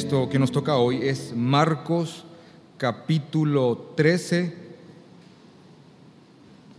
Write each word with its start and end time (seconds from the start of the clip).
texto 0.00 0.30
que 0.30 0.38
nos 0.38 0.50
toca 0.50 0.76
hoy 0.76 1.00
es 1.02 1.34
Marcos 1.36 2.24
capítulo 2.78 3.92
13. 3.96 4.54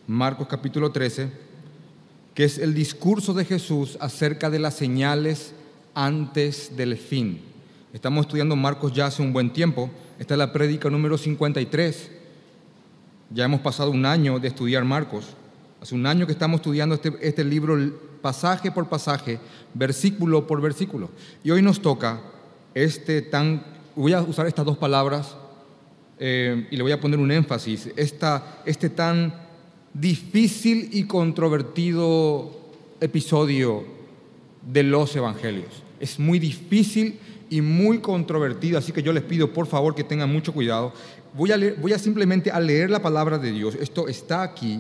Marcos 0.07 0.47
capítulo 0.47 0.91
13, 0.91 1.29
que 2.33 2.45
es 2.45 2.57
el 2.57 2.73
discurso 2.73 3.35
de 3.35 3.45
Jesús 3.45 3.95
acerca 4.01 4.49
de 4.49 4.57
las 4.57 4.73
señales 4.73 5.53
antes 5.93 6.75
del 6.75 6.97
fin. 6.97 7.41
Estamos 7.93 8.25
estudiando 8.25 8.55
Marcos 8.55 8.91
ya 8.91 9.05
hace 9.05 9.21
un 9.21 9.33
buen 9.33 9.53
tiempo. 9.53 9.91
Esta 10.17 10.33
es 10.33 10.39
la 10.39 10.51
prédica 10.51 10.89
número 10.89 11.15
53. 11.15 12.09
Ya 13.29 13.45
hemos 13.45 13.61
pasado 13.61 13.91
un 13.91 14.07
año 14.07 14.39
de 14.39 14.47
estudiar 14.47 14.83
Marcos. 14.83 15.27
Hace 15.79 15.93
un 15.93 16.07
año 16.07 16.25
que 16.25 16.33
estamos 16.33 16.61
estudiando 16.61 16.95
este, 16.95 17.13
este 17.21 17.43
libro 17.43 17.77
pasaje 18.19 18.71
por 18.71 18.89
pasaje, 18.89 19.37
versículo 19.75 20.47
por 20.47 20.59
versículo. 20.59 21.11
Y 21.43 21.51
hoy 21.51 21.61
nos 21.61 21.83
toca 21.83 22.19
este 22.73 23.21
tan, 23.21 23.63
voy 23.95 24.13
a 24.13 24.21
usar 24.21 24.47
estas 24.47 24.65
dos 24.65 24.77
palabras 24.77 25.35
eh, 26.19 26.67
y 26.69 26.77
le 26.77 26.83
voy 26.83 26.91
a 26.91 26.99
poner 26.99 27.19
un 27.19 27.31
énfasis, 27.31 27.89
esta, 27.95 28.61
este 28.65 28.89
tan 28.89 29.33
difícil 29.93 30.89
y 30.91 31.03
controvertido 31.05 32.51
episodio 32.99 33.83
de 34.61 34.83
los 34.83 35.15
evangelios. 35.15 35.83
Es 35.99 36.19
muy 36.19 36.39
difícil 36.39 37.19
y 37.49 37.61
muy 37.61 37.99
controvertido, 37.99 38.77
así 38.77 38.91
que 38.91 39.03
yo 39.03 39.11
les 39.11 39.23
pido 39.23 39.51
por 39.51 39.67
favor 39.67 39.93
que 39.93 40.03
tengan 40.03 40.31
mucho 40.31 40.53
cuidado. 40.53 40.93
Voy 41.33 41.51
a, 41.51 41.57
voy 41.79 41.93
a 41.93 41.99
simplemente 41.99 42.51
a 42.51 42.59
leer 42.59 42.89
la 42.89 43.01
palabra 43.01 43.37
de 43.37 43.51
Dios. 43.51 43.75
Esto 43.75 44.07
está 44.07 44.43
aquí, 44.43 44.79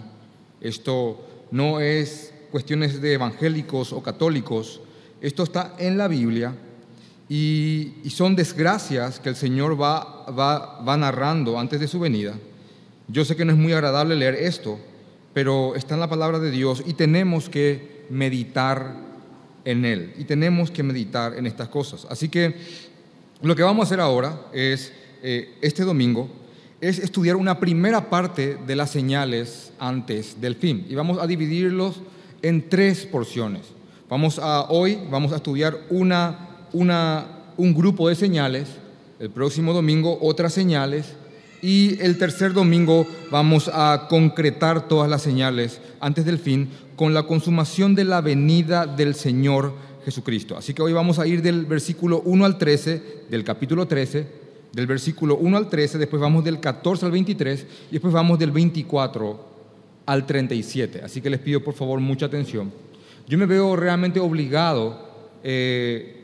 esto 0.61 1.19
no 1.51 1.79
es 1.79 2.33
cuestiones 2.51 3.01
de 3.01 3.13
evangélicos 3.13 3.93
o 3.93 4.01
católicos, 4.01 4.81
esto 5.21 5.43
está 5.43 5.75
en 5.79 5.97
la 5.97 6.07
Biblia 6.07 6.55
y, 7.33 8.09
son 8.09 8.35
desgracias 8.35 9.21
que 9.21 9.29
el 9.29 9.37
Señor 9.37 9.81
va, 9.81 10.25
va, 10.37 10.81
va 10.81 10.97
narrando 10.97 11.57
antes 11.57 11.79
de 11.79 11.87
su 11.87 11.97
venida. 11.97 12.33
Yo 13.07 13.23
sé 13.23 13.37
que 13.37 13.45
no 13.45 13.53
es 13.53 13.57
muy 13.57 13.71
agradable 13.71 14.17
leer 14.17 14.35
esto, 14.35 14.77
pero 15.33 15.73
está 15.75 15.93
en 15.93 16.01
la 16.01 16.09
palabra 16.09 16.39
de 16.39 16.51
Dios 16.51 16.83
y 16.85 16.93
tenemos 16.93 17.47
que 17.47 18.05
meditar 18.09 18.97
en 19.63 19.85
Él 19.85 20.13
y 20.17 20.25
tenemos 20.25 20.71
que 20.71 20.83
meditar 20.83 21.37
en 21.37 21.47
estas 21.47 21.69
cosas. 21.69 22.05
Así 22.09 22.27
que 22.27 22.53
lo 23.41 23.55
que 23.55 23.63
vamos 23.63 23.85
a 23.85 23.87
hacer 23.87 24.01
ahora 24.01 24.47
es, 24.51 24.91
eh, 25.23 25.55
este 25.61 25.83
domingo, 25.83 26.29
es 26.81 26.99
estudiar 26.99 27.37
una 27.37 27.61
primera 27.61 28.09
parte 28.09 28.57
de 28.67 28.75
las 28.75 28.91
señales 28.91 29.71
antes 29.79 30.41
del 30.41 30.55
fin 30.55 30.85
y 30.89 30.95
vamos 30.95 31.17
a 31.17 31.27
dividirlos 31.27 32.01
en 32.41 32.67
tres 32.67 33.05
porciones. 33.05 33.61
Vamos 34.09 34.37
a, 34.37 34.63
hoy 34.63 34.99
vamos 35.09 35.31
a 35.31 35.37
estudiar 35.37 35.77
una, 35.89 36.50
una, 36.73 37.25
un 37.57 37.73
grupo 37.73 38.09
de 38.09 38.15
señales, 38.15 38.67
el 39.19 39.29
próximo 39.29 39.73
domingo 39.73 40.17
otras 40.21 40.53
señales 40.53 41.13
y 41.61 42.01
el 42.01 42.17
tercer 42.17 42.53
domingo 42.53 43.05
vamos 43.29 43.69
a 43.71 44.07
concretar 44.09 44.87
todas 44.87 45.09
las 45.09 45.21
señales 45.21 45.79
antes 45.99 46.25
del 46.25 46.39
fin 46.39 46.69
con 46.95 47.13
la 47.13 47.23
consumación 47.23 47.95
de 47.95 48.03
la 48.03 48.21
venida 48.21 48.87
del 48.87 49.15
Señor 49.15 49.73
Jesucristo. 50.05 50.57
Así 50.57 50.73
que 50.73 50.81
hoy 50.81 50.93
vamos 50.93 51.19
a 51.19 51.27
ir 51.27 51.41
del 51.41 51.65
versículo 51.65 52.21
1 52.25 52.45
al 52.45 52.57
13, 52.57 53.25
del 53.29 53.43
capítulo 53.43 53.87
13, 53.87 54.27
del 54.73 54.87
versículo 54.87 55.35
1 55.37 55.57
al 55.57 55.69
13, 55.69 55.97
después 55.97 56.21
vamos 56.21 56.43
del 56.43 56.59
14 56.59 57.05
al 57.05 57.11
23 57.11 57.65
y 57.89 57.93
después 57.93 58.13
vamos 58.13 58.39
del 58.39 58.51
24 58.51 59.45
al 60.05 60.25
37. 60.25 61.01
Así 61.03 61.21
que 61.21 61.29
les 61.29 61.39
pido 61.39 61.63
por 61.63 61.73
favor 61.73 61.99
mucha 61.99 62.25
atención. 62.25 62.71
Yo 63.27 63.37
me 63.37 63.45
veo 63.45 63.75
realmente 63.75 64.19
obligado 64.19 65.09
eh, 65.43 66.20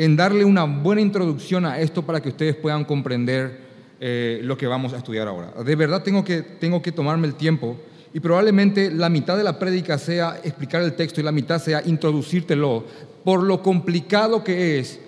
en 0.00 0.16
darle 0.16 0.46
una 0.46 0.64
buena 0.64 1.02
introducción 1.02 1.66
a 1.66 1.78
esto 1.78 2.00
para 2.06 2.22
que 2.22 2.30
ustedes 2.30 2.56
puedan 2.56 2.86
comprender 2.86 3.60
eh, 4.00 4.40
lo 4.42 4.56
que 4.56 4.66
vamos 4.66 4.94
a 4.94 4.96
estudiar 4.96 5.28
ahora. 5.28 5.52
De 5.62 5.76
verdad 5.76 6.02
tengo 6.02 6.24
que, 6.24 6.40
tengo 6.40 6.80
que 6.80 6.90
tomarme 6.90 7.26
el 7.26 7.34
tiempo 7.34 7.76
y 8.14 8.18
probablemente 8.20 8.90
la 8.90 9.10
mitad 9.10 9.36
de 9.36 9.44
la 9.44 9.58
prédica 9.58 9.98
sea 9.98 10.40
explicar 10.42 10.80
el 10.80 10.94
texto 10.94 11.20
y 11.20 11.24
la 11.24 11.32
mitad 11.32 11.60
sea 11.60 11.82
introducírtelo 11.84 12.82
por 13.24 13.42
lo 13.42 13.62
complicado 13.62 14.42
que 14.42 14.78
es 14.78 14.98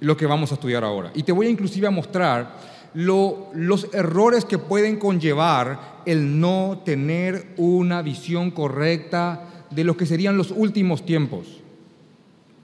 lo 0.00 0.16
que 0.16 0.24
vamos 0.24 0.50
a 0.50 0.54
estudiar 0.54 0.82
ahora. 0.82 1.10
Y 1.14 1.22
te 1.22 1.32
voy 1.32 1.48
inclusive 1.48 1.86
a 1.86 1.90
mostrar 1.90 2.56
los 2.94 3.92
errores 3.92 4.46
que 4.46 4.56
pueden 4.56 4.96
conllevar 4.96 6.00
el 6.06 6.40
no 6.40 6.80
tener 6.86 7.48
una 7.58 8.00
visión 8.00 8.50
correcta 8.50 9.66
de 9.70 9.84
lo 9.84 9.94
que 9.94 10.06
serían 10.06 10.38
los 10.38 10.52
últimos 10.52 11.04
tiempos 11.04 11.65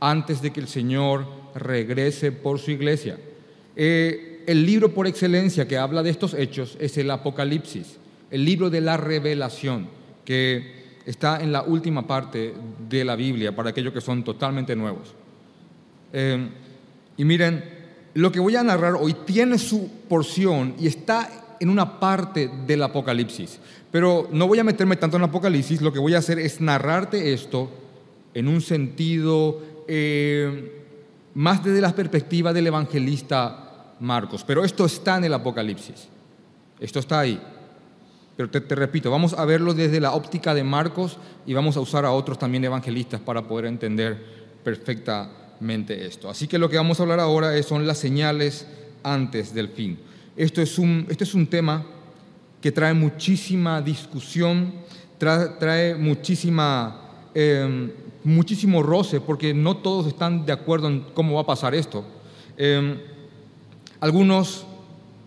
antes 0.03 0.43
de 0.43 0.51
que 0.51 0.59
el 0.59 0.67
Señor 0.67 1.25
regrese 1.55 2.33
por 2.33 2.59
su 2.59 2.73
iglesia. 2.73 3.19
Eh, 3.77 4.43
el 4.49 4.67
libro 4.67 4.93
por 4.93 5.07
excelencia 5.07 5.69
que 5.69 5.79
habla 5.79 6.03
de 6.03 6.11
estos 6.11 6.35
hechos 6.35 6.77
es 6.81 6.99
el 6.99 7.09
Apocalipsis, 7.09 7.99
el 8.29 8.45
libro 8.45 8.69
de 8.69 8.81
la 8.81 8.97
revelación, 8.97 9.87
que 10.25 10.99
está 11.07 11.41
en 11.41 11.53
la 11.53 11.63
última 11.63 12.05
parte 12.05 12.53
de 12.89 13.05
la 13.05 13.15
Biblia 13.15 13.55
para 13.55 13.71
aquellos 13.71 13.93
que 13.93 14.01
son 14.01 14.25
totalmente 14.25 14.75
nuevos. 14.75 15.15
Eh, 16.13 16.49
y 17.17 17.25
miren, 17.25 17.63
lo 18.15 18.33
que 18.33 18.41
voy 18.41 18.57
a 18.57 18.65
narrar 18.65 18.95
hoy 18.95 19.15
tiene 19.25 19.57
su 19.57 19.89
porción 20.09 20.75
y 20.81 20.89
está 20.89 21.57
en 21.61 21.71
una 21.71 22.01
parte 22.01 22.51
del 22.67 22.83
Apocalipsis. 22.83 23.61
Pero 23.93 24.29
no 24.33 24.49
voy 24.49 24.59
a 24.59 24.65
meterme 24.65 24.97
tanto 24.97 25.17
en 25.17 25.23
Apocalipsis, 25.23 25.81
lo 25.81 25.93
que 25.93 26.01
voy 26.01 26.15
a 26.15 26.19
hacer 26.19 26.41
es 26.41 26.61
narrarte 26.61 27.33
esto 27.33 27.71
en 28.35 28.49
un 28.49 28.61
sentido 28.61 29.72
eh, 29.95 30.73
más 31.35 31.63
desde 31.63 31.83
la 31.83 31.95
perspectiva 31.95 32.51
del 32.51 32.67
evangelista 32.67 33.93
Marcos. 34.01 34.43
Pero 34.43 34.65
esto 34.65 34.87
está 34.87 35.19
en 35.19 35.25
el 35.25 35.35
Apocalipsis, 35.35 36.09
esto 36.81 36.99
está 36.99 37.21
ahí. 37.21 37.39
Pero 38.35 38.49
te, 38.49 38.75
repito, 38.75 39.11
vamos 39.11 39.35
a 39.35 39.45
verlo 39.45 39.75
desde 39.75 40.01
la 40.01 40.13
óptica 40.13 40.55
de 40.55 40.65
Marcos 40.65 41.19
y 41.45 41.53
vamos 41.53 41.77
a 41.77 41.81
usar 41.81 42.07
a 42.07 42.13
otros 42.13 42.39
también 42.39 42.65
evangelistas 42.65 43.21
para 43.21 43.43
poder 43.43 43.67
entender 43.67 44.19
perfectamente 44.65 46.07
esto. 46.07 46.31
Así 46.31 46.49
que 46.49 46.59
lo 46.59 46.71
que 46.71 46.79
vamos 46.79 46.99
a 46.99 47.03
hablar 47.03 47.21
ahora 47.21 47.63
son 47.63 47.87
las 47.87 47.99
señales 47.99 48.67
antes 49.03 49.53
del 49.53 49.69
fin. 49.69 49.99
Esto 50.35 50.63
es 50.63 50.79
un, 50.79 51.07
es 51.11 51.35
un 51.35 51.47
tema 51.47 51.85
que 52.63 52.73
trae 52.73 52.95
muchísima 52.95 53.83
discusión, 53.83 54.73
trae, 55.19 55.95
muchísima, 55.97 57.29
em, 57.35 57.91
muchísimo 58.25 58.83
roce, 58.83 59.21
porque 59.21 59.55
no 59.55 59.77
todos 59.77 60.07
están 60.07 60.47
de 60.47 60.53
acuerdo 60.53 60.89
en 60.89 61.01
cómo 61.15 61.35
va 61.35 61.43
a 61.43 61.47
pasar 61.47 61.75
esto. 61.75 62.05
Em, 62.57 62.99
algunos, 64.01 64.65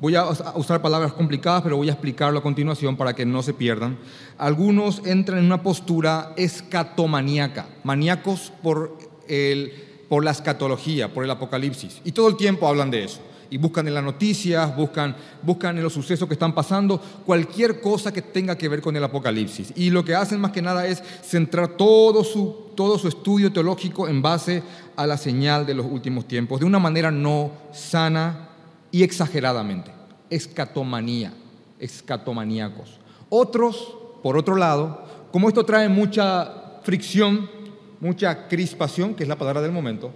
voy 0.02 0.16
a 0.16 0.26
usar 0.56 0.82
palabras 0.82 1.14
complicadas, 1.14 1.62
pero 1.62 1.78
voy 1.78 1.90
a 1.90 1.94
explicarlo 1.94 2.40
a 2.40 2.44
continuación 2.44 2.96
para 2.96 3.14
que 3.14 3.26
no 3.26 3.42
se 3.42 3.54
pierdan. 3.54 3.98
Algunos 4.38 5.06
entran 5.06 5.40
en 5.40 5.46
una 5.46 5.64
postura 5.64 6.34
escatomaníaca, 6.38 7.68
maníacos 7.84 8.52
por 8.62 8.98
el 9.28 9.86
por 10.10 10.24
la 10.24 10.32
escatología, 10.32 11.14
por 11.14 11.24
el 11.24 11.32
apocalipsis. 11.32 12.02
Y 12.04 12.12
todo 12.12 12.28
el 12.28 12.38
tiempo 12.38 12.68
hablan 12.68 12.92
de 12.92 13.04
eso. 13.04 13.22
Y 13.50 13.58
buscan 13.58 13.88
en 13.88 13.94
las 13.94 14.04
noticias, 14.04 14.76
buscan, 14.76 15.16
buscan 15.42 15.78
en 15.78 15.84
los 15.84 15.94
sucesos 15.94 16.28
que 16.28 16.34
están 16.34 16.54
pasando, 16.54 17.02
cualquier 17.26 17.82
cosa 17.82 18.12
que 18.12 18.22
tenga 18.22 18.58
que 18.58 18.70
ver 18.70 18.82
con 18.82 18.96
el 18.96 19.04
apocalipsis. 19.04 19.74
Y 19.76 19.90
lo 19.90 20.04
que 20.04 20.16
hacen 20.16 20.40
más 20.40 20.52
que 20.52 20.62
nada 20.62 20.88
es 20.88 21.02
centrar 21.24 21.70
todo 21.78 22.24
su, 22.24 22.72
todo 22.76 22.98
su 22.98 23.08
estudio 23.08 23.52
teológico 23.52 24.08
en 24.08 24.22
base 24.22 24.64
a 24.96 25.06
la 25.06 25.18
señal 25.18 25.66
de 25.66 25.74
los 25.74 25.86
últimos 25.86 26.28
tiempos, 26.28 26.60
de 26.60 26.66
una 26.66 26.80
manera 26.80 27.12
no 27.12 27.52
sana 27.72 28.50
y 28.92 29.04
exageradamente. 29.04 29.92
Escatomanía, 30.30 31.34
escatomaníacos. 31.80 33.00
Otros, 33.30 33.96
por 34.24 34.38
otro 34.38 34.56
lado, 34.56 35.04
como 35.32 35.48
esto 35.48 35.66
trae 35.66 35.90
mucha 35.90 36.80
fricción 36.84 37.56
mucha 38.00 38.48
crispación, 38.48 39.16
que 39.16 39.24
es 39.24 39.30
la 39.30 39.38
palabra 39.38 39.62
del 39.62 39.72
momento, 39.72 40.12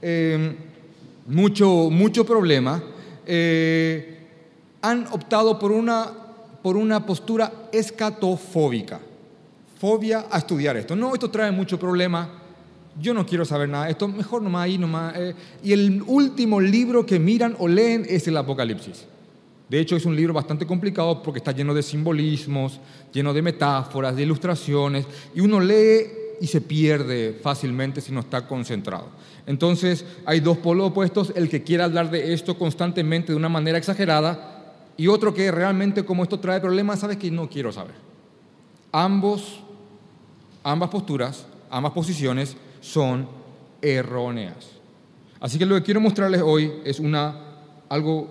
eh, 0.00 0.56
mucho, 1.26 1.88
mucho 1.90 2.24
problema, 2.24 2.82
eh, 3.26 4.18
han 4.80 5.06
optado 5.08 5.58
por 5.58 5.72
una, 5.72 6.10
por 6.62 6.76
una 6.76 7.04
postura 7.06 7.68
escatofóbica, 7.72 9.00
fobia 9.78 10.26
a 10.30 10.38
estudiar 10.38 10.76
esto. 10.76 10.96
No, 10.96 11.14
esto 11.14 11.30
trae 11.30 11.50
mucho 11.50 11.78
problema, 11.78 12.28
yo 13.00 13.14
no 13.14 13.24
quiero 13.24 13.44
saber 13.44 13.68
nada, 13.68 13.88
esto 13.88 14.08
mejor 14.08 14.42
nomás 14.42 14.64
ahí, 14.64 14.78
nomás. 14.78 15.14
Eh, 15.16 15.34
y 15.62 15.72
el 15.72 16.02
último 16.06 16.60
libro 16.60 17.06
que 17.06 17.18
miran 17.18 17.56
o 17.58 17.68
leen 17.68 18.04
es 18.08 18.26
el 18.28 18.36
Apocalipsis. 18.36 19.06
De 19.68 19.80
hecho, 19.80 19.96
es 19.96 20.04
un 20.04 20.14
libro 20.14 20.34
bastante 20.34 20.66
complicado 20.66 21.22
porque 21.22 21.38
está 21.38 21.52
lleno 21.52 21.72
de 21.72 21.82
simbolismos, 21.82 22.78
lleno 23.10 23.32
de 23.32 23.40
metáforas, 23.40 24.14
de 24.14 24.22
ilustraciones, 24.22 25.06
y 25.34 25.40
uno 25.40 25.60
lee 25.60 26.21
y 26.42 26.48
se 26.48 26.60
pierde 26.60 27.38
fácilmente 27.40 28.00
si 28.00 28.10
no 28.10 28.18
está 28.18 28.48
concentrado. 28.48 29.06
Entonces 29.46 30.04
hay 30.26 30.40
dos 30.40 30.58
polos 30.58 30.88
opuestos, 30.88 31.32
el 31.36 31.48
que 31.48 31.62
quiere 31.62 31.84
hablar 31.84 32.10
de 32.10 32.32
esto 32.32 32.58
constantemente 32.58 33.30
de 33.30 33.38
una 33.38 33.48
manera 33.48 33.78
exagerada 33.78 34.74
y 34.96 35.06
otro 35.06 35.32
que 35.32 35.52
realmente 35.52 36.04
como 36.04 36.24
esto 36.24 36.40
trae 36.40 36.60
problemas, 36.60 36.98
sabes 36.98 37.18
que 37.18 37.30
no 37.30 37.48
quiero 37.48 37.70
saber. 37.70 37.94
Ambos, 38.90 39.60
ambas 40.64 40.90
posturas, 40.90 41.46
ambas 41.70 41.92
posiciones 41.92 42.56
son 42.80 43.28
erróneas. 43.80 44.68
Así 45.38 45.60
que 45.60 45.64
lo 45.64 45.76
que 45.76 45.84
quiero 45.84 46.00
mostrarles 46.00 46.42
hoy 46.42 46.72
es 46.84 46.98
una, 46.98 47.36
algo 47.88 48.26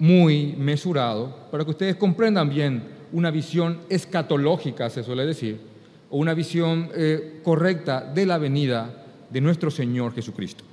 muy 0.00 0.56
mesurado 0.58 1.36
para 1.52 1.64
que 1.64 1.70
ustedes 1.70 1.94
comprendan 1.94 2.48
bien 2.48 2.82
una 3.12 3.30
visión 3.30 3.82
escatológica, 3.88 4.90
se 4.90 5.04
suele 5.04 5.24
decir, 5.24 5.67
o 6.10 6.18
una 6.18 6.34
visión 6.34 6.90
eh, 6.94 7.40
correcta 7.42 8.00
de 8.00 8.26
la 8.26 8.38
venida 8.38 9.04
de 9.30 9.40
nuestro 9.40 9.70
Señor 9.70 10.14
Jesucristo. 10.14 10.64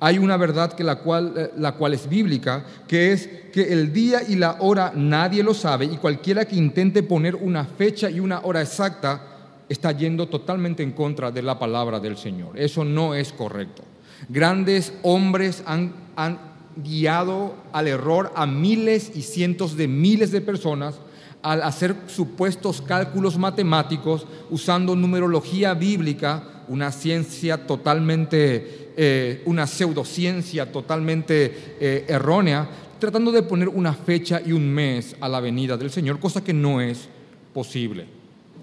Hay 0.00 0.18
una 0.18 0.36
verdad 0.36 0.72
que 0.72 0.84
la, 0.84 0.96
cual, 0.96 1.34
eh, 1.36 1.50
la 1.56 1.72
cual 1.72 1.94
es 1.94 2.08
bíblica, 2.08 2.64
que 2.86 3.12
es 3.12 3.28
que 3.52 3.72
el 3.72 3.92
día 3.92 4.22
y 4.26 4.36
la 4.36 4.56
hora 4.60 4.92
nadie 4.94 5.42
lo 5.42 5.54
sabe 5.54 5.86
y 5.86 5.96
cualquiera 5.96 6.44
que 6.44 6.56
intente 6.56 7.02
poner 7.02 7.34
una 7.34 7.64
fecha 7.64 8.10
y 8.10 8.20
una 8.20 8.40
hora 8.40 8.60
exacta 8.60 9.30
está 9.68 9.92
yendo 9.92 10.28
totalmente 10.28 10.82
en 10.82 10.92
contra 10.92 11.30
de 11.30 11.42
la 11.42 11.58
palabra 11.58 12.00
del 12.00 12.16
Señor. 12.16 12.58
Eso 12.58 12.84
no 12.84 13.14
es 13.14 13.32
correcto. 13.32 13.82
Grandes 14.28 14.92
hombres 15.02 15.62
han, 15.66 15.92
han 16.16 16.38
guiado 16.76 17.54
al 17.72 17.88
error 17.88 18.32
a 18.34 18.46
miles 18.46 19.12
y 19.14 19.22
cientos 19.22 19.76
de 19.76 19.88
miles 19.88 20.32
de 20.32 20.40
personas 20.40 20.96
al 21.44 21.62
hacer 21.62 21.94
supuestos 22.06 22.80
cálculos 22.80 23.36
matemáticos 23.36 24.26
usando 24.48 24.96
numerología 24.96 25.74
bíblica, 25.74 26.42
una 26.68 26.90
ciencia 26.90 27.66
totalmente, 27.66 28.92
eh, 28.96 29.42
una 29.44 29.66
pseudociencia 29.66 30.72
totalmente 30.72 31.76
eh, 31.78 32.06
errónea, 32.08 32.66
tratando 32.98 33.30
de 33.30 33.42
poner 33.42 33.68
una 33.68 33.92
fecha 33.92 34.40
y 34.44 34.52
un 34.52 34.66
mes 34.72 35.16
a 35.20 35.28
la 35.28 35.40
venida 35.40 35.76
del 35.76 35.90
Señor, 35.90 36.18
cosa 36.18 36.42
que 36.42 36.54
no 36.54 36.80
es 36.80 37.08
posible. 37.52 38.06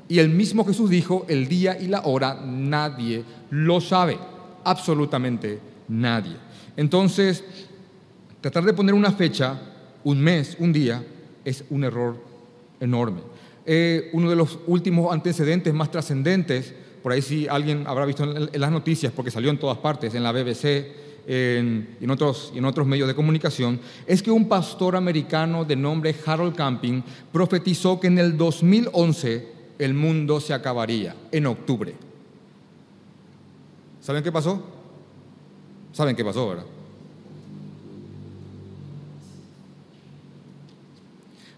Y 0.10 0.18
el 0.18 0.30
mismo 0.30 0.66
Jesús 0.66 0.90
dijo, 0.90 1.28
el 1.30 1.48
día 1.48 1.80
y 1.80 1.86
la 1.86 2.02
hora 2.06 2.34
nadie 2.44 3.24
lo 3.52 3.80
sabe, 3.80 4.18
absolutamente 4.64 5.60
nadie. 5.88 6.36
Entonces, 6.76 7.44
tratar 8.42 8.64
de 8.64 8.74
poner 8.74 8.96
una 8.96 9.12
fecha, 9.12 9.62
un 10.04 10.20
mes, 10.20 10.58
un 10.58 10.74
día, 10.74 11.06
es 11.46 11.64
un 11.70 11.84
error 11.84 12.31
enorme. 12.82 13.22
Eh, 13.66 14.10
uno 14.12 14.30
de 14.30 14.36
los 14.36 14.60
últimos 14.68 15.14
antecedentes 15.14 15.74
más 15.74 15.90
trascendentes, 15.90 16.74
por 17.02 17.14
ahí 17.14 17.22
sí 17.22 17.48
alguien 17.48 17.86
habrá 17.88 18.06
visto 18.06 18.24
en, 18.24 18.50
las 18.60 18.72
noticias, 18.72 19.14
porque 19.16 19.32
salió 19.32 19.50
en 19.50 19.60
todas 19.60 19.78
partes, 19.78 20.14
en 20.14 20.24
la 20.24 20.34
BBC 20.34 21.00
en, 21.28 21.96
en, 22.02 22.10
otros, 22.10 22.52
en 22.56 22.66
otros 22.66 22.86
medios 22.86 23.08
de 23.08 23.16
comunicación, 23.16 23.80
es 24.06 24.22
que 24.22 24.32
un 24.32 24.50
pastor 24.50 24.96
americano 24.96 25.64
de 25.64 25.76
nombre 25.76 26.16
Harold 26.26 26.56
Camping 26.56 27.02
profetizó 27.32 28.00
que 28.00 28.08
en 28.08 28.18
el 28.18 28.36
2011 28.36 29.48
el 29.78 29.94
mundo 29.94 30.40
se 30.40 30.54
acabaría, 30.54 31.16
en 31.32 31.46
octubre. 31.46 31.96
¿Saben 34.02 34.24
qué 34.24 34.32
pasó? 34.32 34.62
¿Saben 35.94 36.16
qué 36.16 36.26
pasó, 36.26 36.50
verdad? 36.50 36.66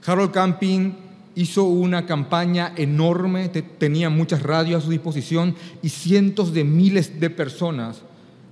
Harold 0.05 0.31
Camping 0.31 0.91
hizo 1.35 1.63
una 1.63 2.05
campaña 2.05 2.73
enorme, 2.75 3.49
tenía 3.49 4.09
muchas 4.09 4.43
radios 4.43 4.81
a 4.81 4.85
su 4.85 4.91
disposición 4.91 5.55
y 5.81 5.89
cientos 5.89 6.53
de 6.53 6.63
miles 6.63 7.19
de 7.19 7.29
personas 7.29 8.01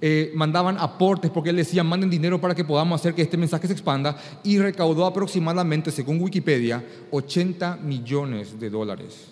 eh, 0.03 0.31
mandaban 0.33 0.77
aportes 0.79 1.29
porque 1.29 1.51
él 1.51 1.57
decía, 1.57 1.83
manden 1.83 2.09
dinero 2.09 2.41
para 2.41 2.55
que 2.55 2.63
podamos 2.63 2.99
hacer 2.99 3.13
que 3.13 3.21
este 3.21 3.37
mensaje 3.37 3.67
se 3.67 3.73
expanda 3.73 4.17
y 4.43 4.57
recaudó 4.57 5.05
aproximadamente, 5.05 5.91
según 5.91 6.19
Wikipedia, 6.19 6.83
80 7.11 7.77
millones 7.77 8.59
de 8.59 8.69
dólares. 8.71 9.27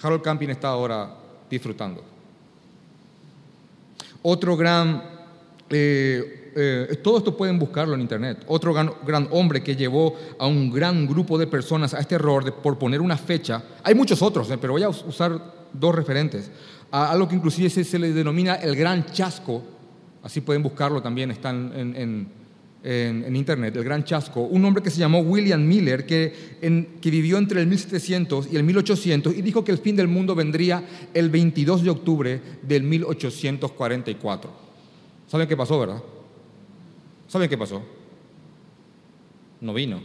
Harold 0.00 0.22
Camping 0.22 0.50
está 0.50 0.68
ahora 0.68 1.16
disfrutando. 1.50 2.04
Otro 4.22 4.56
gran 4.56 5.02
eh, 5.68 6.43
eh, 6.56 7.00
todo 7.02 7.18
esto 7.18 7.36
pueden 7.36 7.58
buscarlo 7.58 7.94
en 7.94 8.00
internet. 8.00 8.44
Otro 8.46 8.72
gran, 8.72 9.28
hombre 9.30 9.62
que 9.62 9.74
llevó 9.74 10.14
a 10.38 10.46
un 10.46 10.70
gran 10.70 11.06
grupo 11.06 11.36
de 11.36 11.46
personas 11.46 11.94
a 11.94 12.00
este 12.00 12.14
error 12.14 12.44
de, 12.44 12.52
por 12.52 12.78
poner 12.78 13.00
una 13.00 13.16
fecha. 13.16 13.62
Hay 13.82 13.94
muchos 13.94 14.22
otros, 14.22 14.50
eh, 14.50 14.58
pero 14.60 14.74
voy 14.74 14.82
a 14.82 14.88
usar 14.88 15.40
dos 15.72 15.94
referentes. 15.94 16.50
A 16.90 17.10
algo 17.10 17.28
que 17.28 17.34
inclusive 17.34 17.68
se, 17.70 17.98
le 17.98 18.12
denomina 18.12 18.54
el 18.54 18.76
gran 18.76 19.06
chasco. 19.06 19.62
Así 20.22 20.40
pueden 20.40 20.62
buscarlo 20.62 21.02
también, 21.02 21.30
están 21.32 21.72
en, 21.74 23.36
internet, 23.36 23.76
el 23.76 23.84
gran 23.84 24.04
chasco. 24.04 24.42
Un 24.42 24.64
hombre 24.64 24.82
que 24.82 24.90
se 24.90 25.00
llamó 25.00 25.18
William 25.20 25.60
Miller, 25.60 26.06
que, 26.06 26.56
que 27.00 27.10
vivió 27.10 27.36
entre 27.36 27.60
el 27.60 27.66
1700 27.66 28.52
y 28.52 28.56
el 28.56 28.62
1800 28.62 29.36
y 29.36 29.42
dijo 29.42 29.64
que 29.64 29.72
el 29.72 29.78
fin 29.78 29.96
del 29.96 30.08
mundo 30.08 30.34
vendría 30.34 30.84
el 31.12 31.30
22 31.30 31.82
de 31.82 31.90
octubre 31.90 32.40
del 32.62 32.84
1844. 32.84 34.50
¿Saben 35.26 35.48
qué 35.48 35.56
pasó, 35.56 35.78
verdad? 35.80 36.02
¿Saben 37.34 37.48
qué 37.48 37.58
pasó? 37.58 37.82
No 39.60 39.74
vino. 39.74 40.00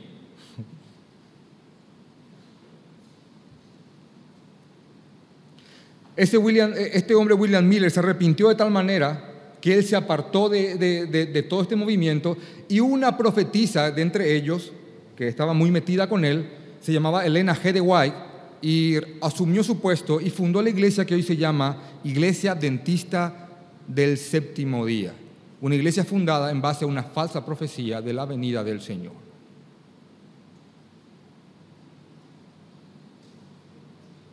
Este, 6.16 6.40
William, 6.40 6.74
este 6.76 7.14
hombre, 7.14 7.36
William 7.36 7.68
Miller, 7.68 7.92
se 7.92 8.00
arrepintió 8.00 8.50
de 8.50 8.56
tal 8.56 8.72
manera 8.72 9.58
que 9.62 9.76
él 9.76 9.84
se 9.84 9.96
apartó 9.96 10.50
de, 10.50 11.46
todo 11.48 11.62
este 11.62 11.76
movimiento 11.76 12.36
y 12.68 12.80
una 12.80 13.16
profetisa 13.16 13.92
de 13.92 14.02
entre 14.02 14.36
ellos, 14.36 14.72
que 15.16 15.28
estaba 15.28 15.54
muy 15.54 15.70
metida 15.70 16.10
con 16.10 16.26
él, 16.26 16.50
se 16.82 16.92
llamaba 16.92 17.28
Elena 17.28 17.56
G. 17.56 17.74
de 17.74 17.82
White, 17.82 18.18
y 18.64 18.96
asumió 19.22 19.64
su 19.64 19.80
puesto 19.80 20.20
y 20.20 20.32
fundó 20.32 20.64
la 20.64 20.72
iglesia 20.72 21.06
que 21.06 21.14
hoy 21.14 21.22
se 21.22 21.38
llama 21.38 21.78
Iglesia 22.04 22.56
Dentista 22.56 23.50
del 23.88 24.18
Séptimo 24.18 24.84
Día 24.84 25.14
una 25.62 25.76
iglesia 25.76 26.04
fundada 26.04 26.52
en 26.52 26.62
base 26.62 26.86
a 26.86 26.88
una 26.88 27.04
falsa 27.04 27.46
profecía 27.46 28.02
de 28.02 28.14
la 28.14 28.26
venida 28.26 28.64
del 28.64 28.82
Señor. 28.82 29.14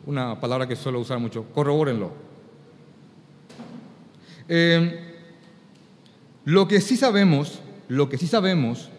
Una 0.05 0.39
palabra 0.39 0.67
que 0.67 0.75
suelo 0.75 0.99
usar 0.99 1.19
mucho, 1.19 1.45
corrobórenlo. 1.53 2.11
Eh, 4.47 5.15
lo 6.45 6.65
que 6.67 6.79
sí 6.79 6.95
sabemos, 6.95 7.59
lo 7.89 8.07
que 8.07 8.17
sí 8.17 8.25
sabemos 8.25 8.89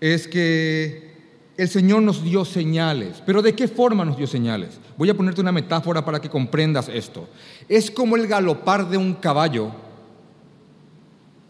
es 0.00 0.26
que 0.26 1.10
el 1.56 1.68
Señor 1.68 2.02
nos 2.02 2.24
dio 2.24 2.44
señales. 2.44 3.22
¿Pero 3.24 3.42
de 3.42 3.54
qué 3.54 3.68
forma 3.68 4.04
nos 4.04 4.16
dio 4.16 4.26
señales? 4.26 4.80
Voy 4.96 5.08
a 5.10 5.16
ponerte 5.16 5.40
una 5.40 5.52
metáfora 5.52 6.04
para 6.04 6.20
que 6.20 6.28
comprendas 6.28 6.88
esto. 6.88 7.28
Es 7.68 7.90
como 7.90 8.16
el 8.16 8.26
galopar 8.26 8.88
de 8.88 8.96
un 8.96 9.14
caballo 9.14 9.70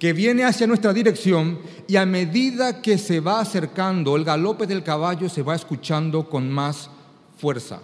que 0.00 0.14
viene 0.14 0.44
hacia 0.44 0.66
nuestra 0.66 0.94
dirección 0.94 1.58
y 1.86 1.96
a 1.96 2.06
medida 2.06 2.80
que 2.80 2.96
se 2.96 3.20
va 3.20 3.38
acercando, 3.40 4.16
el 4.16 4.24
galope 4.24 4.66
del 4.66 4.82
caballo 4.82 5.28
se 5.28 5.42
va 5.42 5.54
escuchando 5.54 6.26
con 6.26 6.50
más 6.50 6.88
fuerza. 7.36 7.80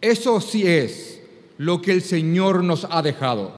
Eso 0.00 0.40
sí 0.40 0.66
es 0.66 1.20
lo 1.58 1.82
que 1.82 1.92
el 1.92 2.00
Señor 2.00 2.64
nos 2.64 2.86
ha 2.90 3.02
dejado. 3.02 3.54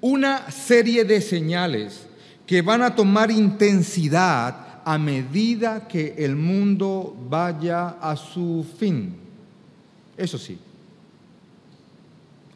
Una 0.00 0.50
serie 0.50 1.04
de 1.04 1.20
señales 1.20 2.08
que 2.48 2.62
van 2.62 2.82
a 2.82 2.96
tomar 2.96 3.30
intensidad 3.30 4.82
a 4.84 4.98
medida 4.98 5.86
que 5.86 6.16
el 6.18 6.34
mundo 6.34 7.16
vaya 7.28 7.90
a 8.00 8.16
su 8.16 8.66
fin. 8.76 9.14
Eso 10.16 10.36
sí. 10.36 10.58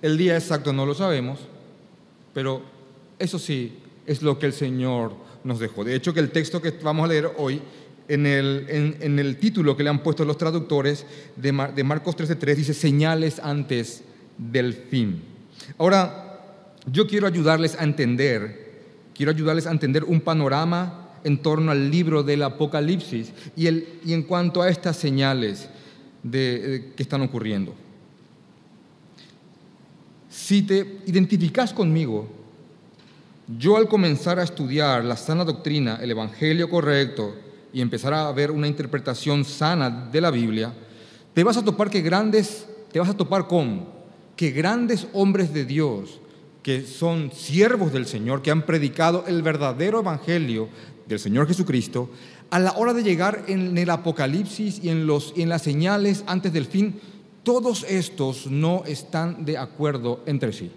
El 0.02 0.18
día 0.18 0.36
exacto 0.36 0.72
no 0.72 0.84
lo 0.84 0.94
sabemos, 0.94 1.38
pero 2.34 2.62
eso 3.20 3.38
sí, 3.38 3.79
es 4.10 4.22
lo 4.22 4.40
que 4.40 4.46
el 4.46 4.52
Señor 4.52 5.12
nos 5.44 5.60
dejó. 5.60 5.84
De 5.84 5.94
hecho, 5.94 6.12
que 6.12 6.18
el 6.18 6.32
texto 6.32 6.60
que 6.60 6.72
vamos 6.82 7.04
a 7.04 7.08
leer 7.08 7.30
hoy, 7.36 7.62
en 8.08 8.26
el, 8.26 8.96
en, 9.00 9.18
el 9.20 9.36
título 9.36 9.76
que 9.76 9.84
le 9.84 9.90
han 9.90 10.02
puesto 10.02 10.24
los 10.24 10.36
traductores 10.36 11.06
de, 11.36 11.52
de 11.76 11.84
Marcos 11.84 12.16
13:3, 12.16 12.56
dice 12.56 12.74
señales 12.74 13.38
antes 13.38 14.02
del 14.36 14.74
fin. 14.74 15.22
Ahora, 15.78 16.42
yo 16.90 17.06
quiero 17.06 17.28
ayudarles 17.28 17.76
a 17.78 17.84
entender, 17.84 18.72
quiero 19.14 19.30
ayudarles 19.30 19.68
a 19.68 19.70
entender 19.70 20.02
un 20.02 20.20
panorama 20.20 21.12
en 21.22 21.40
torno 21.40 21.70
al 21.70 21.88
libro 21.88 22.24
del 22.24 22.42
Apocalipsis 22.42 23.32
y, 23.54 23.68
el, 23.68 24.00
y 24.04 24.12
en 24.12 24.24
cuanto 24.24 24.60
a 24.60 24.70
estas 24.70 24.96
señales 24.96 25.68
de, 26.24 26.94
que 26.96 27.02
están 27.04 27.22
ocurriendo. 27.22 27.76
Si 30.28 30.62
te 30.62 30.98
identificas 31.06 31.72
conmigo 31.72 32.39
yo 33.58 33.76
al 33.76 33.88
comenzar 33.88 34.38
a 34.38 34.44
estudiar 34.44 35.04
la 35.04 35.16
sana 35.16 35.44
doctrina, 35.44 35.98
el 36.00 36.10
Evangelio 36.10 36.68
correcto, 36.68 37.34
y 37.72 37.80
empezar 37.80 38.14
a 38.14 38.30
ver 38.32 38.50
una 38.50 38.68
interpretación 38.68 39.44
sana 39.44 39.90
de 39.90 40.20
la 40.20 40.30
Biblia, 40.30 40.72
te 41.34 41.44
vas 41.44 41.56
a 41.56 41.64
topar 41.64 41.90
que 41.90 42.00
grandes, 42.00 42.66
te 42.92 42.98
vas 42.98 43.08
a 43.08 43.16
topar 43.16 43.46
con 43.46 43.86
que 44.36 44.50
grandes 44.50 45.06
hombres 45.12 45.52
de 45.52 45.64
Dios, 45.64 46.20
que 46.62 46.82
son 46.82 47.32
siervos 47.32 47.92
del 47.92 48.06
Señor, 48.06 48.42
que 48.42 48.50
han 48.50 48.62
predicado 48.62 49.24
el 49.26 49.42
verdadero 49.42 50.00
Evangelio 50.00 50.68
del 51.06 51.18
Señor 51.18 51.46
Jesucristo, 51.46 52.10
a 52.50 52.58
la 52.58 52.72
hora 52.72 52.92
de 52.92 53.02
llegar 53.02 53.44
en 53.46 53.76
el 53.78 53.90
Apocalipsis 53.90 54.80
y 54.82 54.90
en, 54.90 55.06
los, 55.06 55.32
en 55.36 55.48
las 55.48 55.62
señales 55.62 56.24
antes 56.26 56.52
del 56.52 56.66
fin, 56.66 57.00
todos 57.42 57.84
estos 57.88 58.48
no 58.48 58.82
están 58.86 59.44
de 59.44 59.56
acuerdo 59.56 60.20
entre 60.26 60.52
sí. 60.52 60.70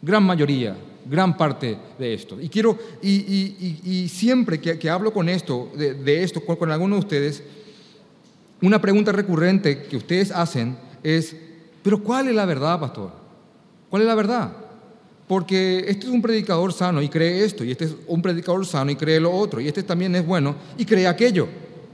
Gran 0.00 0.22
mayoría 0.22 0.76
gran 1.04 1.36
parte 1.36 1.76
de 1.98 2.14
esto. 2.14 2.40
Y 2.40 2.48
quiero, 2.48 2.78
y, 3.02 4.08
siempre 4.08 4.60
que, 4.60 4.90
hablo 4.90 5.12
con 5.12 5.28
esto, 5.28 5.70
de, 5.76 6.22
esto, 6.22 6.44
con, 6.44 6.56
con 6.56 6.70
alguno 6.70 6.96
de 6.96 7.00
ustedes, 7.00 7.42
una 8.60 8.80
pregunta 8.80 9.12
recurrente 9.12 9.82
que 9.84 9.96
ustedes 9.96 10.30
hacen 10.30 10.76
es, 11.02 11.36
pero 11.82 12.02
¿cuál 12.02 12.28
es 12.28 12.34
la 12.34 12.46
verdad, 12.46 12.80
pastor? 12.80 13.12
¿Cuál 13.90 14.02
es 14.02 14.08
la 14.08 14.14
verdad? 14.14 14.52
Porque 15.28 15.84
este 15.86 16.06
es 16.06 16.12
un 16.12 16.22
predicador 16.22 16.72
sano 16.72 17.00
y 17.02 17.08
cree 17.08 17.44
esto, 17.44 17.64
y 17.64 17.70
este 17.70 17.84
es 17.84 17.96
un 18.06 18.22
predicador 18.22 18.64
sano 18.66 18.90
y 18.90 18.96
cree 18.96 19.20
lo 19.20 19.32
otro, 19.32 19.60
y 19.60 19.68
este 19.68 19.82
también 19.82 20.14
es 20.14 20.26
bueno 20.26 20.56
y 20.76 20.84
cree 20.84 21.06
aquello. 21.06 21.48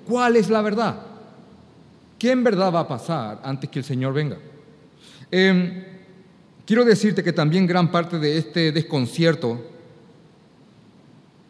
¿Cuál 0.07 0.37
es 0.37 0.49
la 0.49 0.63
verdad? 0.63 1.01
¿Qué 2.19 2.31
en 2.31 2.45
verdad 2.45 2.73
va 2.73 2.81
a 2.81 2.89
pasar 2.89 3.41
antes 3.43 3.71
que 3.71 3.79
el 3.79 3.85
Señor 3.85 4.13
venga? 4.13 4.37
Em, 5.31 5.85
quiero 6.71 6.85
decirte 6.85 7.25
que 7.25 7.33
también 7.33 7.67
gran 7.67 7.91
parte 7.91 8.21
de 8.21 8.39
este 8.39 8.71
desconcierto, 8.71 9.61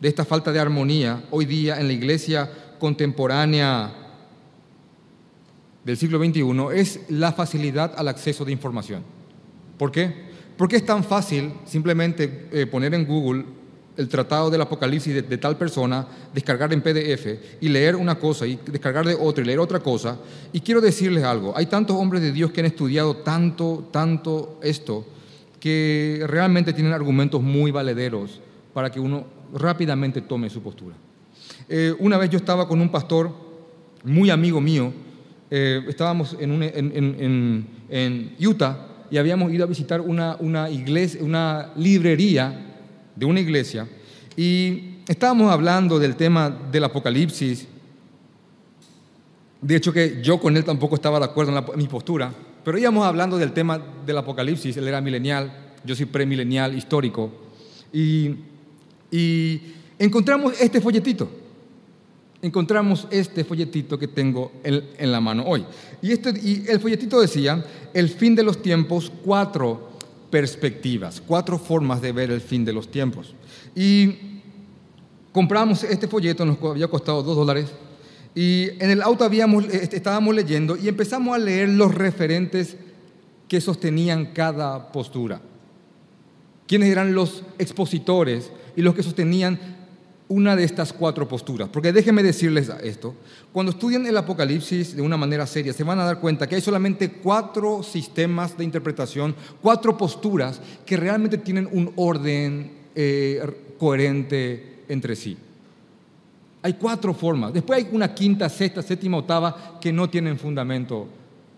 de 0.00 0.08
esta 0.08 0.24
falta 0.24 0.50
de 0.50 0.58
armonía 0.58 1.24
hoy 1.30 1.44
día 1.44 1.78
en 1.78 1.88
la 1.88 1.92
iglesia 1.92 2.50
contemporánea 2.78 3.92
del 5.84 5.98
siglo 5.98 6.18
XXI 6.24 6.42
es 6.74 7.00
la 7.10 7.32
facilidad 7.32 7.92
al 7.98 8.08
acceso 8.08 8.46
de 8.46 8.52
información. 8.52 9.02
¿Por 9.76 9.92
qué? 9.92 10.10
Porque 10.56 10.76
es 10.76 10.86
tan 10.86 11.04
fácil 11.04 11.52
simplemente 11.66 12.48
eh, 12.50 12.64
poner 12.64 12.94
en 12.94 13.04
Google 13.04 13.44
el 13.96 14.08
tratado 14.08 14.50
del 14.50 14.60
Apocalipsis 14.60 15.28
de, 15.28 15.38
tal 15.38 15.56
persona, 15.56 16.06
descargar 16.32 16.72
en 16.72 16.80
PDF 16.80 17.60
y 17.60 17.68
leer 17.68 17.96
una 17.96 18.14
cosa 18.14 18.46
y 18.46 18.58
descargar 18.66 19.06
de 19.06 19.14
otra 19.14 19.42
y 19.42 19.46
leer 19.46 19.58
otra 19.58 19.80
cosa. 19.80 20.18
Y 20.52 20.60
quiero 20.60 20.80
decirles 20.80 21.24
algo, 21.24 21.52
hay 21.56 21.66
tantos 21.66 21.96
hombres 21.96 22.22
de 22.22 22.32
Dios 22.32 22.50
que 22.50 22.60
han 22.60 22.66
estudiado 22.66 23.16
tanto, 23.16 23.88
tanto 23.90 24.58
esto, 24.62 25.06
que 25.58 26.24
realmente 26.26 26.72
tienen 26.72 26.92
argumentos 26.92 27.42
muy 27.42 27.70
valederos 27.70 28.40
para 28.72 28.90
que 28.90 29.00
uno 29.00 29.26
rápidamente 29.52 30.22
tome 30.22 30.48
su 30.48 30.62
postura. 30.62 30.96
Eh, 31.68 31.94
una 31.98 32.16
vez 32.16 32.30
yo 32.30 32.38
estaba 32.38 32.66
con 32.66 32.80
un 32.80 32.88
pastor 32.88 33.30
muy 34.04 34.30
amigo 34.30 34.60
mío, 34.60 34.92
eh, 35.50 35.84
estábamos 35.88 36.36
en, 36.40 37.66
en, 37.90 38.36
Utah 38.40 38.86
y 39.10 39.18
habíamos 39.18 39.52
ido 39.52 39.64
a 39.64 39.66
visitar 39.66 40.00
una, 40.00 40.36
una, 40.38 40.70
iglesia, 40.70 41.22
una 41.22 41.72
librería 41.76 42.69
de 43.20 43.26
una 43.26 43.38
iglesia 43.38 43.86
y 44.34 44.94
estábamos 45.06 45.52
hablando 45.52 45.98
del 45.98 46.16
tema 46.16 46.48
del 46.72 46.84
Apocalipsis. 46.84 47.66
De 49.60 49.76
hecho 49.76 49.92
que 49.92 50.22
yo 50.22 50.40
con 50.40 50.56
él 50.56 50.64
tampoco 50.64 50.94
estaba 50.94 51.18
de 51.18 51.26
acuerdo 51.26 51.54
en, 51.54 51.78
mi 51.78 51.86
postura, 51.86 52.32
pero 52.64 52.78
íbamos 52.78 53.06
hablando 53.06 53.36
del 53.36 53.52
tema 53.52 53.78
del 54.06 54.16
Apocalipsis. 54.16 54.74
Él 54.78 54.88
era 54.88 55.02
milenial, 55.02 55.52
yo 55.84 55.94
soy 55.94 56.06
premilenial 56.06 56.74
histórico. 56.74 57.30
Y, 57.92 58.36
encontramos 59.98 60.58
este 60.60 60.80
folletito 60.80 61.28
encontramos 62.42 63.06
este 63.10 63.44
folletito 63.44 63.98
que 63.98 64.08
tengo 64.08 64.50
en, 64.64 65.12
la 65.12 65.20
mano 65.20 65.44
hoy. 65.46 65.62
Y, 66.00 66.12
este, 66.12 66.30
y 66.30 66.64
el 66.68 66.80
folletito 66.80 67.20
decía, 67.20 67.62
el 67.92 68.08
fin 68.08 68.34
de 68.34 68.42
los 68.42 68.62
tiempos, 68.62 69.12
cuatro 69.22 69.89
perspectivas, 70.30 71.20
cuatro 71.20 71.58
formas 71.58 72.00
de 72.00 72.12
ver 72.12 72.30
el 72.30 72.40
fin 72.40 72.64
de 72.64 72.72
los 72.72 72.90
tiempos. 72.90 73.34
Y 73.74 74.14
compramos 75.32 75.84
este 75.84 76.08
folleto, 76.08 76.44
nos 76.44 76.62
había 76.62 76.88
costado 76.88 77.22
dos 77.22 77.36
dólares, 77.36 77.72
y 78.34 78.68
en 78.82 78.90
el 78.90 79.02
auto 79.02 79.28
este, 79.28 79.96
estábamos 79.96 80.34
leyendo 80.34 80.76
y 80.76 80.88
empezamos 80.88 81.34
a 81.34 81.38
leer 81.38 81.68
los 81.68 81.92
referentes 81.92 82.76
que 83.48 83.60
sostenían 83.60 84.26
cada 84.26 84.92
postura. 84.92 85.40
¿Quiénes 86.68 86.90
eran 86.90 87.14
los 87.14 87.42
expositores 87.58 88.52
y 88.76 88.82
los 88.82 88.94
que 88.94 89.02
sostenían 89.02 89.79
una 90.30 90.54
de 90.54 90.62
estas 90.62 90.92
cuatro 90.92 91.26
posturas. 91.26 91.68
Porque 91.68 91.92
déjenme 91.92 92.22
decirles 92.22 92.70
esto, 92.82 93.14
cuando 93.52 93.72
estudian 93.72 94.06
el 94.06 94.16
Apocalipsis 94.16 94.94
de 94.94 95.02
una 95.02 95.16
manera 95.16 95.44
seria, 95.44 95.72
se 95.72 95.82
van 95.82 95.98
a 95.98 96.04
dar 96.04 96.20
cuenta 96.20 96.48
que 96.48 96.54
hay 96.54 96.60
solamente 96.60 97.10
cuatro 97.10 97.82
sistemas 97.82 98.56
de 98.56 98.62
interpretación, 98.62 99.34
cuatro 99.60 99.98
posturas 99.98 100.60
que 100.86 100.96
realmente 100.96 101.36
tienen 101.38 101.68
un 101.72 101.92
orden 101.96 102.70
eh, 102.94 103.74
coherente 103.76 104.84
entre 104.88 105.16
sí. 105.16 105.36
Hay 106.62 106.74
cuatro 106.74 107.12
formas. 107.12 107.52
Después 107.52 107.84
hay 107.84 107.88
una 107.90 108.14
quinta, 108.14 108.48
sexta, 108.48 108.82
séptima, 108.82 109.18
octava 109.18 109.78
que 109.80 109.92
no 109.92 110.08
tienen 110.08 110.38
fundamento 110.38 111.08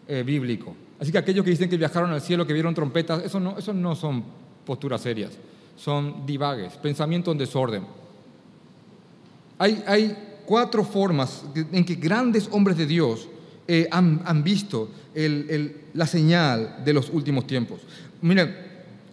eh, 0.09 0.23
bíblico. 0.25 0.75
Así 0.99 1.13
que 1.13 1.19
aquellos 1.19 1.45
que 1.45 1.51
dicen 1.51 1.69
que 1.69 1.77
viajaron 1.77 2.11
al 2.11 2.23
cielo, 2.23 2.47
que 2.47 2.55
vieron 2.55 2.75
trompetas, 2.75 3.23
eso 3.23 3.39
no, 3.39 3.59
eso 3.59 3.75
no 3.75 3.95
son 3.95 4.25
posturas 4.65 5.03
serias. 5.03 5.33
Son 5.77 6.25
divagues, 6.25 6.73
pensamiento 6.75 7.33
en 7.33 7.39
desorden. 7.39 8.02
Hay, 9.59 10.17
cuatro 10.45 10.85
formas 10.85 11.45
en 11.55 11.85
que 11.85 11.95
grandes 11.95 12.49
hombres 12.51 12.77
de 12.77 12.85
Dios 12.85 13.29
eh, 13.67 13.89
han, 13.91 14.43
visto 14.43 14.91
la 15.95 16.07
señal 16.07 16.83
de 16.85 16.93
los 16.93 17.11
últimos 17.11 17.47
tiempos. 17.47 17.81
Miren, 18.21 18.55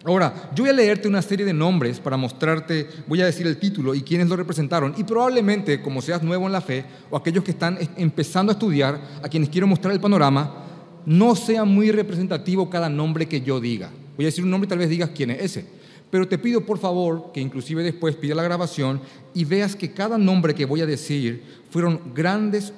ahora, 0.04 0.52
yo 0.56 0.64
voy 0.64 0.72
a 0.72 0.74
leerte 0.74 1.08
una 1.08 1.22
serie 1.22 1.46
de 1.46 1.54
nombres 1.54 2.00
para 2.00 2.18
mostrarte, 2.18 2.88
voy 3.08 3.22
a 3.22 3.28
decir 3.28 3.46
el 3.48 3.58
título 3.58 3.94
y 3.94 4.02
quiénes 4.02 4.28
lo 4.28 4.36
representaron. 4.36 4.94
Y 4.98 5.04
probablemente, 5.04 5.82
como 5.82 6.02
seas 6.02 6.24
nuevo 6.24 6.48
en 6.48 6.52
la 6.52 6.62
fe, 6.62 6.84
o 7.10 7.18
aquellos 7.18 7.44
que 7.44 7.52
están 7.52 7.78
empezando 7.96 8.52
a 8.52 8.54
estudiar, 8.54 9.00
a 9.24 9.30
quienes 9.30 9.50
quiero 9.50 9.68
mostrar 9.68 9.94
el 9.94 10.00
panorama, 10.00 10.66
no 11.06 11.36
sea 11.36 11.64
muy 11.64 11.92
representativo 11.92 12.70
cada 12.70 12.90
nombre 12.90 13.28
que 13.28 13.42
yo 13.42 13.60
diga. 13.60 13.90
Voy 14.16 14.26
a 14.26 14.28
decir 14.28 14.44
un 14.44 14.52
nombre 14.52 14.68
y 14.68 14.70
tal 14.70 14.80
vez 14.80 14.90
digas 14.90 15.12
quién 15.16 15.32
es 15.32 15.42
ese. 15.42 15.79
Pero 16.10 16.28
te 16.28 16.38
pido 16.38 16.62
por 16.62 16.80
favor 16.80 17.32
que 17.34 17.42
inclusive 17.42 17.84
después 17.84 18.16
pida 18.16 18.36
la 18.36 18.44
grabación 18.44 19.02
y 19.34 19.46
veas 19.46 19.76
que 19.76 19.94
cada 19.94 20.18
nombre 20.18 20.56
que 20.56 20.66
voy 20.66 20.82
a 20.82 20.86
decir 20.86 21.44
fueron 21.70 22.02
grandes 22.16 22.74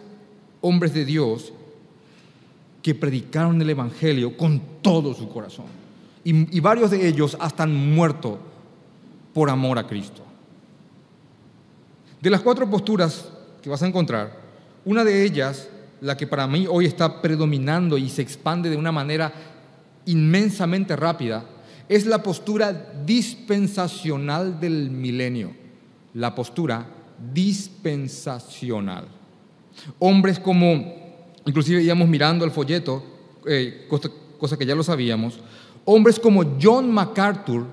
hombres 0.59 0.93
de 0.93 1.05
Dios 1.05 1.53
que 2.81 2.95
predicaron 2.95 3.61
el 3.61 3.69
Evangelio 3.69 4.35
con 4.35 4.61
todo 4.81 5.13
su 5.13 5.29
corazón. 5.29 5.65
Y, 6.23 6.59
varios 6.59 6.91
de 6.91 7.07
ellos 7.07 7.35
hasta 7.39 7.63
han 7.63 7.73
muerto 7.73 8.37
por 9.33 9.49
amor 9.49 9.79
a 9.79 9.87
Cristo. 9.87 10.21
De 12.19 12.29
las 12.29 12.41
cuatro 12.41 12.69
posturas 12.69 13.27
que 13.61 13.69
vas 13.69 13.81
a 13.81 13.87
encontrar, 13.87 14.39
una 14.85 15.03
de 15.03 15.23
ellas, 15.23 15.67
la 15.99 16.15
que 16.15 16.27
para 16.27 16.45
mí 16.45 16.67
hoy 16.69 16.85
está 16.85 17.21
predominando 17.21 17.97
y 17.97 18.07
se 18.09 18.21
expande 18.21 18.69
de 18.69 18.77
una 18.77 18.91
manera 18.91 19.33
inmensamente 20.05 20.95
rápida, 20.95 21.43
es 21.91 22.05
la 22.05 22.23
postura 22.23 22.71
dispensacional 23.05 24.61
del 24.61 24.89
milenio, 24.89 25.51
la 26.13 26.33
postura 26.33 26.87
dispensacional. 27.33 29.09
Hombres 29.99 30.39
como, 30.39 30.95
inclusive 31.45 31.83
íbamos 31.83 32.07
mirando 32.07 32.45
el 32.45 32.51
folleto, 32.51 33.03
eh, 33.45 33.89
cosa, 34.39 34.57
que 34.57 34.65
ya 34.65 34.73
lo 34.73 34.83
sabíamos, 34.83 35.41
hombres 35.83 36.17
como 36.17 36.57
John 36.61 36.89
MacArthur, 36.89 37.65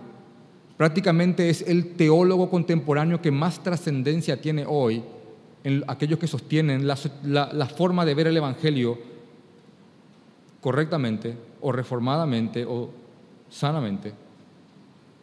prácticamente 0.77 1.49
es 1.49 1.63
el 1.63 1.95
teólogo 1.95 2.51
contemporáneo 2.51 3.23
que 3.23 3.31
más 3.31 3.63
trascendencia 3.63 4.41
tiene 4.41 4.65
hoy 4.67 5.01
en 5.63 5.85
aquellos 5.87 6.19
que 6.19 6.27
sostienen 6.27 6.89
la, 6.89 7.67
forma 7.67 8.05
de 8.05 8.15
ver 8.15 8.27
el 8.27 8.37
Evangelio 8.37 8.99
correctamente 10.61 11.37
o 11.61 11.71
reformadamente 11.71 12.65
o 12.65 13.07
sanamente. 13.51 14.13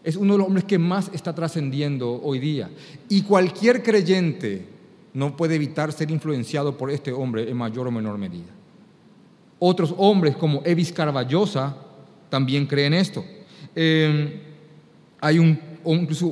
Es 0.04 0.16
uno 0.16 0.34
de 0.34 0.38
los 0.40 0.48
hombres 0.48 0.66
que 0.66 0.78
más 0.78 1.10
está 1.14 1.34
trascendiendo 1.34 2.22
hoy 2.22 2.40
día. 2.40 2.70
Y 3.10 3.24
cualquier 3.24 3.82
creyente 3.82 4.66
no 5.14 5.36
puede 5.36 5.56
evitar 5.56 5.92
ser 5.92 6.12
influenciado 6.12 6.78
por 6.78 6.92
este 6.92 7.12
hombre 7.12 7.50
en 7.50 7.58
mayor 7.58 7.88
o 7.88 7.92
menor 7.92 8.18
medida. 8.18 8.52
Otros 9.58 9.96
hombres 9.98 10.36
como 10.36 10.62
Evis 10.66 10.92
Carballosa 10.92 11.76
también 12.30 12.68
creen 12.68 12.94
esto. 12.94 13.24
Em, 13.74 14.32
hay 15.22 15.40
un, 15.40 15.60
incluso, 15.86 16.28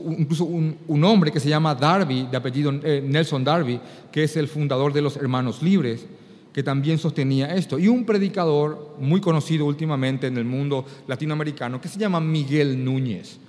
un, 0.45 1.03
hombre 1.03 1.31
que 1.31 1.39
se 1.39 1.49
llama 1.49 1.73
Darby, 1.73 2.27
de 2.29 2.37
apellido 2.37 2.71
eh, 2.83 3.01
Nelson 3.03 3.43
Darby, 3.43 3.79
que 4.11 4.23
es 4.23 4.35
el 4.37 4.47
fundador 4.47 4.93
de 4.93 5.01
los 5.01 5.15
Hermanos 5.15 5.63
Libres, 5.63 6.05
que 6.53 6.63
también 6.63 6.97
sostenía 6.97 7.55
esto. 7.55 7.79
Y 7.79 7.87
un 7.87 8.05
predicador 8.05 8.95
muy 8.99 9.19
conocido 9.19 9.65
últimamente 9.65 10.27
en 10.27 10.37
el 10.37 10.45
mundo 10.45 10.85
latinoamericano 11.07 11.81
que 11.81 11.89
se 11.89 11.99
llama 11.99 12.19
Miguel 12.19 12.83
Núñez. 12.83 13.39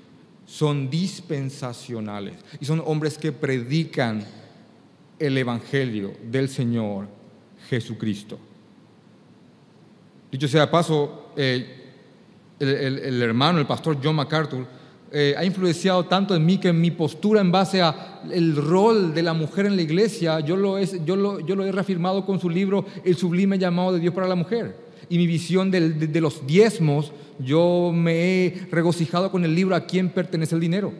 Son 0.46 0.88
dispensacionales 0.90 2.36
y 2.60 2.64
son 2.64 2.82
hombres 2.84 3.18
que 3.18 3.32
predican 3.32 4.24
el 5.18 5.36
Evangelio 5.36 6.14
del 6.30 6.48
Señor 6.48 7.08
Jesucristo. 7.68 8.38
Dicho 10.32 10.48
sea 10.48 10.70
paso, 10.70 11.32
eh, 11.36 11.82
el 12.58 13.22
hermano, 13.22 13.58
el 13.58 13.66
pastor 13.66 13.98
John 14.02 14.16
MacArthur, 14.16 14.66
eh, 15.16 15.34
ha 15.38 15.44
influenciado 15.44 16.06
tanto 16.06 16.34
en 16.34 16.44
mí 16.44 16.58
que 16.58 16.72
mi 16.72 16.90
postura 16.90 17.40
en 17.40 17.52
base 17.52 17.80
a 17.80 18.20
el 18.32 18.56
rol 18.56 19.14
de 19.14 19.22
la 19.22 19.32
mujer 19.32 19.66
en 19.66 19.76
la 19.76 19.82
iglesia, 19.82 20.40
yo 20.40 20.56
lo, 20.56 20.82
yo 20.82 21.14
lo, 21.14 21.38
yo 21.38 21.54
lo 21.54 21.64
he 21.64 21.70
reafirmado 21.70 22.26
con 22.26 22.40
su 22.40 22.50
libro 22.50 22.84
El 23.04 23.16
sublime 23.16 23.56
llamado 23.56 23.92
de 23.92 24.00
Dios 24.00 24.12
para 24.12 24.26
la 24.26 24.34
mujer. 24.34 24.76
Y 25.08 25.18
mi 25.18 25.28
visión 25.28 25.70
de, 25.70 25.90
de, 25.90 26.20
los 26.20 26.44
diezmos, 26.48 27.12
yo 27.38 27.92
me 27.94 28.46
he 28.46 28.66
regocijado 28.72 29.30
con 29.30 29.44
el 29.44 29.54
libro 29.54 29.76
A 29.76 29.86
quién 29.86 30.08
pertenece 30.08 30.56
el 30.56 30.60
dinero. 30.60 30.92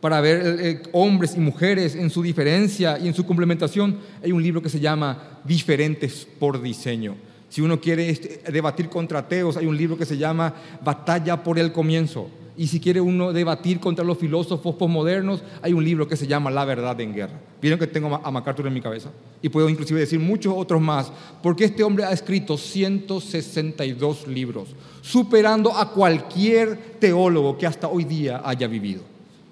para 0.00 0.20
ver 0.20 0.36
eh, 0.46 0.70
eh, 0.70 0.82
hombres 0.92 1.34
y 1.36 1.40
mujeres 1.40 1.96
en 1.96 2.08
su 2.08 2.22
diferencia 2.22 3.00
y 3.00 3.08
en 3.08 3.14
su 3.14 3.26
complementación, 3.26 3.96
hay 4.22 4.30
un 4.30 4.42
libro 4.44 4.62
que 4.62 4.68
se 4.68 4.78
llama 4.78 5.40
Diferentes 5.44 6.24
por 6.38 6.62
Diseño. 6.62 7.16
Si 7.48 7.62
uno 7.62 7.80
quiere 7.80 8.10
este, 8.10 8.40
debatir 8.52 8.88
contra 8.88 9.20
ateos, 9.20 9.56
hay 9.56 9.66
un 9.66 9.76
libro 9.76 9.96
que 9.96 10.04
se 10.04 10.18
llama 10.18 10.54
Batalla 10.84 11.42
por 11.42 11.58
el 11.58 11.72
Comienzo. 11.72 12.28
Y 12.58 12.68
si 12.68 12.80
quiere 12.80 13.00
uno 13.00 13.32
debatir 13.32 13.80
contra 13.80 14.04
los 14.04 14.16
filósofos 14.16 14.74
posmodernos, 14.76 15.42
hay 15.60 15.74
un 15.74 15.84
libro 15.84 16.08
que 16.08 16.16
se 16.16 16.26
llama 16.26 16.50
La 16.50 16.64
verdad 16.64 16.98
en 17.00 17.12
guerra. 17.12 17.38
Vieron 17.60 17.78
que 17.78 17.86
tengo 17.86 18.18
a 18.22 18.30
MacArthur 18.30 18.66
en 18.66 18.72
mi 18.72 18.80
cabeza. 18.80 19.10
Y 19.42 19.50
puedo 19.50 19.68
inclusive 19.68 20.00
decir 20.00 20.18
muchos 20.18 20.54
otros 20.56 20.80
más, 20.80 21.12
porque 21.42 21.66
este 21.66 21.82
hombre 21.82 22.04
ha 22.04 22.12
escrito 22.12 22.56
162 22.56 24.26
libros, 24.26 24.70
superando 25.02 25.76
a 25.76 25.90
cualquier 25.92 26.76
teólogo 26.98 27.58
que 27.58 27.66
hasta 27.66 27.88
hoy 27.88 28.04
día 28.04 28.40
haya 28.42 28.66
vivido. 28.66 29.02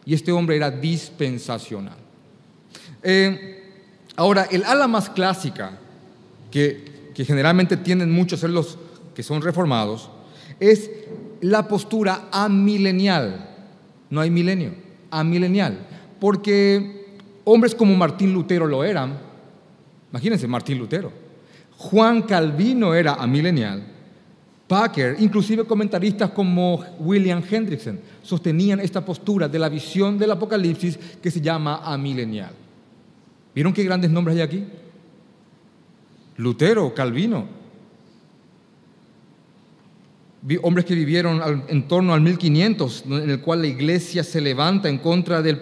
Y 0.06 0.14
este 0.14 0.32
hombre 0.32 0.56
era 0.56 0.70
dispensacional. 0.70 1.96
Eh, 3.02 3.62
ahora, 4.16 4.48
el 4.50 4.64
ala 4.64 4.88
más 4.88 5.10
clásica, 5.10 5.78
que, 6.50 7.10
que 7.14 7.24
generalmente 7.24 7.76
tienden 7.76 8.10
muchos 8.10 8.38
a 8.38 8.42
ser 8.42 8.50
los 8.50 8.78
que 9.14 9.22
son 9.22 9.42
reformados, 9.42 10.08
es 10.58 10.90
la 11.44 11.68
postura 11.68 12.28
amilenial. 12.32 13.48
No 14.08 14.20
hay 14.22 14.30
milenio, 14.30 14.72
amilenial. 15.10 15.78
Porque 16.18 17.18
hombres 17.44 17.74
como 17.74 17.94
Martín 17.94 18.32
Lutero 18.32 18.66
lo 18.66 18.82
eran. 18.82 19.18
Imagínense, 20.10 20.48
Martín 20.48 20.78
Lutero. 20.78 21.12
Juan 21.76 22.22
Calvino 22.22 22.94
era 22.94 23.14
amilenial. 23.14 23.82
Packer, 24.66 25.16
inclusive 25.18 25.64
comentaristas 25.64 26.30
como 26.30 26.82
William 26.98 27.42
Hendrickson, 27.48 28.00
sostenían 28.22 28.80
esta 28.80 29.04
postura 29.04 29.46
de 29.46 29.58
la 29.58 29.68
visión 29.68 30.16
del 30.16 30.30
Apocalipsis 30.30 30.98
que 31.20 31.30
se 31.30 31.42
llama 31.42 31.82
amilenial. 31.84 32.52
¿Vieron 33.54 33.74
qué 33.74 33.84
grandes 33.84 34.10
nombres 34.10 34.36
hay 34.36 34.42
aquí? 34.42 34.64
Lutero, 36.38 36.94
Calvino, 36.94 37.63
hombres 40.62 40.84
que 40.84 40.94
vivieron 40.94 41.64
en 41.68 41.88
torno 41.88 42.12
al 42.12 42.20
1500, 42.20 43.04
en 43.06 43.30
el 43.30 43.40
cual 43.40 43.62
la 43.62 43.68
iglesia 43.68 44.22
se 44.22 44.40
levanta 44.40 44.88
en 44.88 44.98
contra 44.98 45.40
de, 45.40 45.54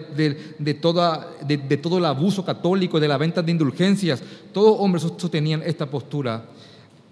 toda, 0.74 1.30
de, 1.46 1.76
todo 1.76 1.98
el 1.98 2.04
abuso 2.04 2.44
católico, 2.44 2.98
de 2.98 3.08
la 3.08 3.16
venta 3.16 3.42
de 3.42 3.52
indulgencias. 3.52 4.22
Todos 4.52 4.76
hombres 4.80 5.02
sostenían 5.02 5.62
esta 5.64 5.86
postura 5.86 6.44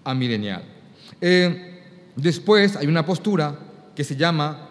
amilenial. 0.03 0.63
Eh, 1.21 1.81
después 2.15 2.75
hay 2.75 2.87
una 2.87 3.05
postura 3.05 3.57
que 3.95 4.03
se 4.03 4.15
llama 4.15 4.67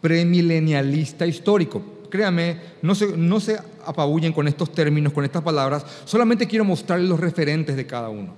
premilenialista 0.00 1.26
histórico. 1.26 1.82
Créame, 2.08 2.58
no 2.82 2.94
se, 2.94 3.16
no 3.16 3.40
se 3.40 3.58
apabullen 3.84 4.32
con 4.32 4.46
estos 4.46 4.72
términos, 4.72 5.12
con 5.12 5.24
estas 5.24 5.42
palabras, 5.42 5.84
solamente 6.04 6.46
quiero 6.46 6.64
mostrarles 6.64 7.08
los 7.08 7.18
referentes 7.18 7.76
de 7.76 7.86
cada 7.86 8.08
uno. 8.08 8.34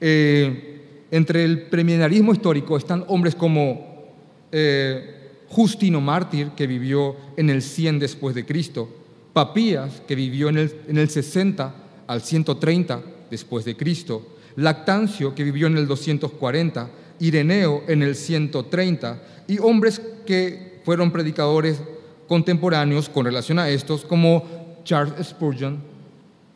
Eh, 0.00 0.81
entre 1.12 1.44
el 1.44 1.64
premilenialismo 1.64 2.32
histórico 2.32 2.76
están 2.76 3.04
hombres 3.06 3.34
como 3.34 4.06
eh, 4.50 5.44
Justino 5.46 6.00
Mártir, 6.00 6.48
que 6.56 6.66
vivió 6.66 7.14
en 7.36 7.50
el 7.50 7.60
100 7.60 7.98
después 7.98 8.34
de 8.34 8.46
Cristo, 8.46 8.88
Papías, 9.34 10.02
que 10.08 10.14
vivió 10.14 10.48
en 10.48 10.56
el, 10.56 10.74
en 10.88 10.96
el 10.96 11.10
60 11.10 11.74
al 12.06 12.22
130 12.22 13.02
después 13.30 13.66
de 13.66 13.76
Cristo, 13.76 14.36
Lactancio, 14.56 15.34
que 15.34 15.44
vivió 15.44 15.66
en 15.66 15.76
el 15.76 15.86
240, 15.86 16.90
Ireneo 17.20 17.82
en 17.88 18.02
el 18.02 18.16
130, 18.16 19.22
y 19.48 19.58
hombres 19.58 20.00
que 20.26 20.80
fueron 20.82 21.10
predicadores 21.10 21.82
contemporáneos 22.26 23.10
con 23.10 23.26
relación 23.26 23.58
a 23.58 23.68
estos, 23.68 24.06
como 24.06 24.80
Charles 24.84 25.26
Spurgeon, 25.26 25.78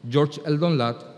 George 0.09 0.41
Eldon 0.47 0.79
Ladd, 0.79 1.16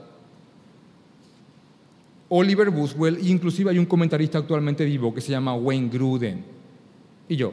Oliver 2.29 2.71
Buswell, 2.71 3.17
e 3.17 3.29
inclusive 3.29 3.71
hay 3.71 3.79
un 3.79 3.87
comentarista 3.87 4.39
actualmente 4.39 4.85
vivo 4.85 5.15
que 5.15 5.21
se 5.21 5.31
llama 5.31 5.55
Wayne 5.55 5.89
Gruden. 5.89 6.45
Y 7.29 7.37
yo. 7.37 7.53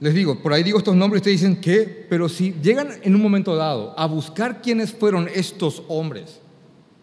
Les 0.00 0.14
digo, 0.14 0.42
por 0.42 0.54
ahí 0.54 0.62
digo 0.62 0.78
estos 0.78 0.96
nombres, 0.96 1.20
ustedes 1.20 1.42
dicen 1.42 1.60
que, 1.60 2.06
pero 2.08 2.26
si 2.30 2.54
llegan 2.62 2.88
en 3.02 3.14
un 3.14 3.20
momento 3.20 3.54
dado 3.54 3.94
a 3.98 4.06
buscar 4.06 4.62
quiénes 4.62 4.92
fueron 4.92 5.28
estos 5.34 5.82
hombres, 5.88 6.40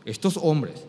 estos 0.04 0.36
hombres, 0.42 0.84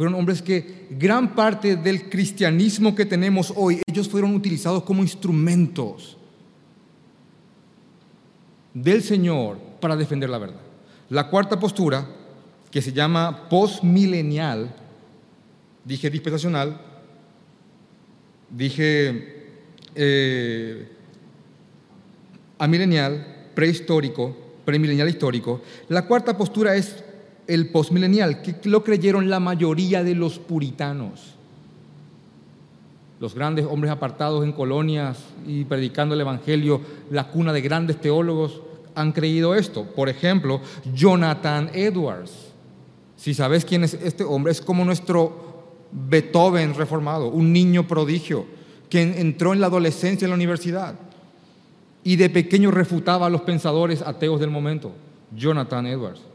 fueron 0.00 0.14
hombres 0.14 0.40
que 0.40 0.86
gran 0.92 1.34
parte 1.34 1.76
del 1.76 2.08
cristianismo 2.08 2.94
que 2.94 3.04
tenemos 3.04 3.52
hoy, 3.54 3.82
ellos 3.86 4.08
fueron 4.08 4.34
utilizados 4.34 4.82
como 4.82 5.02
instrumentos 5.02 6.16
del 8.72 9.02
Señor 9.02 9.58
para 9.78 9.96
defender 9.96 10.30
la 10.30 10.38
verdad. 10.38 10.62
La 11.10 11.28
cuarta 11.28 11.60
postura, 11.60 12.08
que 12.70 12.80
se 12.80 12.94
llama 12.94 13.46
postmilenial, 13.50 14.74
dije 15.84 16.08
dispensacional, 16.08 16.80
dije 18.48 19.52
eh, 19.94 20.92
amilenial, 22.56 23.50
prehistórico, 23.54 24.34
premilenial 24.64 25.10
histórico. 25.10 25.60
La 25.90 26.06
cuarta 26.06 26.38
postura 26.38 26.74
es 26.74 27.04
el 27.50 27.70
postmilenial, 27.70 28.42
que 28.42 28.54
lo 28.64 28.84
creyeron 28.84 29.28
la 29.28 29.40
mayoría 29.40 30.04
de 30.04 30.14
los 30.14 30.38
puritanos. 30.38 31.34
Los 33.18 33.34
grandes 33.34 33.66
hombres 33.68 33.90
apartados 33.92 34.44
en 34.44 34.52
colonias 34.52 35.18
y 35.46 35.64
predicando 35.64 36.14
el 36.14 36.20
Evangelio, 36.20 36.80
la 37.10 37.28
cuna 37.28 37.52
de 37.52 37.60
grandes 37.60 38.00
teólogos, 38.00 38.62
han 38.94 39.10
creído 39.10 39.56
esto. 39.56 39.84
Por 39.84 40.08
ejemplo, 40.08 40.60
Jonathan 40.94 41.70
Edwards. 41.74 42.52
Si 43.16 43.34
sabes 43.34 43.64
quién 43.64 43.82
es 43.82 43.94
este 43.94 44.22
hombre, 44.22 44.52
es 44.52 44.60
como 44.60 44.84
nuestro 44.84 45.66
Beethoven 45.90 46.74
reformado, 46.74 47.28
un 47.28 47.52
niño 47.52 47.86
prodigio 47.86 48.46
que 48.88 49.02
entró 49.02 49.52
en 49.52 49.60
la 49.60 49.66
adolescencia 49.66 50.24
en 50.24 50.30
la 50.30 50.36
universidad 50.36 50.94
y 52.04 52.14
de 52.14 52.30
pequeño 52.30 52.70
refutaba 52.70 53.26
a 53.26 53.30
los 53.30 53.42
pensadores 53.42 54.02
ateos 54.02 54.38
del 54.38 54.50
momento. 54.50 54.92
Jonathan 55.36 55.86
Edwards. 55.86 56.29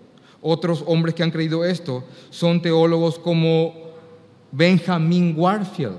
Otros 0.47 0.84
hombres 0.86 1.15
que 1.15 1.23
han 1.23 1.31
creído 1.31 1.65
esto 1.65 2.03
son 2.29 2.62
teólogos 2.62 3.17
como 3.17 3.73
Benjamin 4.51 5.34
Warfield. 5.36 5.95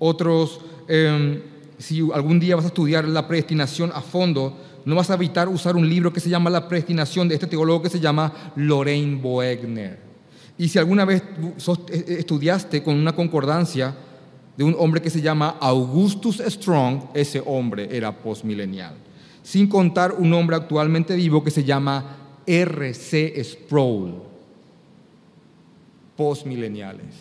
Otros, 0.00 0.58
em, 0.88 1.40
si 1.78 2.00
algún 2.12 2.40
día 2.40 2.56
vas 2.56 2.64
a 2.64 2.68
estudiar 2.68 3.06
la 3.06 3.28
predestinación 3.28 3.92
a 3.94 4.00
fondo, 4.00 4.56
no 4.84 4.96
vas 4.96 5.10
a 5.10 5.14
evitar 5.14 5.48
usar 5.48 5.76
un 5.76 5.88
libro 5.88 6.12
que 6.12 6.18
se 6.18 6.28
llama 6.28 6.50
La 6.50 6.66
predestinación 6.66 7.28
de 7.28 7.36
este 7.36 7.46
teólogo 7.46 7.80
que 7.80 7.88
se 7.88 8.00
llama 8.00 8.52
Lorraine 8.56 9.20
Boegner. 9.22 10.00
Y 10.58 10.66
si 10.66 10.80
alguna 10.80 11.04
vez 11.04 11.22
e, 11.22 11.94
e, 11.94 12.18
estudiaste 12.18 12.82
con 12.82 12.96
una 12.96 13.14
concordancia 13.14 13.94
de 14.56 14.64
un 14.64 14.74
hombre 14.76 15.00
que 15.00 15.08
se 15.08 15.22
llama 15.22 15.54
Augustus 15.60 16.42
Strong, 16.44 17.10
ese 17.14 17.40
hombre 17.46 17.88
era 17.92 18.10
postmilenial. 18.10 18.94
Sin 19.44 19.68
contar 19.68 20.14
un 20.18 20.32
hombre 20.32 20.56
actualmente 20.56 21.14
vivo 21.14 21.44
que 21.44 21.52
se 21.52 21.62
llama 21.62 22.27
R.C. 22.48 23.44
Sproul, 23.44 24.22
postmileniales. 26.16 27.14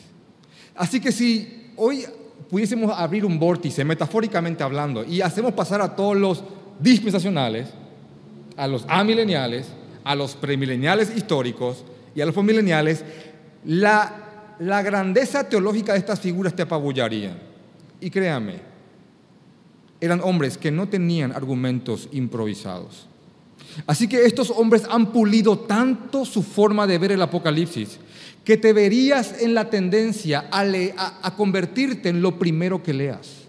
Así 0.74 1.02
que 1.02 1.12
si 1.12 1.72
hoy 1.76 2.06
pudiésemos 2.50 2.98
abrir 2.98 3.26
un 3.26 3.38
vórtice, 3.38 3.84
metafóricamente 3.84 4.64
hablando, 4.64 5.04
y 5.04 5.20
hacemos 5.20 5.54
pasar 5.54 5.82
a 5.82 5.96
todos 5.96 6.16
los 6.16 6.44
dispensacionales, 6.80 7.68
a 8.56 8.68
los 8.68 8.86
amileniales, 8.88 9.68
a 10.06 10.16
los 10.16 10.36
premileniales 10.36 11.16
históricos 11.16 11.84
y 12.16 12.22
a 12.22 12.26
los 12.26 12.34
postmileniales, 12.34 13.04
la, 13.66 14.56
la 14.60 14.82
grandeza 14.82 15.50
teológica 15.50 15.92
de 15.92 16.00
estas 16.00 16.22
figuras 16.22 16.56
te 16.56 16.62
apabullaría. 16.62 17.38
Y 18.00 18.10
créame, 18.10 18.62
eran 20.00 20.22
hombres 20.22 20.58
que 20.58 20.72
no 20.72 20.88
tenían 20.88 21.34
argumentos 21.34 22.08
improvisados. 22.14 23.07
Así 23.86 24.08
que 24.08 24.26
estos 24.26 24.50
hombres 24.50 24.84
han 24.90 25.12
pulido 25.12 25.60
tanto 25.60 26.26
su 26.26 26.42
forma 26.42 26.88
de 26.88 26.98
ver 26.98 27.12
el 27.12 27.22
Apocalipsis 27.22 28.00
que 28.48 28.56
te 28.56 28.72
verías 28.72 29.42
en 29.42 29.54
la 29.54 29.70
tendencia 29.70 30.48
a, 30.50 31.36
convertirte 31.36 32.08
en 32.08 32.22
lo 32.22 32.40
primero 32.40 32.82
que 32.82 32.94
leas. 32.94 33.44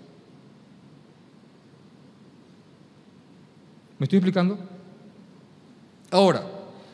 ¿Me 3.97 4.05
estoy 4.05 4.17
explicando? 4.17 4.59
Ahora, 6.11 6.43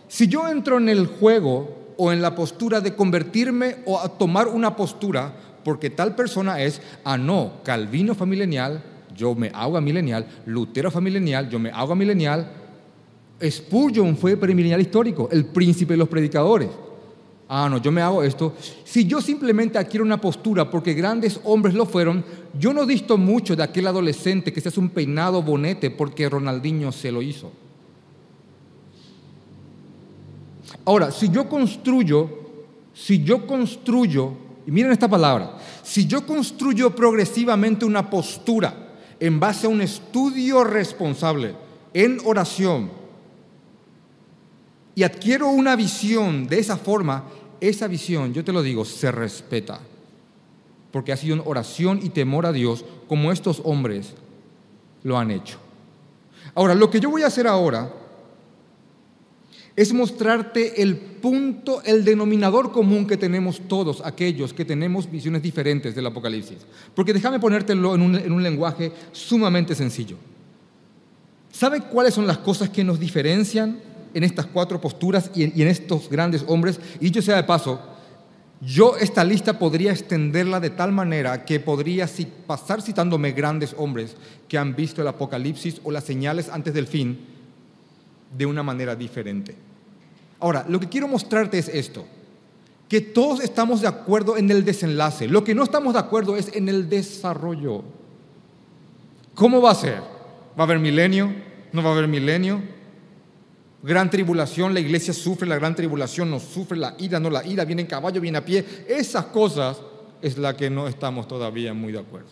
si 0.07 0.29
yo 0.29 0.47
entro 0.47 0.77
en 0.77 0.90
el 0.90 1.07
juego 1.07 1.94
o 1.97 2.12
en 2.12 2.20
la 2.20 2.35
postura 2.35 2.83
de 2.83 2.94
convertirme 2.94 3.77
o 3.87 3.99
a 3.99 4.09
tomar 4.18 4.49
una 4.49 4.77
postura, 4.77 5.33
porque 5.64 5.88
tal 5.88 6.14
persona 6.14 6.61
es, 6.61 6.83
ah, 7.05 7.16
no, 7.16 7.62
Calvino 7.64 8.14
familiar, 8.14 8.83
yo 9.16 9.35
me 9.35 9.51
hago 9.55 9.79
a 9.79 9.81
milenial, 9.81 10.27
Lutero 10.44 10.90
familiar, 10.90 11.49
yo 11.49 11.59
me 11.59 11.70
hago 11.70 11.94
a 11.94 11.97
milenial, 11.97 12.51
Spurgeon 13.42 14.16
fue 14.16 14.37
premilenial 14.37 14.81
histórico, 14.81 15.29
el 15.31 15.47
príncipe 15.47 15.94
de 15.94 15.99
los 15.99 16.09
predicadores. 16.09 16.70
Ah, 17.49 17.68
no, 17.70 17.79
yo 17.79 17.92
me 17.92 18.01
hago 18.01 18.23
esto. 18.23 18.55
Si 18.85 19.07
yo 19.07 19.20
simplemente 19.20 19.79
adquiero 19.79 20.05
una 20.05 20.20
postura 20.20 20.70
porque 20.70 20.94
grandes 20.94 21.38
hombres 21.44 21.75
lo 21.75 21.85
fueron, 21.85 22.25
yo 22.59 22.73
no 22.73 22.87
disto 22.87 23.18
mucho 23.18 23.55
de 23.55 23.62
aquel 23.62 23.87
adolescente 23.87 24.53
que 24.53 24.61
se 24.61 24.68
hace 24.68 24.81
un 24.81 24.88
peinado 24.88 25.42
bonete 25.42 25.90
porque 25.90 26.29
Ronaldinho 26.29 26.90
se 26.90 27.12
lo 27.12 27.20
hizo. 27.20 27.53
Ahora, 30.87 31.11
si 31.11 31.29
yo 31.29 31.49
construyo, 31.49 32.31
si 32.94 33.23
yo 33.23 33.47
construyo, 33.47 34.33
y 34.66 34.70
miren 34.70 34.92
esta 34.92 35.09
palabra, 35.09 35.59
si 35.83 36.07
yo 36.07 36.27
construyo 36.27 36.94
progresivamente 36.94 37.85
una 37.85 38.09
postura 38.09 38.75
en 39.20 39.38
base 39.38 39.66
a 39.66 39.70
un 39.70 39.83
estudio 39.83 40.64
responsable, 40.64 41.55
en 41.92 42.18
oración, 42.25 42.90
y 44.94 45.02
adquiero 45.02 45.48
una 45.48 45.76
visión 45.76 46.46
de 46.46 46.59
esa 46.59 46.76
forma, 46.76 47.24
esa 47.61 47.88
visión, 47.88 48.33
yo 48.33 48.44
te 48.44 48.52
lo 48.52 48.62
digo, 48.62 48.85
se 48.85 49.11
respeta. 49.11 49.80
Porque 50.92 51.12
ha 51.12 51.16
sido 51.16 51.42
oración 51.44 52.00
y 52.02 52.11
temor 52.11 52.46
a 52.46 52.52
Dios 52.52 52.85
como 53.09 53.33
estos 53.33 53.61
hombres 53.64 54.14
lo 55.02 55.18
han 55.18 55.30
hecho. 55.33 55.59
Ahora, 56.54 56.74
lo 56.74 56.90
que 56.90 57.00
yo 57.00 57.11
voy 57.11 57.22
a 57.22 57.26
hacer 57.26 57.48
ahora 57.48 57.92
es 59.74 59.92
mostrarte 59.92 60.80
el 60.83 60.96
punto, 60.96 61.83
el 61.85 62.04
denominador 62.04 62.70
común 62.70 63.09
que 63.09 63.16
tenemos 63.16 63.61
todos 63.66 64.02
aquellos 64.04 64.52
que 64.52 64.64
tenemos 64.64 65.11
visiones 65.11 65.42
diferentes 65.42 65.96
del 65.96 66.07
Apocalipsis. 66.07 66.59
Porque 66.94 67.12
déjame 67.12 67.40
ponértelo 67.40 67.96
en 67.96 68.02
un, 68.02 68.14
en 68.14 68.30
un 68.30 68.42
lenguaje 68.42 68.92
sumamente 69.11 69.74
sencillo. 69.74 70.16
¿Sabe 71.50 71.80
cuáles 71.80 72.14
son 72.14 72.28
las 72.28 72.38
cosas 72.38 72.70
que 72.70 72.85
nos 72.85 73.00
diferencian 73.00 73.80
en 74.14 74.24
estas 74.24 74.46
cuatro 74.46 74.81
posturas 74.81 75.31
y 75.35 75.44
en, 75.44 75.68
estos 75.68 76.09
grandes 76.09 76.44
hombres. 76.46 76.81
Y 77.00 77.07
dicho 77.07 77.20
sea 77.20 77.37
de 77.37 77.44
paso, 77.44 77.81
yo 78.61 78.96
esta 78.96 79.24
lista 79.24 79.59
podría 79.59 79.92
extenderla 79.92 80.61
de 80.61 80.70
tal 80.70 80.92
manera 80.92 81.44
que 81.44 81.61
podría 81.61 82.09
pasar 82.46 82.81
citándome 82.81 83.33
grandes 83.33 83.74
hombres 83.77 84.16
que 84.48 84.57
han 84.57 84.74
visto 84.74 85.03
el 85.03 85.09
Apocalipsis 85.09 85.81
o 85.85 85.90
las 85.90 86.05
señales 86.05 86.48
antes 86.48 86.72
del 86.72 86.87
fin 86.87 87.18
de 88.37 88.46
una 88.46 88.62
manera 88.62 88.96
diferente. 88.96 89.55
Ahora, 90.40 90.64
lo 90.68 90.81
que 90.81 90.88
quiero 90.88 91.09
mostrarte 91.09 91.59
es 91.59 91.68
esto, 91.68 92.07
que 92.88 93.00
todos 93.00 93.40
estamos 93.40 93.81
de 93.81 93.88
acuerdo 93.88 94.37
en 94.37 94.50
el 94.50 94.64
desenlace. 94.64 95.27
Lo 95.27 95.42
que 95.42 95.55
no 95.55 95.64
estamos 95.64 95.94
de 95.94 96.00
acuerdo 96.00 96.37
es 96.37 96.55
en 96.55 96.68
el 96.68 96.88
desarrollo. 96.88 97.83
¿Cómo 99.35 99.61
va 99.61 99.72
a 99.72 99.74
ser? 99.74 100.00
¿Va 100.59 100.61
a 100.61 100.62
haber 100.62 100.79
milenio? 100.79 101.33
¿No 101.72 101.83
va 101.83 101.90
a 101.90 101.92
haber 101.92 102.09
milenio? 102.09 102.62
Gran 103.85 104.09
tribulación, 104.09 104.73
la 104.73 104.81
iglesia 104.81 105.12
sufre 105.12 105.47
la 105.47 105.57
gran 105.57 105.75
tribulación, 105.75 106.31
no 106.31 106.40
sufre 106.40 106.79
la 106.79 106.94
ira, 106.99 107.20
no 107.20 107.29
la 107.29 107.47
ira, 107.47 107.66
viene 107.66 107.83
en 107.83 107.88
caballo, 107.88 108.20
viene 108.20 108.38
a 108.38 108.44
pie. 108.44 108.64
Esas 108.88 109.27
cosas 109.27 109.79
es 110.23 110.38
la 110.38 110.57
que 110.57 110.70
no 110.70 110.88
estamos 110.88 111.29
todavía 111.29 111.75
muy 111.75 111.92
de 111.92 111.99
acuerdo. 111.99 112.29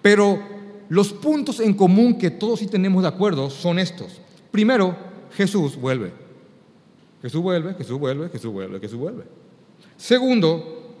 Pero 0.00 0.40
los 0.88 1.12
puntos 1.12 1.58
en 1.58 1.74
común 1.74 2.16
que 2.18 2.30
todos 2.30 2.60
sí 2.60 2.68
tenemos 2.68 3.02
de 3.02 3.08
acuerdo 3.08 3.50
son 3.50 3.80
estos. 3.80 4.20
Primero, 4.52 4.96
Jesús 5.34 5.74
vuelve. 5.74 6.12
Jesús 7.20 7.42
vuelve, 7.42 7.74
Jesús 7.74 7.98
vuelve, 7.98 8.28
Jesús 8.28 8.52
vuelve, 8.52 8.80
Jesús 8.80 8.98
vuelve. 8.98 9.24
Segundo, 9.96 10.94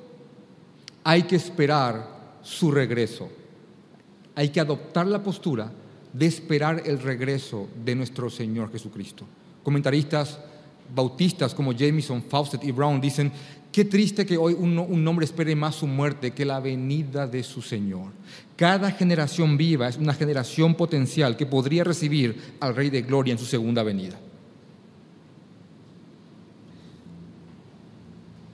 hay 1.04 1.22
que 1.22 1.36
esperar 1.36 2.38
su 2.42 2.72
regreso. 2.72 3.28
Hay 4.34 4.48
que 4.48 4.60
adoptar 4.60 5.06
la 5.06 5.22
postura 5.22 5.70
de 6.12 6.26
esperar 6.26 6.82
el 6.86 6.98
regreso 7.00 7.68
de 7.84 7.94
nuestro 7.94 8.30
Señor 8.30 8.72
Jesucristo. 8.72 9.26
Comentaristas 9.62 10.38
bautistas 10.94 11.54
como 11.54 11.72
Jameson, 11.72 12.22
Fawcett 12.22 12.64
y 12.64 12.72
Brown 12.72 13.00
dicen, 13.00 13.32
qué 13.70 13.84
triste 13.84 14.26
que 14.26 14.36
hoy 14.36 14.54
un, 14.54 14.78
un, 14.78 15.08
hombre 15.08 15.24
espere 15.24 15.56
más 15.56 15.76
su 15.76 15.86
muerte 15.86 16.32
que 16.32 16.44
la 16.44 16.60
venida 16.60 17.26
de 17.26 17.42
su 17.42 17.62
Señor. 17.62 18.12
Cada 18.56 18.90
generación 18.90 19.56
viva 19.56 19.88
es 19.88 19.96
una 19.96 20.14
generación 20.14 20.74
potencial 20.74 21.36
que 21.36 21.46
podría 21.46 21.84
recibir 21.84 22.56
al 22.60 22.76
Rey 22.76 22.90
de 22.90 23.02
Gloria 23.02 23.32
en 23.32 23.38
su 23.38 23.46
segunda 23.46 23.82
venida. 23.82 24.18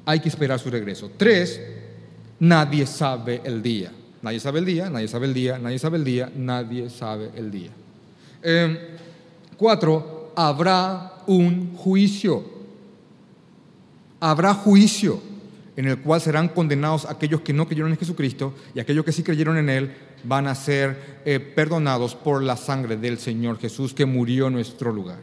Hay 0.07 0.21
que 0.21 0.29
esperar 0.29 0.59
su 0.59 0.71
regreso. 0.71 1.11
Tres, 1.17 1.61
nadie 2.39 2.87
sabe 2.87 3.43
el 3.45 3.63
día. 3.63 3.93
Nadie 4.23 4.41
sabe 4.41 4.59
el 4.59 4.65
día, 4.65 4.91
nadie 4.91 5.07
sabe 5.07 5.27
el 5.27 5.35
día, 5.35 5.59
nadie 5.59 5.79
sabe 5.79 5.97
el 5.99 6.05
día, 6.05 6.33
nadie 6.35 6.91
sabe 6.91 7.31
el 7.37 7.51
día. 7.51 7.71
Eh, 8.43 8.97
cuatro, 9.57 10.18
habrá 10.39 11.15
un 11.27 11.75
juicio. 11.75 12.45
Habrá 14.21 14.55
juicio 14.55 15.21
en 15.77 15.89
el 15.89 15.99
cual 15.99 16.21
serán 16.21 16.49
condenados 16.49 17.07
aquellos 17.07 17.41
que 17.41 17.53
no 17.53 17.67
creyeron 17.67 17.91
en 17.91 17.99
Jesucristo 17.99 18.55
y 18.73 18.79
aquellos 18.79 19.05
que 19.05 19.11
sí 19.11 19.25
creyeron 19.25 19.59
en 19.59 19.69
Él 19.69 19.93
van 20.23 20.47
a 20.47 20.55
ser 20.55 21.21
eh, 21.25 21.41
perdonados 21.41 22.15
por 22.15 22.41
la 22.45 22.57
sangre 22.57 22.97
del 22.97 23.19
Señor 23.19 23.59
Jesús 23.59 23.93
que 23.93 24.07
murió 24.07 24.47
en 24.47 24.53
nuestro 24.53 24.93
lugar. 24.93 25.19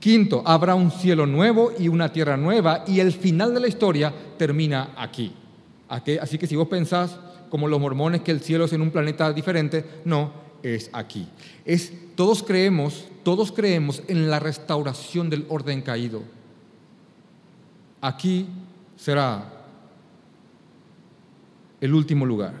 Quinto, 0.00 0.42
habrá 0.44 0.74
un 0.74 0.90
cielo 0.90 1.26
nuevo 1.26 1.72
y 1.78 1.86
una 1.86 2.12
tierra 2.12 2.36
nueva 2.36 2.82
y 2.88 2.98
el 2.98 3.12
final 3.12 3.54
de 3.54 3.60
la 3.60 3.68
historia 3.68 4.12
termina 4.36 4.94
aquí. 4.96 5.32
Así 5.88 6.38
que 6.38 6.46
si 6.48 6.56
vos 6.56 6.66
pensás, 6.66 7.16
como 7.50 7.68
los 7.68 7.80
mormones, 7.80 8.22
que 8.22 8.32
el 8.32 8.40
cielo 8.40 8.64
es 8.64 8.72
en 8.72 8.80
un 8.80 8.90
planeta 8.90 9.32
diferente, 9.32 9.84
no, 10.04 10.32
es 10.60 10.90
aquí. 10.92 11.28
Es, 11.64 11.92
todos 12.16 12.42
creemos 12.42 13.06
todos 13.26 13.50
creemos 13.50 14.04
en 14.06 14.30
la 14.30 14.38
restauración 14.38 15.28
del 15.28 15.46
orden 15.48 15.82
caído. 15.82 16.22
Aquí 18.00 18.46
será 18.94 19.52
el 21.80 21.92
último 21.92 22.24
lugar. 22.24 22.54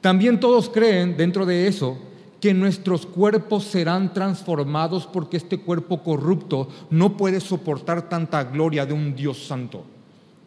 También 0.00 0.38
todos 0.38 0.68
creen 0.68 1.16
dentro 1.16 1.44
de 1.44 1.66
eso 1.66 1.98
que 2.40 2.54
nuestros 2.54 3.04
cuerpos 3.04 3.64
serán 3.64 4.14
transformados 4.14 5.08
porque 5.08 5.36
este 5.36 5.58
cuerpo 5.58 6.04
corrupto 6.04 6.68
no 6.88 7.16
puede 7.16 7.40
soportar 7.40 8.08
tanta 8.08 8.44
gloria 8.44 8.86
de 8.86 8.92
un 8.92 9.16
Dios 9.16 9.44
santo. 9.44 9.84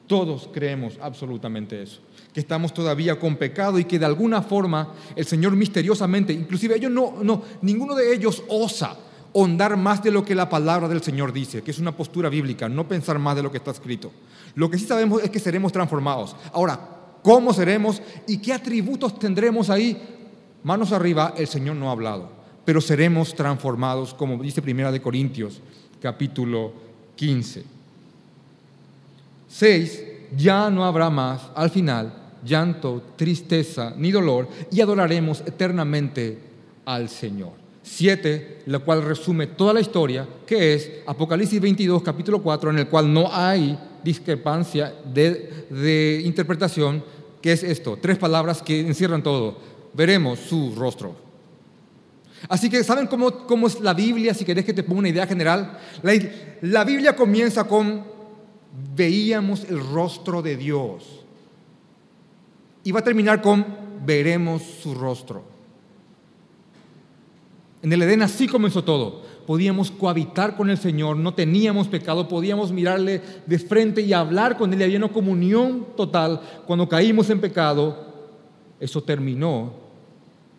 Todos 0.08 0.49
creemos 0.53 0.97
absolutamente 1.01 1.84
eso 1.84 1.99
que 2.36 2.41
estamos 2.41 2.74
todavía 2.74 3.17
con 3.17 3.38
pecado 3.38 3.80
y 3.80 3.86
que 3.86 3.98
de 3.98 4.04
alguna 4.04 4.41
forma 4.41 4.93
el 5.15 5.26
Señor 5.26 5.56
misteriosamente, 5.56 6.34
inclusive 6.34 6.76
ellos 6.76 6.91
no, 6.91 7.13
no, 7.24 7.41
ninguno 7.62 7.95
de 7.95 8.13
ellos 8.13 8.43
osa 8.50 8.98
hondar 9.32 9.78
más 9.78 10.04
de 10.04 10.12
lo 10.12 10.26
que 10.26 10.36
la 10.36 10.50
palabra 10.50 10.89
del 10.89 11.02
Señor 11.02 11.32
dice, 11.32 11.62
que 11.62 11.71
es 11.71 11.80
una 11.80 11.95
postura 11.95 12.28
bíblica, 12.28 12.67
no 12.67 12.89
pensar 12.89 13.19
más 13.19 13.38
de 13.38 13.43
lo 13.43 13.50
que 13.50 13.60
está 13.60 13.71
escrito. 13.71 14.12
Lo 14.56 14.69
que 14.69 14.78
sí 14.78 14.86
sabemos 14.86 15.24
es 15.24 15.30
que 15.30 15.39
seremos 15.39 15.71
transformados. 15.71 16.36
Ahora, 16.52 16.78
¿cómo 17.24 17.54
seremos 17.54 18.02
y 18.28 18.39
qué 18.39 18.52
atributos 18.52 19.17
tendremos 19.17 19.69
ahí? 19.69 19.98
Manos 20.62 20.91
arriba, 20.91 21.36
el 21.38 21.48
Señor 21.48 21.78
no 21.78 21.88
ha 21.88 21.93
hablado, 21.93 22.32
pero 22.65 22.82
seremos 22.82 23.34
transformados, 23.34 24.13
como 24.13 24.43
dice 24.43 24.62
Primera 24.62 24.91
de 24.91 25.02
Corintios, 25.02 25.62
capítulo 26.02 26.74
15. 27.15 27.63
6. 29.48 30.04
Ya 30.36 30.69
no 30.69 30.84
habrá 30.84 31.10
más, 31.10 31.50
al 31.56 31.69
final, 31.69 32.25
llanto, 32.45 33.01
tristeza 33.15 33.93
ni 33.97 34.12
dolor, 34.12 34.47
y 34.71 34.81
adoraremos 34.81 35.41
eternamente 35.45 36.38
al 36.86 37.10
Señor. 37.10 37.65
Siete, 37.81 38.62
la 38.65 38.79
cual 38.79 39.03
resume 39.03 39.47
toda 39.47 39.73
la 39.73 39.79
historia, 39.79 40.27
que 40.45 40.73
es 40.73 40.91
Apocalipsis 41.05 41.62
22, 41.62 42.01
capítulo 42.01 42.41
4, 42.41 42.71
en 42.71 42.79
el 42.79 42.88
cual 42.88 43.13
no 43.13 43.29
hay 43.31 43.77
discrepancia 44.03 44.93
de, 45.13 46.21
interpretación, 46.25 47.03
que 47.41 47.51
es 47.51 47.63
esto, 47.63 47.97
tres 48.01 48.17
palabras 48.17 48.62
que 48.62 48.79
encierran 48.79 49.21
todo. 49.21 49.58
Veremos 49.93 50.39
su 50.39 50.73
rostro. 50.75 51.15
Así 52.49 52.69
que, 52.69 52.84
¿saben 52.84 53.08
cómo, 53.08 53.45
cómo 53.45 53.67
es 53.67 53.79
la 53.79 53.93
Biblia? 53.93 54.34
Si 54.34 54.45
querés 54.45 54.65
que 54.65 54.73
te 54.73 54.84
ponga 54.84 54.99
una 54.99 55.10
idea 55.10 55.25
general. 55.25 55.79
La, 56.03 56.13
la 56.62 56.84
Biblia 56.84 57.15
comienza 57.15 57.65
con, 57.65 58.03
veíamos 58.95 59.63
el 59.69 59.79
rostro 59.79 60.41
de 60.41 60.58
Dios. 60.58 61.25
Y 62.86 62.91
va 62.91 63.00
a 63.00 63.04
terminar 63.04 63.41
con, 63.41 63.65
veremos 64.06 64.62
su 64.62 64.93
rostro. 64.93 65.43
En 67.82 67.91
el 67.91 68.02
Edén 68.04 68.21
así 68.21 68.48
comenzó 68.48 68.84
todo. 68.84 69.24
Podíamos 69.48 69.89
cohabitar 69.89 70.56
con 70.56 70.69
el 70.69 70.78
Señor, 70.78 71.17
no 71.17 71.34
teníamos 71.34 71.88
pecado, 71.88 72.28
podíamos 72.28 72.71
mirarle 72.71 73.21
de 73.45 73.60
frente 73.60 74.02
y 74.02 74.13
hablar 74.13 74.56
con 74.56 74.71
Él. 74.71 74.84
Había 74.84 75.00
una 75.00 75.12
comunión 75.12 75.88
total. 75.98 76.39
Cuando 76.67 76.88
caímos 76.88 77.28
en 77.32 77.41
pecado, 77.41 78.06
eso 78.80 79.02
terminó. 79.02 79.74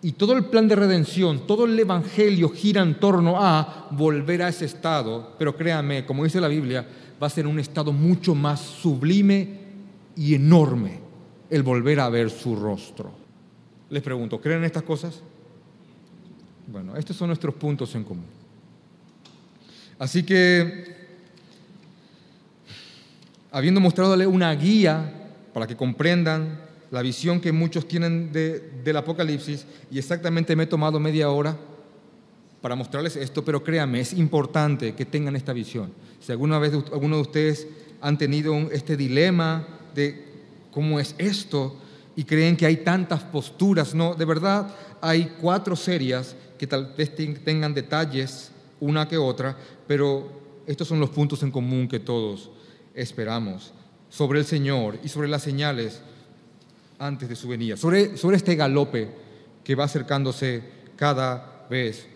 Y 0.03 0.13
todo 0.13 0.33
el 0.33 0.47
plan 0.47 0.67
de 0.67 0.75
redención, 0.75 1.47
todo 1.47 1.65
el 1.65 1.79
Evangelio 1.79 2.49
gira 2.49 2.83
en 2.83 2.99
torno 2.99 3.41
a 3.41 3.87
volver 3.93 4.43
a 4.43 4.49
ese 4.49 4.65
estado. 4.65 5.35
Pero 5.39 5.57
créanme, 5.57 6.05
como 6.05 6.25
dice 6.25 6.41
la 6.41 6.49
Biblia, 6.49 6.85
va 7.23 7.29
a 7.29 7.31
ser 7.31 7.47
un 7.47 7.61
estado 7.61 7.93
mucho 7.93 8.35
más 8.35 8.61
sublime 8.61 9.61
y 10.17 10.35
enorme 10.35 11.06
el 11.51 11.63
volver 11.63 12.01
a 12.01 12.09
ver 12.09 12.31
su 12.31 12.57
rostro. 12.57 13.13
Les 13.91 14.03
pregunto, 14.03 14.41
¿creen 14.41 14.59
en 14.59 14.65
estas 14.65 14.83
cosas? 14.83 15.21
Bueno, 16.67 16.97
estos 16.97 17.17
son 17.17 17.29
nuestros 17.29 17.55
puntos 17.55 17.95
en 17.95 18.05
común. 18.05 18.27
Así 19.99 20.25
que 20.25 20.97
habiendo 23.51 23.81
mostrado 23.81 24.15
una 24.29 24.53
guía 24.55 25.33
para 25.55 25.67
que 25.67 25.77
comprendan 25.77 26.61
la 26.91 27.03
visión 27.03 27.41
que 27.41 27.53
muchos 27.53 27.89
tienen 27.89 28.33
del 28.33 28.97
Apocalipsis, 28.97 29.67
y 29.91 29.99
exactamente 29.99 30.55
me 30.55 30.65
he 30.65 30.67
tomado 30.67 31.01
media 31.01 31.31
hora 31.31 31.57
para 32.61 32.75
mostrarles 32.75 33.17
esto, 33.17 33.45
pero 33.45 33.63
créanme, 33.63 34.01
es 34.01 34.13
importante 34.13 34.95
que 34.95 35.05
tengan 35.05 35.37
esta 35.37 35.53
visión. 35.53 35.93
Si 36.21 36.33
alguna 36.33 36.59
vez 36.59 36.73
alguno 36.93 37.17
de 37.17 37.23
ustedes 37.23 37.67
han 38.01 38.19
tenido 38.19 38.55
este 38.71 38.97
dilema 38.97 39.67
de 39.95 40.26
cómo 40.77 41.01
es 41.01 41.15
esto 41.17 41.75
y 42.17 42.25
creen 42.25 42.55
que 42.55 42.67
hay 42.67 42.77
tantas 42.77 43.23
posturas, 43.23 43.95
no, 43.95 44.15
de 44.15 44.27
verdad 44.27 44.69
hay 45.01 45.33
cuatro 45.41 45.75
series 45.75 46.37
que 46.59 46.67
tal 46.67 46.93
vez 46.95 47.15
tengan 47.17 47.73
detalles 47.73 48.51
una 48.79 49.09
que 49.09 49.17
otra, 49.17 49.57
pero 49.89 50.31
estos 50.67 50.87
son 50.87 51.01
los 51.01 51.09
puntos 51.09 51.43
en 51.43 51.51
común 51.51 51.89
que 51.89 51.99
todos 51.99 52.51
esperamos 52.95 53.73
sobre 54.11 54.41
el 54.41 54.45
Señor 54.45 54.99
y 55.03 55.09
sobre 55.09 55.29
las 55.29 55.43
señales 55.43 56.03
antes 56.99 57.31
de 57.31 57.37
su 57.37 57.49
venida, 57.49 57.79
sobre, 57.79 58.19
sobre 58.19 58.37
este 58.37 58.55
galope 58.55 59.09
que 59.65 59.75
va 59.75 59.85
acercándose 59.85 60.63
cada 60.95 61.67
vez, 61.71 62.07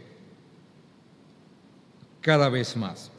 cada 2.20 2.50
vez 2.50 2.76
más. 2.76 3.10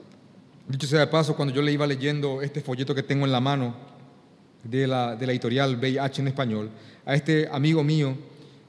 Dicho 0.67 0.85
sea 0.85 0.99
de 0.99 1.07
paso, 1.07 1.35
cuando 1.35 1.51
yo 1.51 1.63
le 1.63 1.71
iba 1.71 1.87
leyendo 1.87 2.43
este 2.43 2.61
folleto 2.61 2.93
que 2.93 3.01
tengo 3.01 3.25
en 3.25 3.31
la 3.31 3.39
mano 3.39 3.89
de 4.63 4.87
la, 4.87 5.15
de 5.15 5.25
la 5.25 5.31
editorial 5.31 5.77
VIH 5.77 6.21
en 6.21 6.27
español, 6.27 6.69
a 7.05 7.15
este 7.15 7.47
amigo 7.51 7.83
mío 7.83 8.15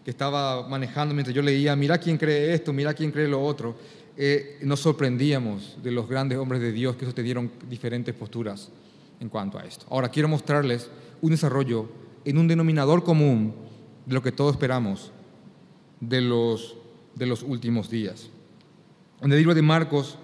que 0.05 0.11
estaba 0.11 0.67
manejando 0.69 1.15
mientras 1.15 1.35
yo 1.35 1.43
leía, 1.43 1.77
mira 1.77 1.99
quién 1.99 2.19
cree 2.19 2.55
esto, 2.55 2.73
mira 2.73 2.95
quién 2.95 3.13
cree 3.13 3.29
lo 3.29 3.43
otro, 3.43 3.77
eh, 4.17 4.59
nos 4.63 4.81
sorprendíamos 4.81 5.79
de 5.83 5.91
los 5.91 6.09
grandes 6.09 6.39
hombres 6.39 6.61
de 6.61 6.73
Dios 6.73 6.97
que 6.97 7.05
sostenieron 7.05 7.51
diferentes 7.69 8.15
posturas 8.15 8.71
en 9.21 9.29
cuanto 9.29 9.59
a 9.59 9.65
esto. 9.65 9.87
Ahora 9.89 10.09
quiero 10.09 10.29
mostrarles 10.29 10.91
un 11.21 11.31
desarrollo 11.31 11.89
en 12.25 12.39
un 12.39 12.49
denominador 12.49 13.05
común 13.05 13.55
de 14.05 14.15
lo 14.15 14.23
que 14.23 14.33
todos 14.33 14.53
esperamos 14.53 15.13
de 16.01 16.21
los, 16.21 16.77
de 17.15 17.27
los 17.27 17.43
últimos 17.43 17.89
días. 17.89 18.29
En 19.23 19.31
el 19.31 19.39
libro 19.39 19.55
de 19.55 19.63
Marcos, 19.63 20.19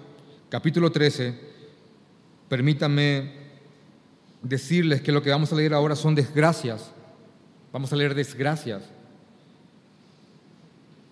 capítulo 0.49 0.91
13, 0.91 1.33
permítanme 2.49 3.38
decirles 4.41 5.01
que 5.01 5.11
lo 5.11 5.21
que 5.21 5.29
vamos 5.29 5.51
a 5.51 5.55
leer 5.55 5.73
ahora 5.73 5.95
son 5.95 6.15
desgracias. 6.15 6.91
Vamos 7.71 7.91
a 7.93 7.95
leer 7.95 8.15
desgracias. 8.15 8.83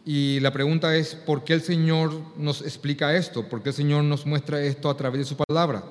Y 0.06 0.40
la 0.40 0.52
pregunta 0.52 0.96
es, 0.96 1.16
¿por 1.16 1.44
qué 1.44 1.54
el 1.54 1.62
Señor 1.62 2.14
nos 2.38 2.62
explica 2.62 3.16
esto? 3.16 3.50
¿Por 3.50 3.62
qué 3.62 3.70
el 3.70 3.76
Señor 3.76 4.04
nos 4.06 4.26
muestra 4.26 4.62
esto 4.62 4.90
a 4.90 4.96
través 4.96 5.20
de 5.20 5.26
su 5.26 5.36
palabra? 5.36 5.84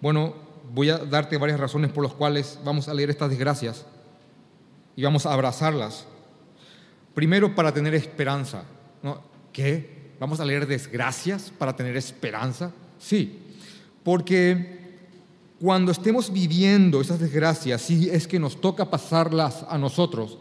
Bueno, 0.00 0.34
voy 0.72 0.88
a 0.88 0.98
darte 0.98 1.36
varias 1.36 1.60
razones 1.60 1.92
por 1.92 2.02
las 2.02 2.14
cuales 2.14 2.58
vamos 2.64 2.88
a 2.88 2.94
leer 2.94 3.10
estas 3.10 3.28
desgracias 3.28 3.84
y 4.96 5.02
vamos 5.02 5.26
a 5.26 5.32
abrazarlas. 5.34 6.06
Primero, 7.14 7.54
para 7.54 7.74
tener 7.74 7.94
esperanza. 7.94 8.64
¿no? 9.02 9.20
¿Qué? 9.52 10.14
¿Vamos 10.18 10.40
a 10.40 10.44
leer 10.44 10.66
desgracias 10.66 11.52
para 11.58 11.76
tener 11.76 11.96
esperanza? 11.96 12.72
Sí, 12.98 13.38
porque 14.02 14.81
cuando 15.62 15.92
estemos 15.92 16.32
viviendo 16.32 17.00
esas 17.00 17.20
desgracias, 17.20 17.80
si 17.82 18.10
es 18.10 18.26
que 18.26 18.40
nos 18.40 18.60
toca 18.60 18.90
pasarlas 18.90 19.64
a 19.68 19.78
nosotros, 19.78 20.36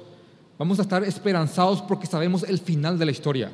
vamos 0.57 0.79
a 0.79 0.81
estar 0.81 1.03
esperanzados 1.03 1.79
porque 1.83 2.07
sabemos 2.07 2.41
el 2.41 2.57
final 2.57 2.97
de 2.97 3.05
la 3.05 3.11
historia. 3.11 3.51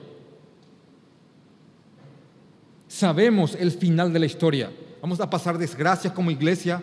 Sabemos 2.87 3.53
el 3.53 3.71
final 3.71 4.13
de 4.13 4.19
la 4.19 4.27
historia. 4.27 4.71
Vamos 5.01 5.19
a 5.19 5.29
pasar 5.29 5.57
desgracias 5.57 6.13
como 6.13 6.31
iglesia, 6.31 6.81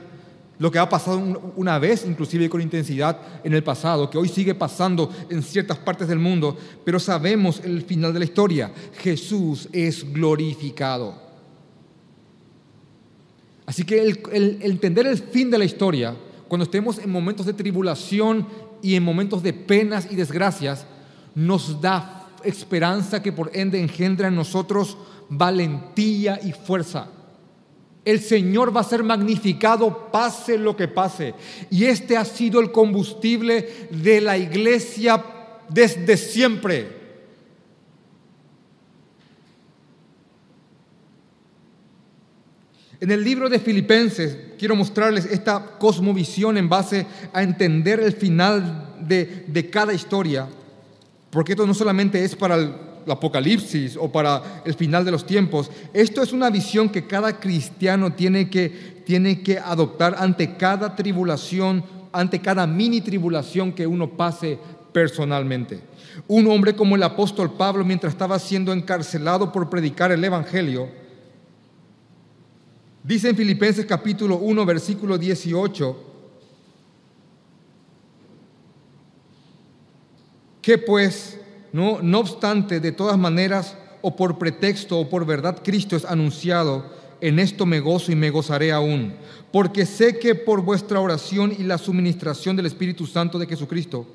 lo 0.58 0.70
que 0.70 0.78
ha 0.78 0.86
pasado 0.86 1.16
una 1.56 1.78
vez, 1.78 2.04
inclusive 2.04 2.50
con 2.50 2.60
intensidad 2.60 3.18
en 3.42 3.54
el 3.54 3.64
pasado, 3.64 4.10
que 4.10 4.18
hoy 4.18 4.28
sigue 4.28 4.54
pasando 4.54 5.10
en 5.30 5.42
ciertas 5.42 5.78
partes 5.78 6.08
del 6.08 6.18
mundo, 6.18 6.58
pero 6.84 7.00
sabemos 7.00 7.58
el 7.64 7.80
final 7.84 8.12
de 8.12 8.18
la 8.18 8.26
historia. 8.26 8.70
Jesús 8.98 9.66
es 9.72 10.12
glorificado. 10.12 11.23
Así 13.66 13.84
que 13.84 14.00
el, 14.02 14.58
entender 14.62 15.06
el 15.06 15.18
fin 15.18 15.50
de 15.50 15.58
la 15.58 15.64
historia, 15.64 16.14
cuando 16.48 16.64
estemos 16.64 16.98
en 16.98 17.10
momentos 17.10 17.46
de 17.46 17.54
tribulación 17.54 18.46
y 18.82 18.94
en 18.94 19.02
momentos 19.02 19.42
de 19.42 19.52
penas 19.52 20.08
y 20.10 20.16
desgracias, 20.16 20.86
nos 21.34 21.80
da 21.80 22.28
esperanza 22.44 23.22
que 23.22 23.32
por 23.32 23.50
ende 23.54 23.80
engendra 23.80 24.28
en 24.28 24.36
nosotros 24.36 24.96
valentía 25.28 26.38
y 26.42 26.52
fuerza. 26.52 27.08
El 28.04 28.20
Señor 28.20 28.76
va 28.76 28.82
a 28.82 28.84
ser 28.84 29.02
magnificado 29.02 30.10
pase 30.12 30.58
lo 30.58 30.76
que 30.76 30.88
pase. 30.88 31.34
Y 31.70 31.86
este 31.86 32.18
ha 32.18 32.24
sido 32.26 32.60
el 32.60 32.70
combustible 32.70 33.88
de 33.90 34.20
la 34.20 34.36
iglesia 34.36 35.24
desde 35.70 36.18
siempre. 36.18 37.03
En 43.04 43.10
el 43.10 43.22
libro 43.22 43.50
de 43.50 43.58
Filipenses 43.58 44.34
quiero 44.58 44.74
mostrarles 44.74 45.26
esta 45.26 45.76
cosmovisión 45.78 46.56
en 46.56 46.70
base 46.70 47.06
a 47.34 47.42
entender 47.42 48.00
el 48.00 48.14
final 48.14 48.94
de, 48.98 49.68
cada 49.70 49.92
historia, 49.92 50.48
porque 51.28 51.52
esto 51.52 51.66
no 51.66 51.74
solamente 51.74 52.24
es 52.24 52.34
para 52.34 52.54
el, 52.54 52.72
Apocalipsis 53.06 53.98
o 54.00 54.10
para 54.10 54.62
el 54.64 54.72
final 54.72 55.04
de 55.04 55.10
los 55.10 55.26
tiempos, 55.26 55.70
esto 55.92 56.22
es 56.22 56.32
una 56.32 56.48
visión 56.48 56.88
que 56.88 57.06
cada 57.06 57.38
cristiano 57.38 58.14
tiene 58.14 58.48
que, 58.48 59.02
tiene 59.04 59.42
que 59.42 59.58
adoptar 59.58 60.16
ante 60.18 60.56
cada 60.56 60.96
tribulación, 60.96 61.84
ante 62.10 62.40
cada 62.40 62.66
mini 62.66 63.02
tribulación 63.02 63.74
que 63.74 63.86
uno 63.86 64.16
pase 64.16 64.58
personalmente. 64.94 65.80
Un 66.26 66.46
hombre 66.46 66.74
como 66.74 66.96
el 66.96 67.02
apóstol 67.02 67.52
Pablo, 67.52 67.84
mientras 67.84 68.14
estaba 68.14 68.38
siendo 68.38 68.72
encarcelado 68.72 69.52
por 69.52 69.68
predicar 69.68 70.10
el 70.10 70.24
Evangelio, 70.24 71.03
Dice 73.04 73.28
en 73.28 73.36
Filipenses 73.36 73.84
capítulo 73.84 74.38
1, 74.38 74.64
versículo 74.64 75.18
18, 75.18 75.94
que 80.62 80.78
pues, 80.78 81.38
no, 81.70 82.00
no 82.00 82.20
obstante, 82.20 82.80
de 82.80 82.92
todas 82.92 83.18
maneras, 83.18 83.76
o 84.00 84.16
por 84.16 84.38
pretexto 84.38 84.98
o 84.98 85.10
por 85.10 85.26
verdad, 85.26 85.60
Cristo 85.62 85.96
es 85.96 86.06
anunciado, 86.06 86.90
en 87.20 87.38
esto 87.38 87.66
me 87.66 87.78
gozo 87.78 88.10
y 88.10 88.14
me 88.14 88.30
gozaré 88.30 88.72
aún, 88.72 89.12
porque 89.52 89.84
sé 89.84 90.18
que 90.18 90.34
por 90.34 90.62
vuestra 90.62 90.98
oración 90.98 91.54
y 91.58 91.62
la 91.62 91.76
suministración 91.76 92.56
del 92.56 92.64
Espíritu 92.64 93.06
Santo 93.06 93.38
de 93.38 93.46
Jesucristo, 93.46 94.06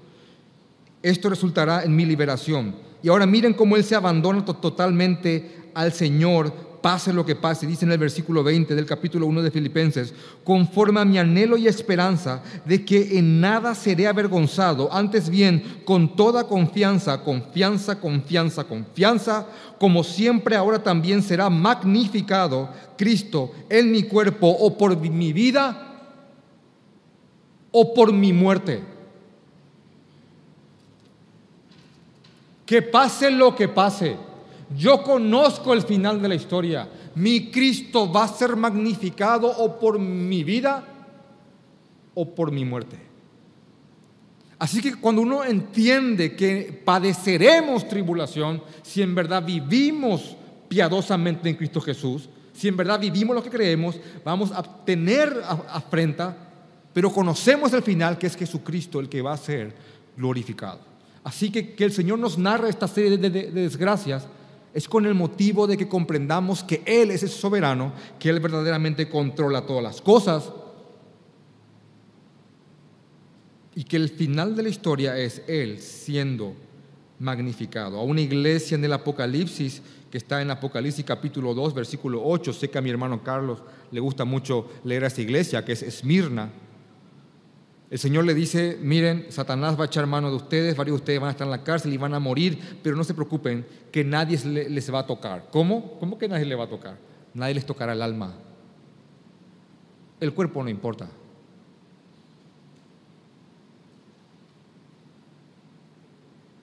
esto 1.03 1.29
resultará 1.29 1.83
en 1.83 1.95
mi 1.95 2.05
liberación. 2.05 2.75
Y 3.03 3.09
ahora 3.09 3.27
miren 3.27 3.53
cómo 3.53 3.75
Él 3.75 3.83
se 3.83 3.93
abandona 3.93 4.43
totalmente 4.43 5.69
al 5.75 5.93
Señor 5.93 6.68
pase 6.81 7.13
lo 7.13 7.25
que 7.25 7.35
pase, 7.35 7.67
dice 7.67 7.85
en 7.85 7.91
el 7.91 7.97
versículo 7.97 8.43
20 8.43 8.75
del 8.75 8.85
capítulo 8.85 9.25
1 9.27 9.41
de 9.41 9.51
Filipenses, 9.51 10.13
conforme 10.43 10.99
a 10.99 11.05
mi 11.05 11.17
anhelo 11.17 11.57
y 11.57 11.67
esperanza 11.67 12.41
de 12.65 12.85
que 12.85 13.17
en 13.17 13.41
nada 13.41 13.75
seré 13.75 14.07
avergonzado, 14.07 14.91
antes 14.91 15.29
bien, 15.29 15.81
con 15.85 16.15
toda 16.15 16.47
confianza, 16.47 17.23
confianza, 17.23 17.99
confianza, 17.99 18.63
confianza, 18.63 19.47
como 19.77 20.03
siempre 20.03 20.55
ahora 20.55 20.81
también 20.81 21.21
será 21.21 21.49
magnificado 21.49 22.69
Cristo 22.97 23.51
en 23.69 23.91
mi 23.91 24.03
cuerpo 24.03 24.47
o 24.47 24.77
por 24.77 24.97
mi 24.97 25.33
vida 25.33 25.85
o 27.71 27.93
por 27.93 28.13
mi 28.13 28.33
muerte. 28.33 28.81
Que 32.65 32.81
pase 32.81 33.31
lo 33.31 33.55
que 33.55 33.67
pase 33.67 34.28
yo 34.75 35.01
conozco 35.03 35.73
el 35.73 35.81
final 35.81 36.21
de 36.21 36.27
la 36.27 36.35
historia. 36.35 36.87
Mi 37.15 37.49
Cristo 37.49 38.11
va 38.11 38.25
a 38.25 38.27
ser 38.27 38.55
magnificado 38.55 39.47
o 39.47 39.79
por 39.79 39.97
mi 39.97 40.43
vida 40.43 40.85
o 42.13 42.35
por 42.35 42.51
mi 42.51 42.65
muerte. 42.65 42.97
Así 44.59 44.81
que 44.81 44.95
cuando 44.95 45.21
uno 45.21 45.43
entiende 45.43 46.35
que 46.35 46.81
padeceremos 46.83 47.87
tribulación, 47.87 48.61
si 48.83 49.01
en 49.01 49.15
verdad 49.15 49.43
vivimos 49.43 50.35
piadosamente 50.67 51.49
en 51.49 51.55
Cristo 51.55 51.79
Jesús, 51.81 52.29
si 52.53 52.67
en 52.67 52.75
verdad 52.75 52.99
vivimos 52.99 53.35
lo 53.35 53.41
que 53.41 53.49
creemos, 53.49 53.97
vamos 54.23 54.51
a 54.51 54.61
tener 54.61 55.41
afrenta, 55.69 56.35
pero 56.93 57.11
conocemos 57.11 57.71
el 57.71 57.81
final 57.81 58.17
que 58.17 58.27
es 58.27 58.35
Jesucristo 58.35 58.99
el 58.99 59.07
que 59.07 59.21
va 59.21 59.33
a 59.33 59.37
ser 59.37 59.73
glorificado. 60.17 60.81
Así 61.23 61.49
que 61.49 61.73
que 61.73 61.85
el 61.85 61.93
Señor 61.93 62.19
nos 62.19 62.37
narra 62.37 62.69
esta 62.69 62.87
serie 62.87 63.17
de, 63.17 63.29
de 63.29 63.51
desgracias 63.51 64.27
es 64.73 64.87
con 64.87 65.05
el 65.05 65.15
motivo 65.15 65.67
de 65.67 65.77
que 65.77 65.87
comprendamos 65.87 66.63
que 66.63 66.81
Él 66.85 67.11
es 67.11 67.23
el 67.23 67.29
soberano, 67.29 67.93
que 68.19 68.29
Él 68.29 68.39
verdaderamente 68.39 69.09
controla 69.09 69.65
todas 69.65 69.83
las 69.83 70.01
cosas 70.01 70.51
y 73.75 73.83
que 73.83 73.97
el 73.97 74.09
final 74.09 74.55
de 74.55 74.63
la 74.63 74.69
historia 74.69 75.17
es 75.17 75.41
Él 75.47 75.79
siendo 75.79 76.53
magnificado. 77.19 77.99
A 77.99 78.03
una 78.03 78.21
iglesia 78.21 78.75
en 78.75 78.85
el 78.85 78.93
Apocalipsis, 78.93 79.81
que 80.11 80.17
está 80.17 80.41
en 80.41 80.51
Apocalipsis 80.51 81.05
capítulo 81.05 81.53
2, 81.53 81.73
versículo 81.73 82.21
8, 82.23 82.53
sé 82.53 82.69
que 82.69 82.77
a 82.77 82.81
mi 82.81 82.89
hermano 82.89 83.23
Carlos 83.23 83.61
le 83.91 83.99
gusta 83.99 84.25
mucho 84.25 84.69
leer 84.83 85.03
a 85.03 85.07
esa 85.07 85.21
iglesia, 85.21 85.65
que 85.65 85.73
es 85.73 85.83
Esmirna. 85.83 86.49
El 87.89 87.97
Señor 87.97 88.25
le 88.25 88.35
dice, 88.35 88.77
miren, 88.81 89.25
Satanás 89.29 89.77
va 89.77 89.83
a 89.83 89.87
echar 89.87 90.05
mano 90.05 90.29
de 90.29 90.35
ustedes, 90.35 90.77
varios 90.77 90.97
de 90.97 91.01
ustedes 91.01 91.19
van 91.19 91.29
a 91.29 91.31
estar 91.31 91.45
en 91.45 91.51
la 91.51 91.63
cárcel 91.63 91.91
y 91.91 91.97
van 91.97 92.13
a 92.13 92.19
morir, 92.19 92.79
pero 92.83 92.95
no 92.95 93.03
se 93.03 93.15
preocupen, 93.15 93.65
que 93.91 94.03
nadie 94.03 94.37
les 94.45 94.93
va 94.93 94.99
a 94.99 95.07
tocar. 95.07 95.47
¿Cómo? 95.51 95.97
¿Cómo 95.99 96.19
que 96.19 96.27
nadie 96.27 96.45
les 96.45 96.57
va 96.57 96.65
a 96.65 96.69
tocar? 96.69 96.99
Nadie 97.33 97.55
les 97.55 97.65
tocará 97.65 97.93
el 97.93 98.01
alma. 98.03 98.35
El 100.19 100.33
cuerpo 100.35 100.63
no 100.63 100.69
importa. 100.69 101.09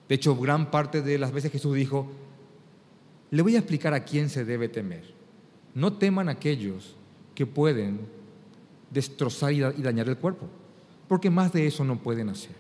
De 0.09 0.15
hecho, 0.15 0.37
gran 0.37 0.71
parte 0.71 1.03
de 1.03 1.19
las 1.19 1.33
veces 1.33 1.51
Jesús 1.51 1.75
dijo, 1.75 2.07
le 3.33 3.43
voy 3.43 3.57
a 3.57 3.59
explicar 3.59 3.95
a 3.95 4.05
quién 4.05 4.31
se 4.31 4.45
debe 4.45 4.69
temer. 4.69 5.13
No 5.75 5.95
teman 5.95 6.29
aquellos 6.29 6.95
que 7.35 7.47
pueden 7.47 7.99
destrozar 8.93 9.53
y 9.53 9.61
dañar 9.83 10.09
el 10.09 10.19
cuerpo 10.19 10.49
porque 11.09 11.31
más 11.31 11.53
de 11.53 11.67
eso 11.67 11.85
no 11.85 11.99
pueden 11.99 12.29
hacer. 12.29 12.55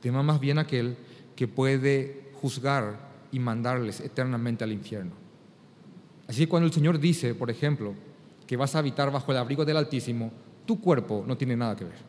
Tema 0.00 0.22
más 0.22 0.40
bien 0.40 0.58
aquel 0.58 0.96
que 1.34 1.48
puede 1.48 2.30
juzgar 2.40 3.08
y 3.32 3.38
mandarles 3.38 4.00
eternamente 4.00 4.64
al 4.64 4.72
infierno. 4.72 5.12
Así 6.26 6.40
que 6.40 6.48
cuando 6.48 6.66
el 6.66 6.72
Señor 6.72 6.98
dice, 6.98 7.34
por 7.34 7.50
ejemplo, 7.50 7.94
que 8.46 8.56
vas 8.56 8.74
a 8.74 8.78
habitar 8.78 9.10
bajo 9.10 9.32
el 9.32 9.38
abrigo 9.38 9.64
del 9.64 9.76
Altísimo, 9.76 10.30
tu 10.66 10.80
cuerpo 10.80 11.24
no 11.26 11.36
tiene 11.36 11.56
nada 11.56 11.76
que 11.76 11.84
ver. 11.84 12.08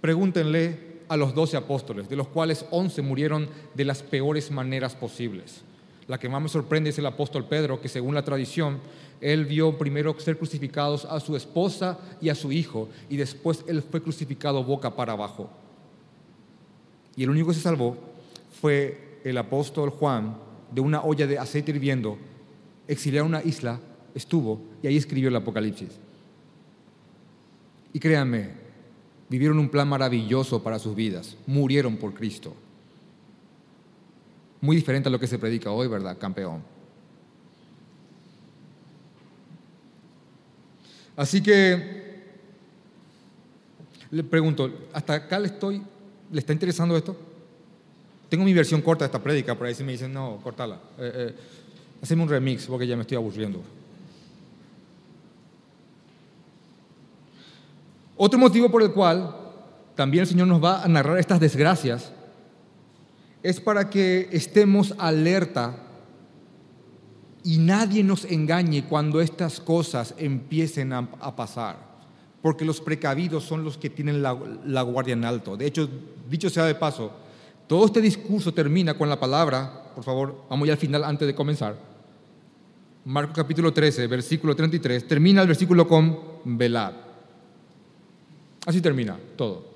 Pregúntenle 0.00 0.86
a 1.08 1.16
los 1.16 1.34
doce 1.34 1.56
apóstoles, 1.56 2.08
de 2.08 2.16
los 2.16 2.28
cuales 2.28 2.66
once 2.70 3.00
murieron 3.02 3.48
de 3.74 3.84
las 3.84 4.02
peores 4.02 4.50
maneras 4.50 4.94
posibles. 4.94 5.62
La 6.08 6.18
que 6.18 6.28
más 6.28 6.40
me 6.40 6.48
sorprende 6.48 6.90
es 6.90 6.98
el 6.98 7.06
apóstol 7.06 7.46
Pedro, 7.46 7.80
que 7.80 7.88
según 7.88 8.14
la 8.14 8.24
tradición 8.24 8.78
él 9.20 9.44
vio 9.44 9.76
primero 9.76 10.18
ser 10.20 10.36
crucificados 10.36 11.04
a 11.04 11.18
su 11.20 11.36
esposa 11.36 11.98
y 12.20 12.28
a 12.28 12.34
su 12.34 12.52
hijo, 12.52 12.88
y 13.08 13.16
después 13.16 13.64
él 13.66 13.82
fue 13.82 14.02
crucificado 14.02 14.62
boca 14.62 14.94
para 14.94 15.14
abajo. 15.14 15.50
Y 17.16 17.24
el 17.24 17.30
único 17.30 17.48
que 17.48 17.54
se 17.54 17.60
salvó 17.60 17.96
fue 18.60 19.20
el 19.24 19.38
apóstol 19.38 19.90
Juan, 19.90 20.36
de 20.70 20.80
una 20.80 21.02
olla 21.02 21.26
de 21.26 21.38
aceite 21.38 21.72
hirviendo, 21.72 22.18
exiliado 22.86 23.24
a 23.24 23.28
una 23.28 23.42
isla, 23.42 23.80
estuvo 24.14 24.60
y 24.82 24.86
ahí 24.86 24.96
escribió 24.96 25.28
el 25.28 25.36
Apocalipsis. 25.36 25.98
Y 27.92 27.98
créanme, 27.98 28.50
vivieron 29.28 29.58
un 29.58 29.70
plan 29.70 29.88
maravilloso 29.88 30.62
para 30.62 30.78
sus 30.78 30.94
vidas, 30.94 31.36
murieron 31.46 31.96
por 31.96 32.14
Cristo. 32.14 32.54
Muy 34.66 34.74
diferente 34.74 35.08
a 35.08 35.12
lo 35.12 35.20
que 35.20 35.28
se 35.28 35.38
predica 35.38 35.70
hoy, 35.70 35.86
¿verdad, 35.86 36.18
campeón? 36.18 36.60
Así 41.14 41.40
que 41.40 42.24
le 44.10 44.24
pregunto, 44.24 44.88
¿hasta 44.92 45.14
acá 45.14 45.38
le 45.38 45.46
estoy, 45.46 45.80
le 46.32 46.40
está 46.40 46.52
interesando 46.52 46.96
esto? 46.96 47.16
Tengo 48.28 48.42
mi 48.42 48.52
versión 48.52 48.82
corta 48.82 49.04
de 49.04 49.06
esta 49.06 49.22
prédica, 49.22 49.54
por 49.54 49.68
ahí 49.68 49.74
si 49.76 49.84
me 49.84 49.92
dicen, 49.92 50.12
no, 50.12 50.40
cortala. 50.42 50.80
Eh, 50.98 51.36
eh, 52.02 52.14
un 52.16 52.28
remix 52.28 52.66
porque 52.66 52.88
ya 52.88 52.96
me 52.96 53.02
estoy 53.02 53.18
aburriendo. 53.18 53.62
Otro 58.16 58.36
motivo 58.36 58.68
por 58.68 58.82
el 58.82 58.90
cual 58.90 59.32
también 59.94 60.22
el 60.22 60.28
Señor 60.28 60.48
nos 60.48 60.60
va 60.60 60.82
a 60.82 60.88
narrar 60.88 61.18
estas 61.18 61.38
desgracias 61.38 62.15
es 63.46 63.60
para 63.60 63.88
que 63.88 64.28
estemos 64.32 64.92
alerta 64.98 65.76
y 67.44 67.58
nadie 67.58 68.02
nos 68.02 68.24
engañe 68.24 68.84
cuando 68.88 69.20
estas 69.20 69.60
cosas 69.60 70.14
empiecen 70.18 70.92
a, 70.92 71.36
pasar, 71.36 71.76
porque 72.42 72.64
los 72.64 72.80
precavidos 72.80 73.44
son 73.44 73.62
los 73.62 73.78
que 73.78 73.88
tienen 73.88 74.20
la, 74.20 74.36
la 74.64 74.82
guardia 74.82 75.12
en 75.12 75.24
alto. 75.24 75.56
De 75.56 75.64
hecho, 75.64 75.88
dicho 76.28 76.50
sea 76.50 76.64
de 76.64 76.74
paso, 76.74 77.12
todo 77.68 77.86
este 77.86 78.00
discurso 78.00 78.52
termina 78.52 78.94
con 78.98 79.08
la 79.08 79.20
palabra, 79.20 79.92
por 79.94 80.02
favor, 80.02 80.42
vamos 80.50 80.66
ya 80.66 80.74
al 80.74 80.80
final 80.80 81.04
antes 81.04 81.28
de 81.28 81.34
comenzar. 81.36 81.78
Marcos 83.04 83.36
capítulo 83.36 83.72
13, 83.72 84.08
versículo 84.08 84.56
33, 84.56 85.06
termina 85.06 85.42
el 85.42 85.46
versículo 85.46 85.86
con 85.86 86.18
velad. 86.44 86.94
Así 88.66 88.80
termina 88.80 89.16
todo. 89.36 89.75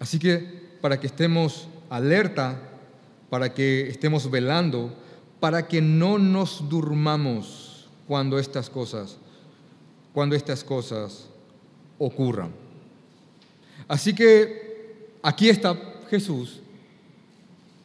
Así 0.00 0.18
que 0.18 0.78
para 0.80 0.98
que 0.98 1.06
estemos 1.06 1.68
alerta 1.88 2.70
para 3.30 3.54
que 3.54 3.88
estemos 3.88 4.28
velando, 4.30 4.92
para 5.38 5.68
que 5.68 5.80
no 5.80 6.18
nos 6.18 6.68
durmamos 6.68 7.88
cuando 8.06 8.38
estas 8.38 8.68
cosas, 8.68 9.16
cuando 10.12 10.34
estas 10.34 10.64
cosas 10.64 11.28
ocurran. 11.96 12.50
Así 13.86 14.14
que 14.14 15.14
aquí 15.22 15.48
está 15.48 15.78
Jesús. 16.10 16.60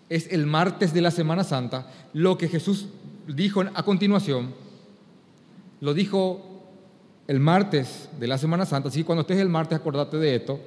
Es 0.09 0.27
el 0.31 0.45
martes 0.45 0.93
de 0.93 1.01
la 1.01 1.11
Semana 1.11 1.43
Santa. 1.43 1.91
Lo 2.13 2.37
que 2.37 2.47
Jesús 2.47 2.87
dijo 3.27 3.61
a 3.73 3.83
continuación, 3.83 4.53
lo 5.79 5.93
dijo 5.93 6.63
el 7.27 7.39
martes 7.39 8.09
de 8.19 8.27
la 8.27 8.37
Semana 8.37 8.65
Santa. 8.65 8.89
Así 8.89 8.99
que 8.99 9.05
cuando 9.05 9.21
estés 9.21 9.39
el 9.39 9.49
martes, 9.49 9.77
acordate 9.77 10.17
de 10.17 10.35
esto. 10.35 10.59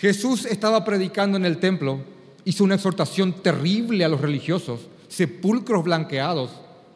Jesús 0.00 0.46
estaba 0.46 0.82
predicando 0.82 1.36
en 1.36 1.44
el 1.44 1.58
templo, 1.58 2.00
hizo 2.46 2.64
una 2.64 2.76
exhortación 2.76 3.34
terrible 3.34 4.02
a 4.02 4.08
los 4.08 4.22
religiosos, 4.22 4.88
sepulcros 5.08 5.84
blanqueados. 5.84 6.50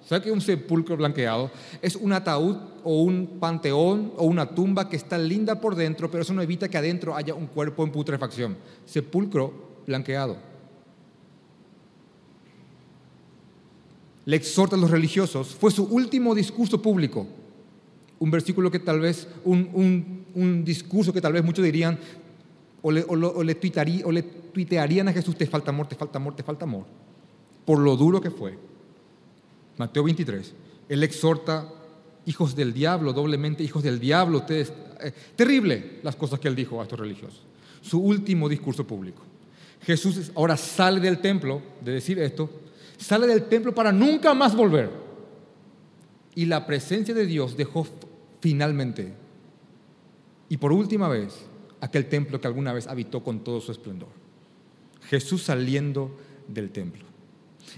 ¿Sabe 0.07 0.23
qué 0.23 0.29
es 0.31 0.35
un 0.35 0.41
sepulcro 0.41 0.97
blanqueado? 0.97 1.51
Es 1.83 1.97
un 1.97 2.15
ataúd 2.15 2.57
o 2.83 3.03
un 3.03 3.39
panteón 3.39 4.15
o 4.17 4.25
una 4.25 4.47
tumba 4.47 4.89
que 4.89 4.97
está 4.97 5.19
linda 5.19 5.61
por 5.61 5.75
dentro, 5.75 6.11
pero 6.11 6.23
eso 6.23 6.33
no 6.33 6.41
evita 6.41 6.71
que 6.71 6.79
adentro 6.79 7.15
haya 7.15 7.35
un 7.35 7.47
cuerpo 7.47 7.85
en 7.85 7.93
putrefacción. 7.93 8.57
Sepulcro 8.87 9.83
blanqueado. 9.87 10.39
Le 14.25 14.37
exhorta 14.37 14.77
a 14.77 14.79
los 14.79 14.91
religiosos. 14.91 15.49
Fue 15.55 15.71
su 15.71 15.85
último 15.85 16.35
discurso 16.35 16.81
público. 16.81 17.27
Un 18.19 18.31
versículo 18.31 18.71
que 18.71 18.79
tal 18.79 19.01
vez, 19.01 19.29
un 19.45 20.63
discurso 20.65 21.13
que 21.13 21.21
tal 21.21 21.35
vez 21.35 21.45
muchos 21.45 21.63
dirían, 21.63 21.99
o 22.87 22.93
le, 22.93 23.03
o 23.09 23.43
le 24.13 24.23
tuitearían 24.53 25.09
a 25.09 25.13
Jesús, 25.13 25.37
te 25.37 25.47
falta 25.47 25.71
amor, 25.71 25.89
te 25.89 25.97
falta 25.97 26.19
amor, 26.19 26.37
te 26.37 26.43
falta 26.43 26.65
amor, 26.67 26.85
por 27.65 27.79
lo 27.79 27.97
duro 27.97 28.21
que 28.21 28.31
fue. 28.31 28.59
Mateo 29.79 30.05
23, 30.05 30.55
él 30.91 31.03
exhorta, 31.03 31.73
hijos 32.27 32.55
del 32.55 32.75
diablo, 32.75 33.15
doblemente 33.15 33.65
hijos 33.65 33.83
del 33.83 33.99
diablo, 33.99 34.39
ustedes, 34.39 34.71
eh, 35.01 35.13
terrible 35.35 36.01
las 36.03 36.15
cosas 36.15 36.39
que 36.39 36.47
él 36.47 36.55
dijo 36.55 36.79
a 36.79 36.83
estos 36.83 37.01
religiosos. 37.01 37.43
Su 37.81 38.01
último 38.01 38.51
discurso 38.51 38.87
público. 38.87 39.23
Jesús 39.81 40.31
ahora 40.35 40.59
sale 40.59 41.01
del 41.01 41.19
templo 41.23 41.63
de 41.83 41.93
decir 41.93 42.19
esto, 42.19 42.51
sale 42.99 43.27
del 43.27 43.45
templo 43.45 43.75
para 43.75 43.93
nunca 43.93 44.35
más 44.35 44.55
volver. 44.55 44.91
Y 46.35 46.45
la 46.45 46.67
presencia 46.67 47.15
de 47.15 47.25
Dios 47.25 47.57
dejó 47.57 47.87
finalmente 48.41 49.15
y 50.51 50.59
por 50.59 50.73
última 50.73 51.09
vez 51.09 51.35
aquel 51.85 52.07
templo 52.07 52.41
que 52.41 52.47
alguna 52.47 52.73
vez 52.73 52.87
habitó 52.87 53.23
con 53.23 53.41
todo 53.41 53.61
su 53.61 53.71
esplendor. 53.71 54.09
Jesús 55.09 55.43
saliendo 55.43 56.17
del 56.49 56.71
templo. 56.71 57.05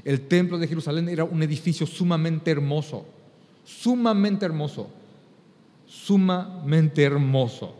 El 0.04 0.20
templo 0.28 0.59
de 0.59 0.68
Jerusalén 0.68 1.09
era 1.09 1.24
un 1.24 1.42
edificio 1.42 1.86
sumamente 1.86 2.52
hermoso, 2.52 3.04
sumamente 3.64 4.46
hermoso, 4.46 4.88
sumamente 5.86 7.02
hermoso. 7.02 7.74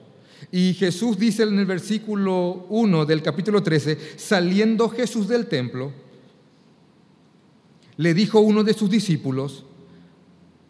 Y 0.51 0.74
Jesús 0.74 1.16
dice 1.16 1.45
en 1.45 1.59
el 1.61 1.66
versículo 1.66 2.66
1 2.70 3.07
del 3.07 3.22
capítulo 3.22 3.62
13, 3.62 3.97
saliendo 4.16 4.89
Jesús 4.89 5.29
del 5.29 5.47
templo, 5.47 5.93
le 7.97 8.14
dijo 8.14 8.41
uno 8.41 8.64
de 8.64 8.74
sus 8.74 8.91
discípulos, 8.91 9.64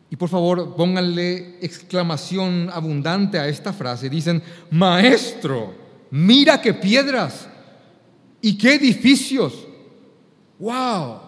y 0.08 0.16
por 0.16 0.28
favor, 0.28 0.76
pónganle 0.76 1.58
exclamación 1.60 2.70
abundante 2.72 3.38
a 3.38 3.48
esta 3.48 3.72
frase. 3.72 4.08
Dicen, 4.08 4.42
maestro, 4.70 5.74
mira 6.10 6.60
qué 6.60 6.74
piedras 6.74 7.48
y 8.40 8.56
qué 8.56 8.74
edificios. 8.74 9.66
¡Wow! 10.60 11.20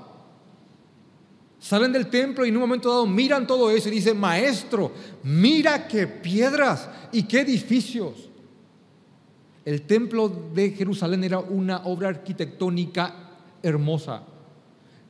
Salen 1.59 1.93
del 1.93 2.07
templo 2.07 2.47
y 2.47 2.51
en 2.51 2.57
un 2.57 2.63
momento 2.63 2.89
dado 2.89 3.07
miran 3.07 3.47
todo 3.47 3.69
eso 3.71 3.89
y 3.89 3.93
dicen, 3.93 4.17
maestro, 4.17 4.93
mira 5.25 5.89
qué 5.89 6.07
piedras 6.07 6.89
y 7.11 7.25
qué 7.25 7.41
edificios. 7.41 8.29
El 9.65 9.83
templo 9.83 10.29
de 10.55 10.71
Jerusalén 10.71 11.25
era 11.25 11.41
una 11.41 11.79
obra 11.85 12.09
arquitectónica 12.09 13.13
hermosa. 13.61 14.23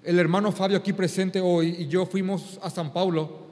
El 0.02 0.18
hermano 0.18 0.52
Fabio 0.52 0.78
aquí 0.78 0.94
presente 0.94 1.38
hoy 1.38 1.76
y 1.80 1.86
yo 1.86 2.06
fuimos 2.06 2.58
a 2.62 2.70
San 2.70 2.92
Paulo 2.94 3.47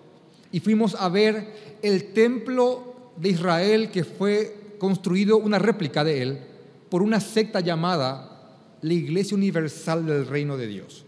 y 0.52 0.60
fuimos 0.60 0.94
a 0.94 1.08
ver 1.08 1.78
el 1.82 2.12
templo 2.12 3.12
de 3.16 3.30
Israel 3.30 3.90
que 3.90 4.04
fue 4.04 4.76
construido, 4.78 5.38
una 5.38 5.58
réplica 5.58 6.04
de 6.04 6.22
él, 6.22 6.40
por 6.88 7.02
una 7.02 7.20
secta 7.20 7.60
llamada 7.60 8.36
la 8.82 8.92
Iglesia 8.92 9.36
Universal 9.36 10.06
del 10.06 10.26
Reino 10.26 10.56
de 10.56 10.66
Dios. 10.66 11.04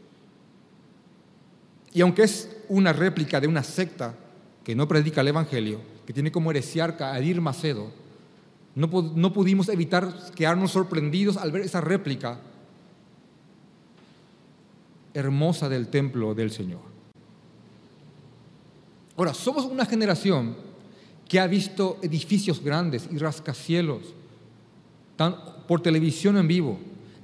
Y 1.93 2.01
aunque 2.01 2.23
es 2.23 2.57
una 2.69 2.93
réplica 2.93 3.41
de 3.41 3.49
una 3.49 3.63
secta 3.63 4.15
que 4.65 4.75
no 4.75 4.89
predica 4.89 5.21
el 5.21 5.29
Evangelio, 5.29 5.81
que 6.07 6.13
tiene 6.13 6.33
como 6.33 6.51
heresiarca 6.51 7.13
a 7.13 7.19
Edir 7.19 7.41
Macedo, 7.41 7.91
no, 8.75 8.89
no 9.15 9.33
pudimos 9.33 9.69
evitar 9.69 10.33
quedarnos 10.35 10.73
sorprendidos 10.73 11.37
al 11.37 11.53
ver 11.53 11.63
esa 11.63 11.81
réplica 11.81 12.41
hermosa 15.15 15.69
del 15.69 15.89
templo 15.89 16.35
del 16.35 16.51
Señor. 16.51 16.98
Ahora, 19.19 19.35
somos 19.35 19.65
una 19.65 19.85
generación 19.85 20.55
que 21.29 21.41
ha 21.41 21.49
visto 21.49 21.99
edificios 22.03 22.63
grandes 22.63 23.09
y 23.11 23.19
rascacielos 23.19 24.15
por 25.67 25.83
televisión 25.83 26.39
en 26.39 26.47
vivo, 26.47 26.79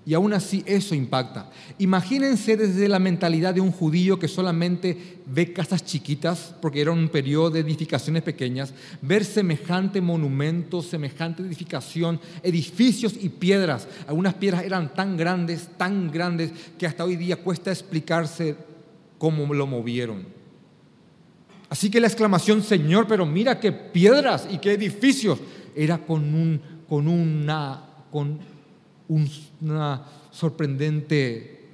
y 0.04 0.12
aún 0.12 0.32
así 0.32 0.64
eso 0.66 0.96
impacta. 0.96 1.52
Imagínense 1.78 2.56
desde 2.56 2.88
la 2.88 2.98
mentalidad 2.98 3.54
de 3.54 3.60
un 3.60 3.70
judío 3.70 4.18
que 4.18 4.26
solamente 4.26 5.18
ve 5.24 5.52
casas 5.52 5.84
chiquitas, 5.84 6.52
porque 6.60 6.80
era 6.80 6.90
un 6.90 7.08
periodo 7.08 7.50
de 7.50 7.60
edificaciones 7.60 8.24
pequeñas, 8.24 8.74
ver 9.00 9.24
semejante 9.24 10.00
monumento, 10.00 10.82
semejante 10.82 11.44
edificación, 11.44 12.20
edificios 12.42 13.14
y 13.20 13.28
piedras. 13.28 13.86
Algunas 14.08 14.34
piedras 14.34 14.64
eran 14.64 14.92
tan 14.94 15.16
grandes, 15.16 15.68
tan 15.78 16.10
grandes, 16.10 16.50
que 16.76 16.88
hasta 16.88 17.04
hoy 17.04 17.14
día 17.14 17.36
cuesta 17.36 17.70
explicarse 17.70 18.56
cómo 19.16 19.54
lo 19.54 19.68
movieron. 19.68 20.43
Así 21.74 21.90
que 21.90 21.98
la 21.98 22.06
exclamación, 22.06 22.62
Señor, 22.62 23.08
pero 23.08 23.26
mira 23.26 23.58
qué 23.58 23.72
piedras 23.72 24.46
y 24.48 24.58
qué 24.58 24.74
edificios, 24.74 25.40
era 25.74 25.98
con, 25.98 26.22
un, 26.32 26.60
con 26.88 27.08
una... 27.08 27.82
Con 28.12 28.38
una 29.60 30.04
sorprendente 30.30 31.66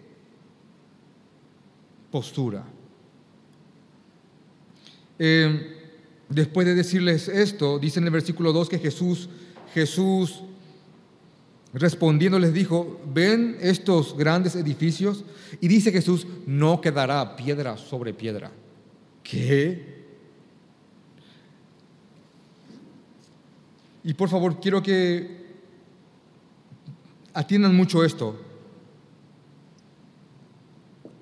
postura. 2.10 2.64
Eh, 5.18 5.92
después 6.30 6.66
de 6.66 6.74
decirles 6.74 7.28
esto, 7.28 7.78
dice 7.78 8.00
en 8.00 8.06
el 8.06 8.10
versículo 8.10 8.54
2 8.54 8.70
que 8.70 8.78
Jesús, 8.78 9.28
Jesús 9.74 10.44
respondiendo 11.74 12.38
les 12.38 12.54
dijo, 12.54 13.02
ven 13.12 13.58
estos 13.60 14.16
grandes 14.16 14.56
edificios 14.56 15.26
y 15.60 15.68
dice 15.68 15.92
Jesús, 15.92 16.26
no 16.46 16.80
quedará 16.80 17.36
piedra 17.36 17.76
sobre 17.76 18.14
piedra. 18.14 18.50
¿Qué? 19.22 19.90
Y 24.02 24.14
por 24.14 24.28
favor, 24.28 24.60
quiero 24.60 24.82
que 24.82 25.40
atiendan 27.34 27.74
mucho 27.74 28.04
esto. 28.04 28.38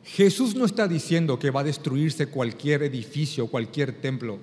Jesús 0.05 0.55
no 0.55 0.65
está 0.65 0.89
diciendo 0.89 1.39
que 1.39 1.51
va 1.51 1.61
a 1.61 1.65
destruirse 1.65 2.29
cualquier 2.29 2.83
edificio, 2.83 3.47
cualquier 3.47 4.01
templo 4.01 4.39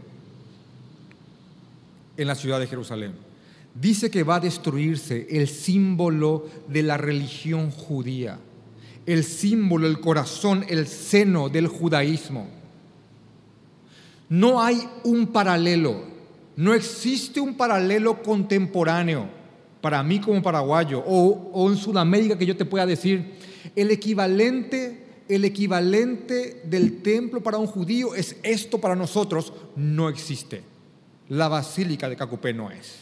en 2.18 2.28
la 2.28 2.36
ciudad 2.36 2.60
de 2.60 2.68
Jerusalén. 2.68 3.14
Dice 3.74 4.10
que 4.10 4.24
va 4.24 4.36
a 4.36 4.40
destruirse 4.40 5.28
el 5.30 5.48
símbolo 5.48 6.48
de 6.68 6.84
la 6.84 6.98
religión 6.98 7.72
judía, 7.72 8.40
el 9.06 9.24
símbolo, 9.24 9.88
el 9.88 10.00
corazón, 10.00 10.66
el 10.70 10.88
seno 10.88 11.50
del 11.50 11.68
judaísmo. 11.68 12.48
No 14.30 14.62
hay 14.62 14.88
un 15.04 15.28
paralelo, 15.28 16.04
no 16.56 16.74
existe 16.74 17.40
un 17.40 17.56
paralelo 17.56 18.22
contemporáneo 18.24 19.28
para 19.86 20.02
mí 20.02 20.20
como 20.20 20.42
paraguayo, 20.42 21.04
o, 21.06 21.70
en 21.70 21.78
Sudamérica 21.78 22.36
que 22.36 22.48
yo 22.48 22.58
te 22.58 22.66
pueda 22.66 22.88
decir, 22.88 23.36
el 23.76 23.92
equivalente, 23.92 25.06
el 25.30 25.46
equivalente 25.46 26.64
del 26.64 27.04
templo 27.04 27.42
para 27.44 27.60
un 27.60 27.68
judío 27.68 28.16
es 28.16 28.36
esto 28.42 28.80
para 28.80 28.96
nosotros, 28.96 29.54
no 29.76 30.10
existe. 30.10 30.64
La 31.30 31.50
basílica 31.50 32.10
de 32.10 32.16
Cacupé 32.16 32.52
no 32.52 32.72
es. 32.72 32.96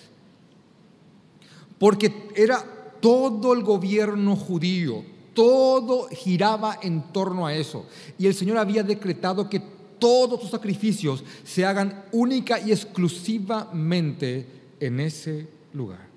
Porque 1.80 2.28
era 2.36 2.62
todo 3.00 3.54
el 3.54 3.64
gobierno 3.64 4.36
judío, 4.36 5.06
todo 5.34 6.10
giraba 6.10 6.80
en 6.82 7.14
torno 7.14 7.48
a 7.48 7.54
eso. 7.54 7.86
Y 8.18 8.28
el 8.28 8.34
Señor 8.34 8.58
había 8.58 8.84
decretado 8.84 9.50
que 9.50 9.62
todos 10.04 10.42
sus 10.42 10.50
sacrificios 10.50 11.24
se 11.46 11.64
hagan 11.64 12.04
única 12.12 12.60
y 12.60 12.74
exclusivamente 12.74 14.46
en 14.82 15.00
ese 15.00 15.48
lugar. 15.72 16.10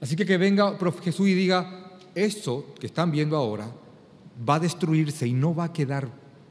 Así 0.00 0.16
que 0.16 0.26
que 0.26 0.36
venga 0.36 0.76
Jesús 1.04 1.28
y 1.28 1.34
diga, 1.34 1.96
eso 2.16 2.74
que 2.80 2.88
están 2.88 3.12
viendo 3.12 3.36
ahora 3.36 3.70
va 4.48 4.56
a 4.56 4.58
destruirse 4.58 5.28
y 5.28 5.32
no 5.32 5.54
va 5.54 5.66
a 5.66 5.72
quedar 5.72 6.08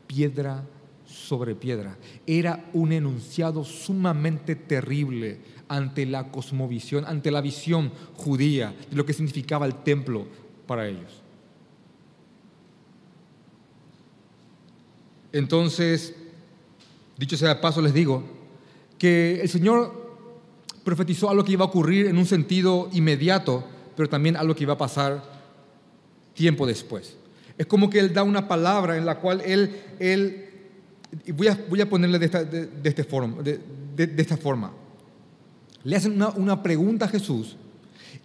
piedra 0.07 0.63
sobre 1.05 1.53
piedra. 1.53 1.97
Era 2.25 2.69
un 2.71 2.93
enunciado 2.93 3.65
sumamente 3.65 4.55
terrible 4.55 5.39
ante 5.67 6.05
la 6.05 6.31
cosmovisión, 6.31 7.03
ante 7.03 7.29
la 7.29 7.41
visión 7.41 7.91
judía 8.15 8.73
de 8.89 8.95
lo 8.95 9.05
que 9.05 9.11
significaba 9.11 9.65
el 9.65 9.83
templo 9.83 10.25
para 10.65 10.87
ellos. 10.87 11.21
Entonces, 15.33 16.15
dicho 17.17 17.37
sea 17.37 17.49
de 17.49 17.55
paso, 17.55 17.81
les 17.81 17.93
digo 17.93 18.23
que 18.97 19.41
el 19.41 19.49
Señor 19.49 20.07
profetizó 20.83 21.29
algo 21.29 21.43
que 21.43 21.51
iba 21.51 21.65
a 21.65 21.67
ocurrir 21.67 22.07
en 22.07 22.17
un 22.17 22.25
sentido 22.25 22.89
inmediato, 22.93 23.63
pero 23.95 24.09
también 24.09 24.35
algo 24.35 24.55
que 24.55 24.63
iba 24.63 24.73
a 24.73 24.77
pasar 24.77 25.23
tiempo 26.33 26.65
después. 26.65 27.17
Es 27.57 27.65
como 27.65 27.89
que 27.89 27.99
Él 27.99 28.13
da 28.13 28.23
una 28.23 28.47
palabra 28.47 28.97
en 28.97 29.05
la 29.05 29.19
cual 29.19 29.41
Él, 29.41 29.81
él 29.99 30.45
voy, 31.33 31.47
a, 31.47 31.59
voy 31.69 31.81
a 31.81 31.89
ponerle 31.89 32.19
de 32.19 32.25
esta, 32.25 32.43
de, 32.43 32.69
este 32.83 33.03
forma, 33.03 33.41
de, 33.41 33.59
de, 33.95 34.21
esta 34.21 34.37
forma. 34.37 34.71
Le 35.83 35.95
hacen 35.95 36.13
una, 36.13 36.29
una 36.29 36.61
pregunta 36.61 37.05
a 37.05 37.09
Jesús 37.09 37.57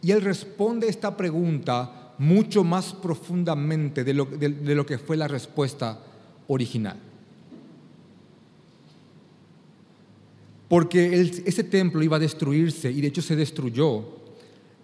y 0.03 0.11
Él 0.11 0.21
responde 0.21 0.89
esta 0.89 1.17
pregunta 1.17 2.13
mucho 2.19 2.63
más 2.63 2.93
profundamente 2.93 4.05
de 4.05 4.15
lo, 4.15 4.27
de 4.27 4.75
lo 4.75 4.87
que 4.87 4.99
fue 4.99 5.17
la 5.17 5.27
respuesta 5.27 5.99
original. 6.47 7.12
Porque 10.73 11.21
ese 11.45 11.65
templo 11.65 12.03
iba 12.03 12.17
a 12.17 12.19
destruirse 12.19 12.91
y 12.91 13.03
de 13.03 13.09
hecho 13.09 13.21
se 13.21 13.37
destruyó 13.37 14.07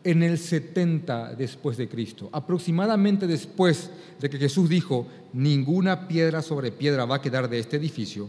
en 0.05 0.23
el 0.23 0.37
70 0.37 1.35
después 1.35 1.79
de 1.79 1.89
Cristo. 1.89 2.29
Aproximadamente 2.31 3.27
después 3.27 3.91
de 4.21 4.29
que 4.29 4.37
Jesús 4.37 4.69
dijo, 4.69 5.07
ninguna 5.33 6.07
piedra 6.07 6.43
sobre 6.43 6.73
piedra 6.73 7.07
va 7.07 7.17
a 7.17 7.23
quedar 7.23 7.49
de 7.49 7.59
este 7.59 7.79
edificio, 7.79 8.29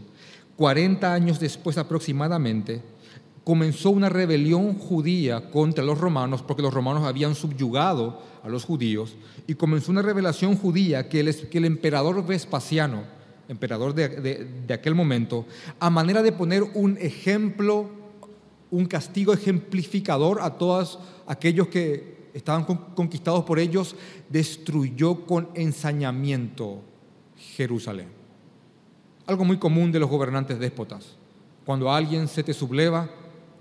40 0.56 1.12
años 1.12 1.38
después 1.38 1.76
aproximadamente, 1.76 2.80
comenzó 3.44 3.90
una 3.90 4.08
rebelión 4.08 4.78
judía 4.78 5.50
contra 5.50 5.84
los 5.84 5.98
romanos, 5.98 6.40
porque 6.40 6.62
los 6.62 6.72
romanos 6.72 7.04
habían 7.04 7.34
subyugado 7.34 8.22
a 8.42 8.48
los 8.48 8.64
judíos, 8.64 9.16
y 9.46 9.52
comenzó 9.52 9.92
una 9.92 10.00
rebelión 10.00 10.56
judía 10.56 11.10
que 11.10 11.20
el 11.20 11.64
emperador 11.66 12.26
Vespasiano, 12.26 13.19
emperador 13.50 13.94
de, 13.94 14.72
aquel 14.72 14.94
momento, 14.94 15.44
a 15.80 15.90
manera 15.90 16.22
de 16.22 16.30
poner 16.30 16.62
un 16.62 16.96
ejemplo, 16.98 17.90
un 18.70 18.86
castigo 18.86 19.32
ejemplificador 19.32 20.40
a 20.40 20.56
todos 20.56 21.00
aquellos 21.26 21.66
que 21.66 22.30
estaban 22.32 22.64
conquistados 22.64 23.44
por 23.44 23.58
ellos, 23.58 23.96
destruyó 24.28 25.26
con 25.26 25.48
ensañamiento 25.54 26.80
Jerusalén. 27.56 28.08
Algo 29.26 29.44
muy 29.44 29.58
común 29.58 29.90
de 29.90 29.98
los 29.98 30.08
gobernantes 30.08 30.60
déspotas. 30.60 31.16
Cuando 31.66 31.92
alguien 31.92 32.28
se 32.28 32.44
te 32.44 32.54
subleva, 32.54 33.10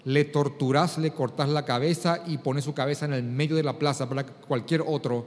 le 0.04 0.24
torturas, 0.24 1.00
le 1.00 1.12
cortas 1.12 1.50
la 1.50 1.66
cabeza 1.66 2.24
y 2.28 2.38
pones 2.38 2.64
su 2.64 2.76
cabeza 2.76 3.06
en 3.06 3.14
el 3.14 3.24
medio 3.24 3.56
de 3.56 3.64
la 3.64 3.80
plaza 3.80 4.08
para 4.08 4.24
que 4.26 4.34
cualquier 4.34 4.84
otro 4.86 5.26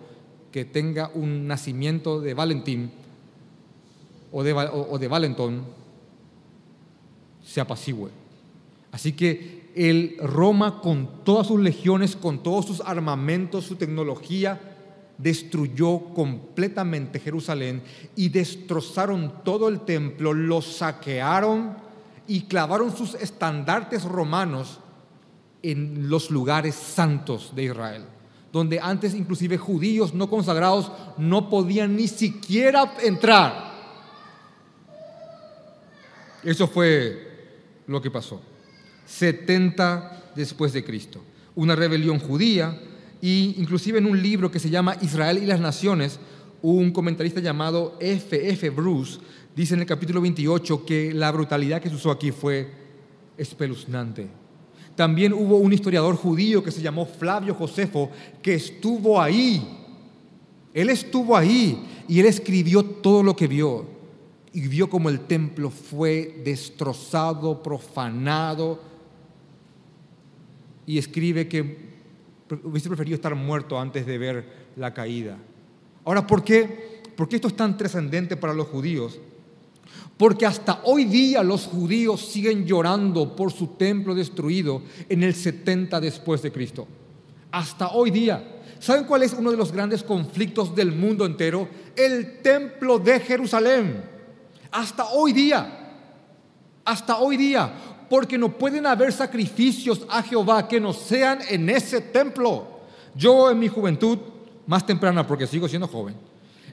que 0.53 0.65
tenga 0.65 1.11
un 1.15 1.49
nacimiento 1.49 2.21
de 2.21 2.35
Valentín 2.35 2.93
o 4.33 4.43
de, 4.43 4.53
o 4.53 4.99
de 4.99 5.09
Valenton 5.09 5.65
se 7.45 7.61
apacigüe. 7.61 8.11
Así 8.91 9.13
que 9.13 9.71
el 9.75 10.17
Roma 10.21 10.81
con 10.81 11.25
todas 11.25 11.47
sus 11.47 11.61
legiones, 11.61 12.17
con 12.17 12.43
todos 12.43 12.67
sus 12.67 12.81
armamentos, 12.81 13.65
su 13.65 13.77
tecnología, 13.77 14.61
destruyó 15.19 16.01
completamente 16.15 17.21
Jerusalén 17.21 17.83
y 18.17 18.29
destrozaron 18.29 19.33
todo 19.45 19.69
el 19.69 19.81
templo, 19.81 20.33
lo 20.33 20.61
saquearon 20.61 21.77
y 22.27 22.43
clavaron 22.43 22.95
sus 22.97 23.15
estandartes 23.15 24.05
romanos 24.05 24.81
en 25.63 26.09
los 26.09 26.31
lugares 26.31 26.75
santos 26.75 27.53
de 27.55 27.65
Israel, 27.65 28.05
donde 28.53 28.81
antes 28.81 29.15
inclusive 29.15 29.59
judíos 29.59 30.13
no 30.13 30.29
consagrados 30.29 30.91
no 31.19 31.49
podían 31.49 31.97
ni 31.97 32.09
siquiera 32.09 32.95
entrar. 33.03 33.72
Eso 36.45 36.67
fue 36.67 37.29
lo 37.87 38.01
que 38.01 38.11
pasó. 38.11 38.41
70 39.07 40.33
después 40.35 40.73
de 40.73 40.85
Cristo. 40.85 41.23
Una 41.55 41.77
rebelión 41.77 42.19
judía 42.19 42.81
y 43.21 43.55
inclusive 43.59 43.99
en 43.99 44.07
un 44.07 44.21
libro 44.21 44.51
que 44.51 44.59
se 44.59 44.71
llama 44.71 44.97
Israel 45.01 45.39
y 45.43 45.47
las 45.47 45.61
Naciones, 45.61 46.19
un 46.63 46.91
comentarista 46.93 47.41
llamado 47.41 47.97
F. 48.01 48.51
F. 48.51 48.71
Bruce 48.71 49.21
dice 49.55 49.75
en 49.75 49.81
el 49.81 49.87
capítulo 49.87 50.21
28 50.21 50.85
que 50.85 51.13
la 51.13 51.31
brutalidad 51.31 51.81
que 51.81 51.89
se 51.89 51.97
usó 51.97 52.11
aquí 52.11 52.31
fue 52.31 52.69
espeluznante. 53.37 54.29
También 54.97 55.33
hubo 55.33 55.57
un 55.57 55.73
historiador 55.73 56.17
judío 56.17 56.63
que 56.63 56.71
se 56.71 56.83
llamó 56.83 57.07
Flavio 57.07 57.55
Josefo 57.55 58.11
que 58.43 58.55
estuvo 58.55 59.21
ahí. 59.21 59.79
Él 60.75 60.91
estuvo 60.91 61.37
ahí 61.37 62.05
y 62.09 62.21
él 62.21 62.27
escribió 62.27 62.83
todo 62.85 63.23
lo 63.23 63.35
que 63.37 63.47
vio. 63.47 63.87
Y 64.53 64.69
vio 64.69 64.91
como 64.91 65.09
el 65.09 65.21
templo 65.21 65.71
fue 65.71 66.43
destrozado, 66.45 67.63
profanado. 67.63 68.81
Y 70.87 70.99
escribe 70.99 71.49
que 71.49 71.93
hubiese 72.63 72.89
preferido 72.89 73.15
estar 73.15 73.35
muerto 73.35 73.79
antes 73.79 74.05
de 74.05 74.19
ver 74.19 74.45
la 74.77 74.93
caída. 74.93 75.39
Ahora, 76.05 76.27
¿por 76.27 76.45
qué? 76.45 77.03
¿Por 77.17 77.29
qué 77.29 77.37
esto 77.37 77.49
es 77.49 77.57
tan 77.57 77.77
trascendente 77.77 78.37
para 78.37 78.55
los 78.55 78.67
judíos? 78.69 79.19
Porque 80.17 80.47
hasta 80.47 80.81
hoy 80.85 81.05
día 81.05 81.43
los 81.43 81.67
judíos 81.67 82.21
siguen 82.21 82.67
llorando 82.67 83.35
por 83.35 83.53
su 83.53 83.69
templo 83.69 84.15
destruido 84.15 84.83
en 85.09 85.23
el 85.23 85.35
70 85.35 86.01
después 86.01 86.43
de 86.43 86.53
Cristo. 86.53 86.87
Hasta 87.51 87.89
hoy 87.89 88.11
día. 88.11 88.61
¿Saben 88.79 89.05
cuál 89.05 89.23
es 89.23 89.33
uno 89.33 89.51
de 89.51 89.57
los 89.57 89.73
grandes 89.73 90.03
conflictos 90.03 90.75
del 90.75 90.93
mundo 90.93 91.25
entero? 91.25 91.69
El 91.97 92.41
templo 92.41 92.99
de 92.99 93.21
Jerusalén. 93.21 94.12
Hasta 94.73 95.05
hoy 95.11 95.33
día. 95.33 95.79
Hasta 96.85 97.19
hoy 97.19 97.37
día. 97.37 97.73
Porque 98.09 98.37
no 98.37 98.51
pueden 98.51 98.87
haber 98.87 99.13
sacrificios 99.13 100.01
a 100.11 100.23
Jehová 100.23 100.67
que 100.67 100.81
no 100.81 100.93
sean 100.93 101.39
en 101.49 101.69
ese 101.71 102.01
templo. 102.01 102.67
Yo 103.15 103.51
en 103.51 103.59
mi 103.59 103.69
juventud, 103.69 104.19
más 104.67 104.85
temprana 104.87 105.27
porque 105.27 105.47
sigo 105.47 105.69
siendo 105.69 105.87
joven, 105.87 106.15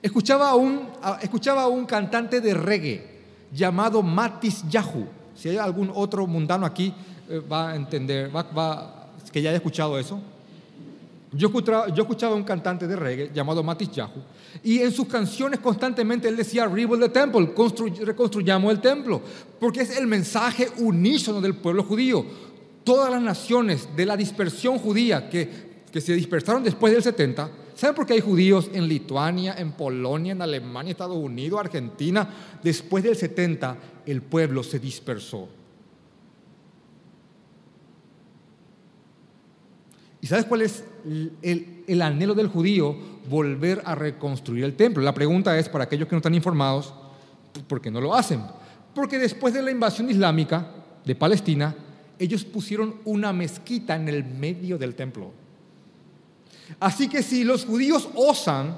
escuchaba 0.02 0.50
a 0.50 0.56
un, 0.56 0.88
escuchaba 1.22 1.68
un 1.68 1.86
cantante 1.86 2.40
de 2.42 2.54
reggae 2.54 3.20
llamado 3.52 4.02
Matis 4.02 4.64
Yahu. 4.70 5.08
Si 5.36 5.50
hay 5.50 5.58
algún 5.58 5.92
otro 5.94 6.28
mundano 6.28 6.66
aquí, 6.66 6.94
eh, 7.30 7.40
va 7.40 7.72
a 7.72 7.76
entender, 7.76 8.36
va, 8.36 9.10
que 9.32 9.42
ya 9.42 9.50
haya 9.50 9.58
escuchado 9.58 9.98
eso. 10.00 10.20
Yo 11.32 11.48
escuchaba, 11.48 12.34
a 12.34 12.36
un 12.36 12.44
cantante 12.44 12.88
de 12.88 12.96
reggae 12.96 13.32
llamado 13.34 13.62
Matis 13.62 13.92
Yahu 13.92 14.22
y 14.64 14.80
en 14.80 14.92
sus 14.92 15.08
canciones 15.08 15.60
constantemente 15.60 16.28
él 16.28 16.36
decía 16.36 16.66
Rebuild 16.66 17.04
the 17.04 17.10
Temple, 17.10 17.54
reconstruyamos 18.04 18.72
el 18.72 18.82
templo, 18.82 19.22
porque 19.60 19.82
es 19.82 19.96
el 19.96 20.08
mensaje 20.08 20.70
unísono 20.78 21.40
del 21.40 21.56
pueblo 21.56 21.84
judío. 21.84 22.26
Todas 22.84 23.12
las 23.12 23.22
naciones 23.22 23.90
de 23.96 24.06
la 24.06 24.18
dispersión 24.18 24.80
judía 24.80 25.30
que, 25.30 25.84
que 25.92 26.02
se 26.02 26.14
dispersaron 26.14 26.64
después 26.64 26.94
del 26.94 27.04
70 27.04 27.52
¿Saben 27.80 27.96
por 27.96 28.06
qué 28.06 28.12
hay 28.12 28.20
judíos 28.20 28.70
en 28.74 28.90
Lituania, 28.90 29.56
en 29.58 29.72
Polonia, 29.72 30.34
en 30.34 30.42
Alemania, 30.42 30.92
Estados 30.92 31.16
Unidos, 31.16 31.62
Argentina? 31.62 32.30
Después 32.62 33.06
del 33.06 33.16
70, 33.16 33.78
el 34.06 34.22
pueblo 34.22 34.64
se 34.64 34.80
dispersó. 34.80 35.48
¿Y 40.20 40.28
sabes 40.28 40.44
cuál 40.44 40.64
es 40.64 40.84
el, 41.06 41.84
el, 41.88 42.02
anhelo 42.02 42.34
del 42.34 42.48
judío? 42.48 42.96
Volver 43.30 43.82
a 43.86 43.96
reconstruir 43.96 44.64
el 44.64 44.76
templo. 44.76 45.04
La 45.04 45.14
pregunta 45.14 45.58
es, 45.58 45.70
para 45.70 45.86
aquellos 45.86 46.08
que 46.08 46.16
no 46.16 46.20
están 46.20 46.36
informados, 46.36 46.94
¿por 47.68 47.82
qué 47.82 47.92
no 47.92 48.02
lo 48.02 48.16
hacen? 48.16 48.42
Porque 48.94 49.18
después 49.18 49.54
de 49.54 49.62
la 49.62 49.72
invasión 49.72 50.10
islámica 50.10 50.72
de 51.06 51.16
Palestina, 51.16 51.76
ellos 52.18 52.44
pusieron 52.44 52.96
una 53.06 53.32
mezquita 53.32 53.96
en 53.96 54.10
el 54.10 54.24
medio 54.26 54.78
del 54.78 54.96
templo. 54.96 55.32
Así 56.80 57.08
que 57.08 57.24
si 57.24 57.44
los 57.44 57.66
judíos 57.66 58.10
osan 58.16 58.78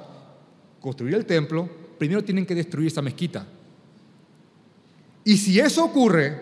construir 0.79 1.15
el 1.15 1.25
templo, 1.25 1.69
primero 1.97 2.23
tienen 2.23 2.45
que 2.45 2.55
destruir 2.55 2.87
esa 2.87 3.01
mezquita. 3.01 3.45
Y 5.23 5.37
si 5.37 5.59
eso 5.59 5.85
ocurre, 5.85 6.39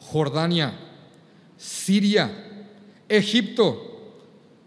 Jordania, 0.00 0.78
Siria, 1.56 2.30
Egipto, 3.08 3.91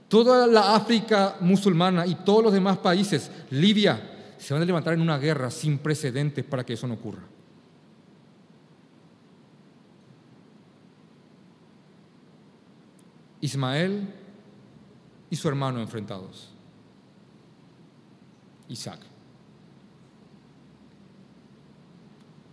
toda 0.08 0.48
la 0.48 0.76
África 0.76 1.38
musulmana 1.40 2.06
y 2.06 2.16
todos 2.16 2.44
los 2.44 2.54
demás 2.54 2.78
países, 2.78 3.32
Libia, 3.50 4.36
se 4.38 4.54
van 4.54 4.64
a 4.64 4.66
levantar 4.66 4.94
en 4.94 5.02
una 5.02 5.18
guerra 5.18 5.50
sin 5.50 5.78
precedentes 5.80 6.46
para 6.46 6.64
que 6.64 6.74
eso 6.74 6.88
no 6.88 6.96
ocurra. 6.96 7.24
Ismael 13.42 14.08
y 15.30 15.36
su 15.36 15.48
hermano 15.48 15.80
enfrentados, 15.80 16.52
Isaac. 18.68 19.00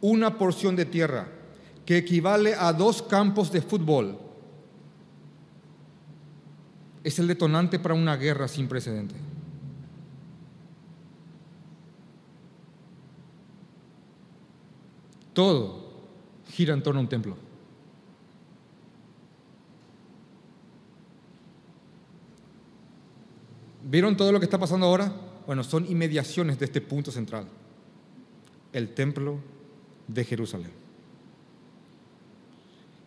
Una 0.00 0.36
porción 0.36 0.76
de 0.76 0.84
tierra 0.84 1.28
que 1.86 1.96
equivale 1.96 2.54
a 2.54 2.72
dos 2.72 3.02
campos 3.02 3.50
de 3.52 3.62
fútbol 3.62 4.18
es 7.04 7.18
el 7.18 7.26
detonante 7.26 7.78
para 7.78 7.94
una 7.94 8.16
guerra 8.16 8.48
sin 8.48 8.68
precedente. 8.68 9.14
Todo 15.32 15.90
gira 16.50 16.74
en 16.74 16.82
torno 16.82 17.00
a 17.00 17.02
un 17.02 17.08
templo. 17.08 17.36
¿Vieron 23.84 24.16
todo 24.16 24.30
lo 24.30 24.38
que 24.38 24.44
está 24.44 24.58
pasando 24.58 24.86
ahora? 24.86 25.12
Bueno, 25.46 25.64
son 25.64 25.90
inmediaciones 25.90 26.58
de 26.58 26.66
este 26.66 26.80
punto 26.80 27.10
central, 27.10 27.46
el 28.72 28.94
templo 28.94 29.38
de 30.06 30.24
Jerusalén. 30.24 30.70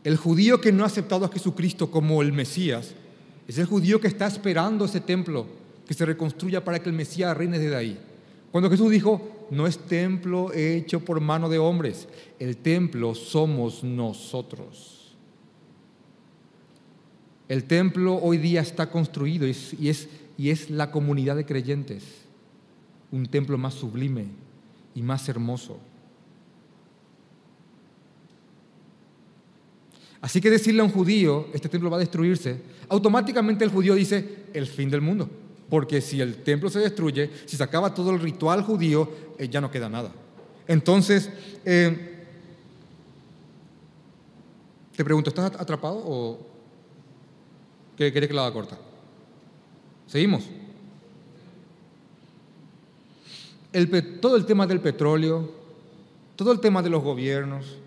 El 0.04 0.18
judío 0.18 0.62
que 0.62 0.72
no 0.72 0.84
ha 0.84 0.88
aceptado 0.88 1.26
a 1.26 1.30
Jesucristo 1.30 1.90
como 1.90 2.22
el 2.22 2.34
Mesías 2.34 2.94
es 3.48 3.58
el 3.58 3.66
judío 3.66 4.00
que 4.02 4.08
está 4.08 4.28
esperando 4.28 4.86
ese 4.86 5.02
templo 5.02 5.46
que 5.88 5.94
se 5.94 6.06
reconstruya 6.06 6.64
para 6.64 6.80
que 6.80 6.90
el 6.90 6.96
Mesías 6.96 7.38
reine 7.38 7.60
desde 7.60 7.76
ahí. 7.76 8.00
Cuando 8.52 8.70
Jesús 8.70 8.90
dijo, 8.90 9.48
no 9.52 9.68
es 9.68 9.78
templo 9.78 10.52
hecho 10.54 11.02
por 11.02 11.20
mano 11.22 11.50
de 11.50 11.60
hombres, 11.60 12.08
el 12.40 12.58
templo 12.58 13.14
somos 13.14 13.84
nosotros. 13.84 15.16
El 17.48 17.66
templo 17.66 18.16
hoy 18.16 18.38
día 18.38 18.62
está 18.62 18.90
construido 18.90 19.46
y 19.46 19.52
es, 19.90 20.10
y 20.38 20.50
es 20.50 20.70
la 20.72 20.90
comunidad 20.90 21.36
de 21.36 21.46
creyentes, 21.46 22.04
un 23.12 23.28
templo 23.28 23.58
más 23.58 23.76
sublime 23.76 24.26
y 24.96 25.04
más 25.04 25.30
hermoso. 25.30 25.78
Así 30.22 30.42
que 30.42 30.50
decirle 30.50 30.82
a 30.82 30.86
un 30.86 30.92
judío, 30.92 31.48
este 31.54 31.70
templo 31.70 31.92
va 31.92 31.98
a 31.98 32.00
destruirse, 32.00 32.60
automáticamente 32.90 33.64
el 33.64 33.72
judío 33.72 33.96
dice, 33.96 34.46
el 34.54 34.68
fin 34.68 34.90
del 34.90 35.02
mundo. 35.02 35.30
Porque 35.70 36.02
si 36.02 36.22
el 36.22 36.44
templo 36.44 36.70
se 36.70 36.80
destruye, 36.80 37.30
si 37.46 37.58
se 37.58 37.64
acaba 37.64 37.94
todo 37.94 38.12
el 38.12 38.20
ritual 38.20 38.62
judío, 38.62 39.10
eh, 39.38 39.48
ya 39.50 39.62
no 39.62 39.72
queda 39.72 39.90
nada. 39.90 40.12
Entonces, 40.68 41.30
eh, 41.64 42.16
te 44.96 45.04
pregunto, 45.04 45.30
¿estás 45.30 45.52
atrapado 45.60 46.02
o 46.06 46.40
querés 47.98 48.28
que 48.28 48.34
la 48.34 48.46
haga 48.46 48.54
corta? 48.54 48.78
Seguimos. 50.08 50.44
todo 54.22 54.38
el 54.38 54.46
tema 54.46 54.66
del 54.66 54.80
petróleo, 54.80 55.52
todo 56.38 56.54
el 56.54 56.62
tema 56.62 56.82
de 56.82 56.90
los 56.90 57.04
gobiernos, 57.04 57.78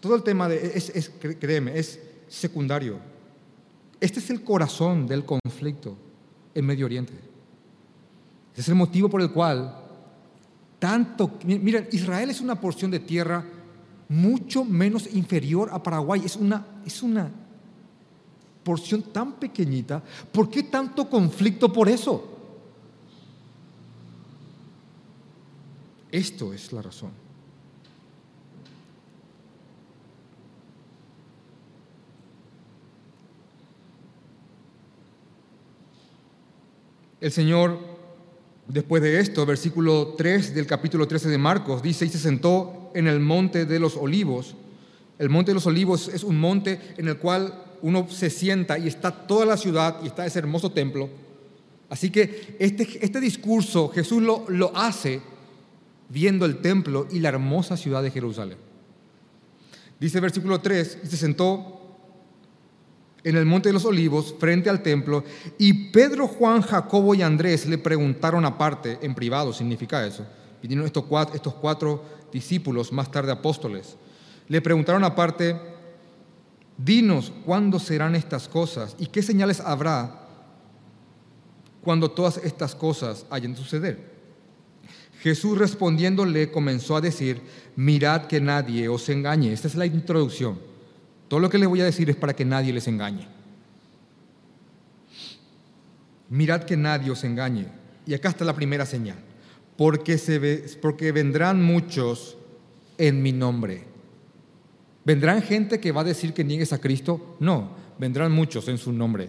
todo 0.00 0.14
el 0.14 0.22
tema 0.22 0.48
de, 0.48 0.72
es, 0.74 1.10
créeme, 1.38 1.78
es 1.78 2.00
secundario. 2.28 2.98
Este 4.04 4.20
es 4.20 4.28
el 4.28 4.44
corazón 4.44 5.06
del 5.06 5.24
conflicto 5.24 5.96
en 6.54 6.66
Medio 6.66 6.84
Oriente. 6.84 7.14
Ese 8.52 8.60
es 8.60 8.68
el 8.68 8.74
motivo 8.74 9.08
por 9.08 9.22
el 9.22 9.30
cual 9.32 9.74
tanto, 10.78 11.38
miren, 11.42 11.88
Israel 11.90 12.28
es 12.28 12.42
una 12.42 12.60
porción 12.60 12.90
de 12.90 13.00
tierra 13.00 13.42
mucho 14.10 14.62
menos 14.62 15.08
inferior 15.14 15.70
a 15.72 15.82
Paraguay, 15.82 16.20
es 16.22 16.36
una, 16.36 16.66
es 16.84 17.02
una 17.02 17.30
porción 18.62 19.04
tan 19.04 19.36
pequeñita, 19.36 20.02
¿por 20.30 20.50
qué 20.50 20.64
tanto 20.64 21.08
conflicto 21.08 21.72
por 21.72 21.88
eso? 21.88 22.28
Esto 26.12 26.52
es 26.52 26.70
la 26.74 26.82
razón. 26.82 27.23
El 37.20 37.32
Señor, 37.32 37.78
después 38.66 39.02
de 39.02 39.20
esto, 39.20 39.46
versículo 39.46 40.14
3 40.16 40.54
del 40.54 40.66
capítulo 40.66 41.06
13 41.06 41.28
de 41.28 41.38
Marcos, 41.38 41.82
dice, 41.82 42.04
y 42.04 42.08
se 42.08 42.18
sentó 42.18 42.90
en 42.94 43.06
el 43.06 43.20
monte 43.20 43.66
de 43.66 43.78
los 43.78 43.96
olivos 43.96 44.54
El 45.18 45.30
monte 45.30 45.50
de 45.50 45.54
los 45.54 45.66
olivos 45.66 46.08
es 46.08 46.24
un 46.24 46.38
monte 46.38 46.80
en 46.96 47.08
el 47.08 47.18
cual 47.18 47.62
uno 47.82 48.08
se 48.10 48.30
sienta 48.30 48.78
y 48.78 48.88
está 48.88 49.10
toda 49.10 49.46
la 49.46 49.56
ciudad 49.56 49.98
y 50.02 50.08
está 50.08 50.26
ese 50.26 50.40
hermoso 50.40 50.72
templo. 50.72 51.08
Así 51.88 52.10
que 52.10 52.56
este, 52.58 52.88
este 53.00 53.20
discurso 53.20 53.88
Jesús 53.90 54.22
lo, 54.22 54.44
lo 54.48 54.76
hace 54.76 55.20
viendo 56.08 56.46
el 56.46 56.60
templo 56.60 57.06
y 57.10 57.20
la 57.20 57.28
hermosa 57.28 57.76
ciudad 57.76 58.02
de 58.02 58.10
Jerusalén. 58.10 58.58
Dice 60.00 60.18
versículo 60.18 60.60
3, 60.60 60.98
y 61.04 61.06
se 61.06 61.16
sentó 61.16 61.83
en 63.24 63.36
el 63.36 63.46
monte 63.46 63.70
de 63.70 63.72
los 63.72 63.86
olivos 63.86 64.34
frente 64.38 64.68
al 64.68 64.82
templo 64.82 65.24
y 65.58 65.90
Pedro, 65.90 66.28
Juan, 66.28 66.60
Jacobo 66.60 67.14
y 67.14 67.22
Andrés 67.22 67.66
le 67.66 67.78
preguntaron 67.78 68.44
aparte, 68.44 68.98
en 69.00 69.14
privado 69.14 69.52
significa 69.52 70.06
eso, 70.06 70.26
vinieron 70.62 70.86
estos 70.86 71.04
estos 71.32 71.54
cuatro 71.54 72.04
discípulos, 72.30 72.92
más 72.92 73.10
tarde 73.10 73.32
apóstoles, 73.32 73.96
le 74.46 74.60
preguntaron 74.60 75.02
aparte, 75.04 75.58
dinos 76.76 77.32
cuándo 77.46 77.78
serán 77.78 78.14
estas 78.14 78.46
cosas 78.46 78.94
y 78.98 79.06
qué 79.06 79.22
señales 79.22 79.60
habrá 79.60 80.20
cuando 81.82 82.10
todas 82.10 82.38
estas 82.38 82.74
cosas 82.74 83.24
hayan 83.30 83.52
de 83.52 83.58
suceder. 83.58 84.14
Jesús 85.20 85.56
respondiéndole 85.56 86.50
comenzó 86.50 86.96
a 86.96 87.00
decir, 87.00 87.40
mirad 87.76 88.26
que 88.26 88.42
nadie 88.42 88.88
os 88.88 89.08
engañe. 89.08 89.52
Esta 89.52 89.68
es 89.68 89.74
la 89.74 89.86
introducción. 89.86 90.73
Todo 91.34 91.40
lo 91.40 91.50
que 91.50 91.58
les 91.58 91.68
voy 91.68 91.80
a 91.80 91.84
decir 91.84 92.08
es 92.08 92.14
para 92.14 92.36
que 92.36 92.44
nadie 92.44 92.72
les 92.72 92.86
engañe. 92.86 93.26
Mirad 96.30 96.62
que 96.62 96.76
nadie 96.76 97.10
os 97.10 97.24
engañe. 97.24 97.66
Y 98.06 98.14
acá 98.14 98.28
está 98.28 98.44
la 98.44 98.54
primera 98.54 98.86
señal. 98.86 99.16
Porque, 99.76 100.16
se 100.16 100.78
porque 100.80 101.10
vendrán 101.10 101.60
muchos 101.60 102.36
en 102.98 103.20
mi 103.20 103.32
nombre. 103.32 103.82
¿Vendrán 105.04 105.42
gente 105.42 105.80
que 105.80 105.90
va 105.90 106.02
a 106.02 106.04
decir 106.04 106.34
que 106.34 106.44
niegues 106.44 106.72
a 106.72 106.80
Cristo? 106.80 107.36
No, 107.40 107.70
vendrán 107.98 108.30
muchos 108.30 108.68
en 108.68 108.78
su 108.78 108.92
nombre. 108.92 109.28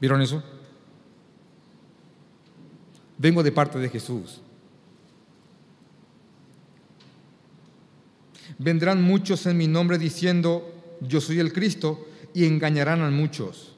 ¿Vieron 0.00 0.22
eso? 0.22 0.42
Vengo 3.16 3.44
de 3.44 3.52
parte 3.52 3.78
de 3.78 3.88
Jesús. 3.88 4.40
Vendrán 8.58 9.02
muchos 9.02 9.46
en 9.46 9.56
mi 9.56 9.66
nombre 9.66 9.98
diciendo, 9.98 10.96
yo 11.00 11.20
soy 11.20 11.40
el 11.40 11.52
Cristo, 11.52 12.06
y 12.34 12.44
engañarán 12.44 13.00
a 13.00 13.10
muchos. 13.10 13.76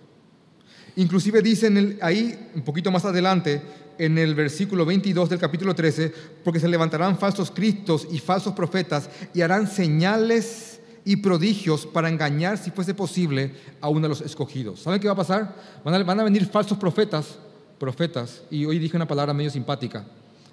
Inclusive 0.96 1.42
dice 1.42 1.98
ahí, 2.00 2.50
un 2.54 2.62
poquito 2.62 2.90
más 2.90 3.04
adelante, 3.04 3.60
en 3.98 4.18
el 4.18 4.34
versículo 4.34 4.84
22 4.84 5.28
del 5.28 5.38
capítulo 5.38 5.74
13, 5.74 6.12
porque 6.42 6.58
se 6.58 6.68
levantarán 6.68 7.18
falsos 7.18 7.50
cristos 7.50 8.08
y 8.10 8.18
falsos 8.18 8.54
profetas 8.54 9.08
y 9.32 9.42
harán 9.42 9.68
señales 9.68 10.80
y 11.04 11.16
prodigios 11.16 11.86
para 11.86 12.08
engañar, 12.08 12.58
si 12.58 12.70
fuese 12.70 12.94
posible, 12.94 13.52
a 13.80 13.88
uno 13.88 14.02
de 14.02 14.08
los 14.08 14.22
escogidos. 14.22 14.80
¿Saben 14.80 15.00
qué 15.00 15.06
va 15.06 15.12
a 15.12 15.16
pasar? 15.16 15.54
Van 15.84 16.20
a, 16.20 16.24
venir 16.24 16.46
falsos 16.46 16.78
profetas, 16.78 17.38
profetas, 17.78 18.42
y 18.50 18.64
hoy 18.64 18.78
dije 18.78 18.96
una 18.96 19.06
palabra 19.06 19.32
medio 19.34 19.50
simpática. 19.50 20.04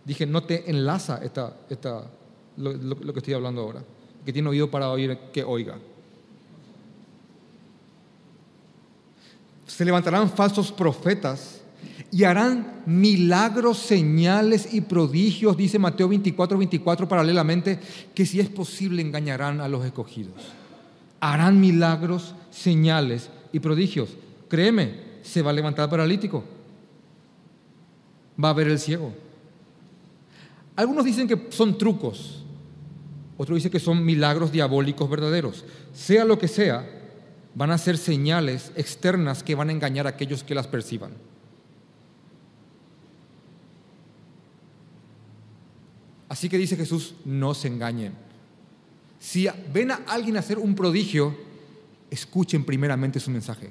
Dije, 0.05 0.25
no 0.25 0.43
te 0.43 0.69
enlaza 0.69 1.21
esta, 1.23 1.55
esta, 1.69 2.11
lo 2.57 3.13
que 3.13 3.19
estoy 3.19 3.33
hablando 3.33 3.61
ahora 3.61 3.83
que 4.25 4.33
tiene 4.33 4.49
oído 4.49 4.69
para 4.69 4.89
oír, 4.89 5.17
que 5.31 5.43
oiga. 5.43 5.77
Se 9.67 9.83
levantarán 9.83 10.29
falsos 10.29 10.71
profetas 10.71 11.61
y 12.11 12.23
harán 12.23 12.83
milagros, 12.85 13.79
señales 13.79 14.71
y 14.71 14.81
prodigios, 14.81 15.57
dice 15.57 15.79
Mateo 15.79 16.07
24, 16.07 16.57
24 16.57 17.07
paralelamente, 17.07 17.79
que 18.13 18.25
si 18.25 18.39
es 18.39 18.49
posible 18.49 19.01
engañarán 19.01 19.61
a 19.61 19.67
los 19.67 19.83
escogidos. 19.85 20.35
Harán 21.19 21.59
milagros, 21.59 22.35
señales 22.51 23.29
y 23.51 23.59
prodigios. 23.59 24.09
Créeme, 24.47 25.13
se 25.23 25.41
va 25.41 25.49
a 25.49 25.53
levantar 25.53 25.89
paralítico. 25.89 26.43
Va 28.41 28.49
a 28.49 28.53
ver 28.53 28.67
el 28.67 28.79
ciego. 28.79 29.13
Algunos 30.75 31.05
dicen 31.05 31.27
que 31.27 31.47
son 31.49 31.77
trucos. 31.77 32.42
Otro 33.37 33.55
dice 33.55 33.71
que 33.71 33.79
son 33.79 34.05
milagros 34.05 34.51
diabólicos 34.51 35.09
verdaderos. 35.09 35.65
Sea 35.93 36.25
lo 36.25 36.37
que 36.37 36.47
sea, 36.47 36.87
van 37.55 37.71
a 37.71 37.77
ser 37.77 37.97
señales 37.97 38.71
externas 38.75 39.43
que 39.43 39.55
van 39.55 39.69
a 39.69 39.71
engañar 39.71 40.05
a 40.05 40.11
aquellos 40.11 40.43
que 40.43 40.55
las 40.55 40.67
perciban. 40.67 41.11
Así 46.29 46.49
que 46.49 46.57
dice 46.57 46.75
Jesús, 46.75 47.15
no 47.25 47.53
se 47.53 47.67
engañen. 47.67 48.13
Si 49.19 49.47
ven 49.71 49.91
a 49.91 50.01
alguien 50.07 50.35
hacer 50.37 50.57
un 50.57 50.75
prodigio, 50.75 51.35
escuchen 52.09 52.65
primeramente 52.65 53.19
su 53.19 53.31
mensaje. 53.31 53.69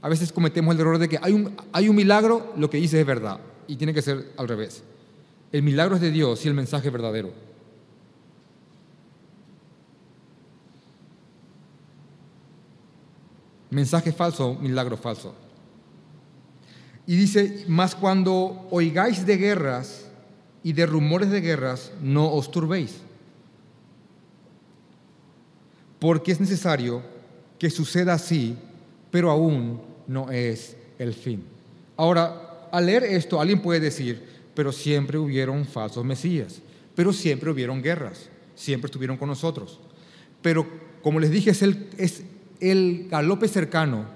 A 0.00 0.08
veces 0.08 0.32
cometemos 0.32 0.74
el 0.74 0.80
error 0.80 0.98
de 0.98 1.08
que 1.08 1.18
hay 1.20 1.32
un, 1.32 1.56
hay 1.72 1.88
un 1.88 1.96
milagro, 1.96 2.54
lo 2.56 2.70
que 2.70 2.78
dice 2.78 3.00
es 3.00 3.06
verdad, 3.06 3.40
y 3.66 3.76
tiene 3.76 3.92
que 3.92 4.02
ser 4.02 4.32
al 4.36 4.48
revés. 4.48 4.82
El 5.52 5.62
milagro 5.62 5.96
es 5.96 6.00
de 6.00 6.10
Dios 6.10 6.44
y 6.44 6.48
el 6.48 6.54
mensaje 6.54 6.88
es 6.88 6.92
verdadero. 6.92 7.32
Mensaje 13.70 14.12
falso, 14.12 14.54
milagro 14.60 14.96
falso. 14.96 15.34
Y 17.06 17.16
dice, 17.16 17.64
más 17.68 17.94
cuando 17.94 18.66
oigáis 18.70 19.24
de 19.24 19.36
guerras 19.36 20.06
y 20.62 20.72
de 20.72 20.84
rumores 20.86 21.30
de 21.30 21.40
guerras, 21.40 21.92
no 22.02 22.32
os 22.32 22.50
turbéis. 22.50 22.98
Porque 25.98 26.32
es 26.32 26.40
necesario 26.40 27.02
que 27.58 27.70
suceda 27.70 28.14
así, 28.14 28.56
pero 29.10 29.30
aún 29.30 29.80
no 30.06 30.30
es 30.30 30.76
el 30.98 31.14
fin. 31.14 31.44
Ahora, 31.96 32.68
al 32.70 32.86
leer 32.86 33.04
esto, 33.04 33.40
alguien 33.40 33.62
puede 33.62 33.80
decir, 33.80 34.37
pero 34.58 34.72
siempre 34.72 35.16
hubieron 35.16 35.64
falsos 35.64 36.04
mesías, 36.04 36.60
pero 36.96 37.12
siempre 37.12 37.48
hubieron 37.48 37.80
guerras, 37.80 38.28
siempre 38.56 38.86
estuvieron 38.86 39.16
con 39.16 39.28
nosotros. 39.28 39.78
Pero 40.42 40.66
como 41.00 41.20
les 41.20 41.30
dije, 41.30 41.50
es 41.50 41.62
el, 41.62 41.86
es 41.96 42.24
el 42.58 43.06
galope 43.08 43.46
cercano. 43.46 44.06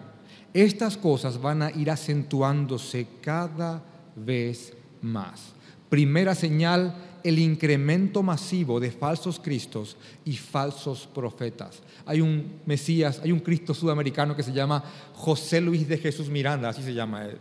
Estas 0.53 0.97
cosas 0.97 1.41
van 1.41 1.63
a 1.63 1.71
ir 1.71 1.93
acentuándose 1.93 3.07
cada 3.21 3.85
vez 4.17 4.73
más. 5.01 5.53
Primera 5.89 6.35
señal, 6.35 7.21
el 7.23 7.39
incremento 7.39 8.25
masivo 8.25 8.81
de 8.81 8.91
falsos 8.91 9.39
cristos 9.39 9.97
y 10.25 10.37
falsos 10.37 11.07
profetas. 11.15 11.85
Hay 12.05 12.21
un 12.21 12.55
Mesías, 12.67 13.21
hay 13.23 13.31
un 13.31 13.39
Cristo 13.39 13.75
sudamericano 13.75 14.35
que 14.35 14.43
se 14.43 14.53
llama 14.53 14.83
José 15.15 15.61
Luis 15.61 15.87
de 15.87 15.99
Jesús 15.99 16.29
Miranda, 16.29 16.71
así 16.71 16.83
se 16.83 16.95
llama 16.95 17.27
él, 17.27 17.39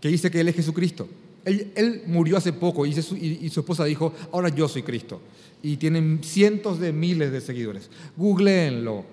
que 0.00 0.08
dice 0.08 0.32
que 0.32 0.40
él 0.40 0.48
es 0.48 0.56
Jesucristo. 0.56 1.08
Él, 1.46 2.02
murió 2.06 2.36
hace 2.36 2.52
poco 2.52 2.84
y 2.86 2.92
su, 2.92 3.60
esposa 3.60 3.84
dijo, 3.84 4.12
ahora 4.32 4.48
yo 4.48 4.66
soy 4.66 4.82
Cristo. 4.82 5.20
Y 5.62 5.76
tienen 5.76 6.20
cientos 6.22 6.80
de 6.80 6.92
miles 6.92 7.30
de 7.30 7.40
seguidores. 7.40 7.88
Googleenlo. 8.16 9.04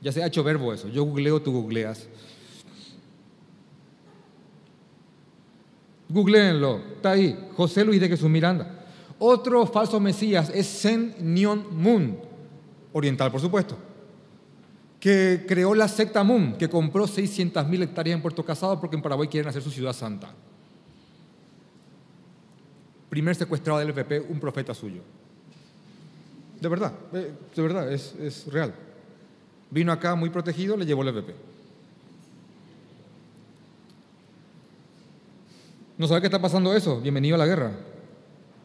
Ya 0.00 0.12
se 0.12 0.22
ha 0.22 0.26
hecho 0.28 0.44
verbo 0.44 0.72
eso. 0.72 0.88
Yo 0.88 1.02
googleo, 1.04 1.42
tú 1.42 1.50
googleas. 1.50 2.06
Googleenlo. 6.08 6.80
Está 6.94 7.10
ahí. 7.10 7.36
José 7.56 7.84
Luis 7.84 8.00
de 8.00 8.08
Jesús 8.08 8.30
Miranda. 8.30 8.86
Otro 9.18 9.66
falso 9.66 9.98
mesías 9.98 10.52
es 10.54 10.66
Sen 10.68 11.14
Nyon 11.20 11.66
Moon. 11.72 12.18
Oriental, 12.92 13.32
por 13.32 13.40
supuesto 13.40 13.76
que 15.00 15.44
creó 15.46 15.74
la 15.74 15.88
secta 15.88 16.24
Moon, 16.24 16.56
que 16.56 16.68
compró 16.68 17.06
600.000 17.06 17.82
hectáreas 17.82 18.16
en 18.16 18.22
Puerto 18.22 18.44
Casado 18.44 18.80
porque 18.80 18.96
en 18.96 19.02
Paraguay 19.02 19.28
quieren 19.28 19.48
hacer 19.48 19.62
su 19.62 19.70
ciudad 19.70 19.92
santa. 19.92 20.32
Primer 23.08 23.36
secuestrado 23.36 23.78
del 23.78 23.90
FP, 23.90 24.20
un 24.20 24.40
profeta 24.40 24.74
suyo. 24.74 25.02
De 26.60 26.68
verdad, 26.68 26.92
eh, 27.12 27.32
de 27.54 27.62
verdad, 27.62 27.92
es, 27.92 28.14
es 28.20 28.46
real. 28.50 28.74
Vino 29.70 29.92
acá 29.92 30.14
muy 30.14 30.30
protegido, 30.30 30.76
le 30.76 30.86
llevó 30.86 31.02
el 31.02 31.08
FP. 31.08 31.34
¿No 35.98 36.06
sabe 36.06 36.20
qué 36.20 36.26
está 36.26 36.40
pasando 36.40 36.74
eso? 36.74 37.00
Bienvenido 37.00 37.36
a 37.36 37.38
la 37.38 37.46
guerra. 37.46 37.72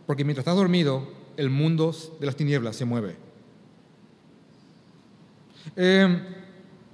Porque 0.05 0.25
mientras 0.25 0.41
estás 0.43 0.55
dormido, 0.55 1.07
el 1.38 1.49
mundo 1.49 1.95
de 2.19 2.25
las 2.25 2.36
tinieblas 2.36 2.75
se 2.75 2.86
mueve. 2.86 3.15
Eh, 5.76 6.20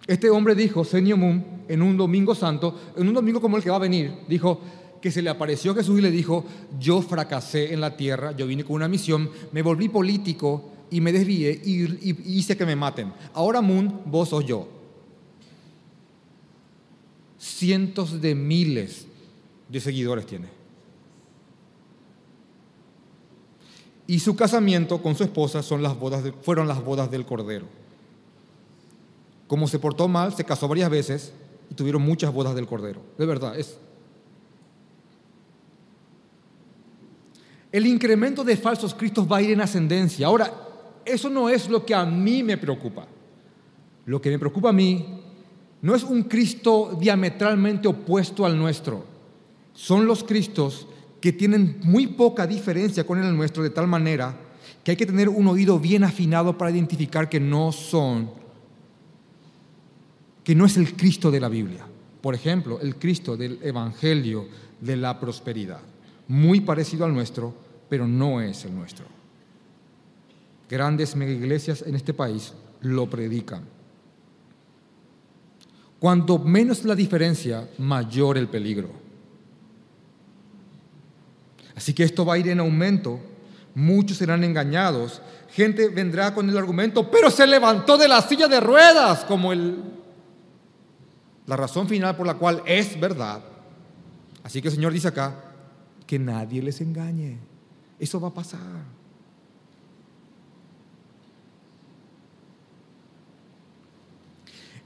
este 0.08 0.30
hombre 0.30 0.56
dijo, 0.56 0.86
Señor 0.86 1.18
Moon, 1.18 1.44
en 1.68 1.82
un 1.82 1.98
domingo 1.98 2.34
santo, 2.34 2.80
en 2.96 3.08
un 3.08 3.14
domingo 3.14 3.42
como 3.42 3.58
el 3.58 3.64
que 3.64 3.70
va 3.70 3.76
a 3.76 3.80
venir, 3.80 4.12
dijo 4.28 4.62
que 5.02 5.12
se 5.12 5.22
le 5.22 5.30
apareció 5.30 5.76
Jesús 5.76 6.00
y 6.00 6.02
le 6.02 6.12
dijo, 6.12 6.46
yo 6.80 7.02
fracasé 7.02 7.74
en 7.74 7.82
la 7.82 7.96
tierra, 7.96 8.36
yo 8.36 8.48
vine 8.48 8.64
con 8.64 8.78
una 8.78 8.88
misión, 8.88 9.30
me 9.52 9.62
volví 9.62 9.90
político 9.90 10.72
y 10.90 11.02
me 11.02 11.12
desvié 11.12 11.62
y, 11.64 12.38
hice 12.38 12.56
que 12.56 12.66
me 12.66 12.76
maten. 12.76 13.14
Ahora 13.34 13.62
Moon, 13.62 14.02
vos 14.06 14.30
sos 14.30 14.46
yo. 14.46 14.68
Cientos 17.38 18.22
de 18.22 18.34
miles 18.34 19.06
de 19.70 19.80
seguidores 19.80 20.26
tiene. 20.26 20.48
Y 24.08 24.20
su 24.20 24.36
casamiento 24.38 25.02
con 25.02 25.16
su 25.16 25.24
esposa 25.24 25.62
son 25.62 25.84
las 25.84 26.00
bodas 26.00 26.24
fueron 26.42 26.68
las 26.68 26.84
bodas 26.84 27.12
del 27.12 27.26
Cordero. 27.26 27.66
Como 29.48 29.68
se 29.68 29.80
portó 29.80 30.08
mal, 30.08 30.34
se 30.36 30.44
casó 30.44 30.68
varias 30.68 30.90
veces 30.90 31.32
y 31.70 31.74
tuvieron 31.74 32.02
muchas 32.02 32.34
bodas 32.34 32.56
del 32.56 32.68
Cordero. 32.68 33.02
De 33.18 33.26
verdad, 33.26 33.58
es. 33.58 33.78
El 37.72 37.86
incremento 37.86 38.44
de 38.44 38.58
falsos 38.58 38.94
cristos 38.94 39.30
va 39.32 39.38
a 39.38 39.42
ir 39.42 39.52
en 39.52 39.62
ascendencia. 39.62 40.28
Ahora, 40.28 40.54
eso 41.06 41.30
no 41.30 41.50
es 41.50 41.70
lo 41.70 41.86
que 41.86 41.96
a 41.96 42.06
mí 42.06 42.44
me 42.44 42.58
preocupa. 42.58 43.08
Lo 44.06 44.22
que 44.22 44.30
me 44.30 44.40
preocupa 44.40 44.70
a 44.70 44.74
mí 44.74 45.22
no 45.82 45.96
es 45.96 46.04
un 46.04 46.24
Cristo 46.24 46.98
diametralmente 47.00 47.88
opuesto 47.88 48.46
al 48.46 48.58
nuestro. 48.58 49.06
Son 49.74 50.06
los 50.06 50.24
Cristos 50.24 50.88
que 51.22 51.34
tienen 51.34 51.80
muy 51.84 52.08
poca 52.08 52.48
diferencia 52.48 53.06
con 53.06 53.24
el 53.24 53.36
nuestro 53.36 53.64
de 53.64 53.70
tal 53.70 53.88
manera 53.88 54.36
que 54.84 54.92
hay 54.92 54.98
que 54.98 55.06
tener 55.06 55.30
un 55.30 55.48
oído 55.48 55.80
bien 55.80 56.04
afinado 56.04 56.58
para 56.58 56.72
identificar 56.72 57.30
que 57.30 57.40
no 57.40 57.72
son, 57.72 58.32
que 60.48 60.56
no 60.56 60.66
es 60.66 60.78
el 60.78 60.96
Cristo 60.96 61.30
de 61.30 61.42
la 61.42 61.50
Biblia. 61.50 61.86
Por 62.22 62.34
ejemplo, 62.34 62.80
el 62.80 62.96
Cristo 62.96 63.36
del 63.36 63.60
Evangelio 63.62 64.48
de 64.80 64.96
la 64.96 65.20
prosperidad, 65.20 65.82
muy 66.30 66.62
parecido 66.62 67.04
al 67.04 67.14
nuestro, 67.14 67.54
pero 67.90 68.08
no 68.08 68.40
es 68.40 68.64
el 68.64 68.74
nuestro. 68.74 69.04
Grandes 70.70 71.18
iglesias 71.18 71.84
en 71.86 71.96
este 71.96 72.14
país 72.14 72.54
lo 72.80 73.10
predican. 73.10 73.64
Cuanto 76.00 76.40
menos 76.40 76.86
la 76.86 76.96
diferencia, 76.96 77.68
mayor 77.80 78.38
el 78.38 78.48
peligro. 78.48 78.92
Así 81.76 81.92
que 81.94 82.06
esto 82.06 82.26
va 82.26 82.36
a 82.36 82.38
ir 82.38 82.48
en 82.48 82.62
aumento. 82.62 83.20
Muchos 83.76 84.16
serán 84.16 84.46
engañados. 84.46 85.22
Gente 85.52 85.90
vendrá 85.90 86.34
con 86.34 86.50
el 86.50 86.58
argumento, 86.58 87.12
pero 87.12 87.30
se 87.30 87.46
levantó 87.46 87.98
de 87.98 88.08
la 88.08 88.22
silla 88.22 88.48
de 88.48 88.62
ruedas, 88.62 89.26
como 89.26 89.52
el, 89.52 89.98
la 91.48 91.56
razón 91.56 91.88
final 91.88 92.16
por 92.16 92.28
la 92.28 92.36
cual 92.36 92.62
es 92.66 93.00
verdad. 93.00 93.42
Así 94.44 94.62
que 94.62 94.68
el 94.68 94.74
Señor 94.74 94.94
dice 94.94 95.08
acá, 95.08 95.44
que 96.06 96.20
nadie 96.20 96.62
les 96.62 96.80
engañe. 96.82 97.38
Eso 98.00 98.20
va 98.20 98.28
a 98.28 98.34
pasar. 98.34 98.60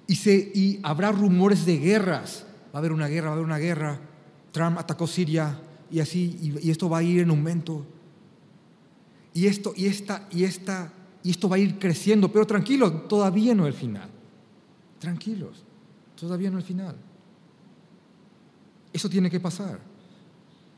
Y, 0.07 0.15
se, 0.15 0.51
y 0.53 0.79
habrá 0.83 1.11
rumores 1.11 1.65
de 1.65 1.77
guerras. 1.77 2.45
Va 2.73 2.75
a 2.75 2.77
haber 2.79 2.91
una 2.91 3.07
guerra, 3.07 3.27
va 3.27 3.31
a 3.31 3.35
haber 3.35 3.45
una 3.45 3.57
guerra. 3.57 3.99
Trump 4.51 4.77
atacó 4.77 5.07
Siria, 5.07 5.59
y 5.89 5.99
así, 5.99 6.57
y, 6.61 6.69
esto 6.69 6.89
va 6.89 6.99
a 6.99 7.03
ir 7.03 7.21
en 7.21 7.29
aumento. 7.29 7.85
Y 9.33 9.47
esto, 9.47 9.73
y 9.75 9.87
esta, 9.87 10.27
y 10.31 10.43
esta, 10.43 10.91
y 11.23 11.31
esto 11.31 11.49
va 11.49 11.55
a 11.55 11.59
ir 11.59 11.79
creciendo, 11.79 12.31
pero 12.31 12.45
tranquilos, 12.45 13.07
todavía 13.07 13.55
no 13.55 13.67
es 13.67 13.73
el 13.73 13.79
final. 13.79 14.09
Tranquilos, 14.99 15.63
todavía 16.21 16.51
no 16.51 16.59
es 16.59 16.65
final. 16.65 16.95
Eso 18.93 19.09
tiene 19.09 19.29
que 19.29 19.39
pasar. 19.39 19.79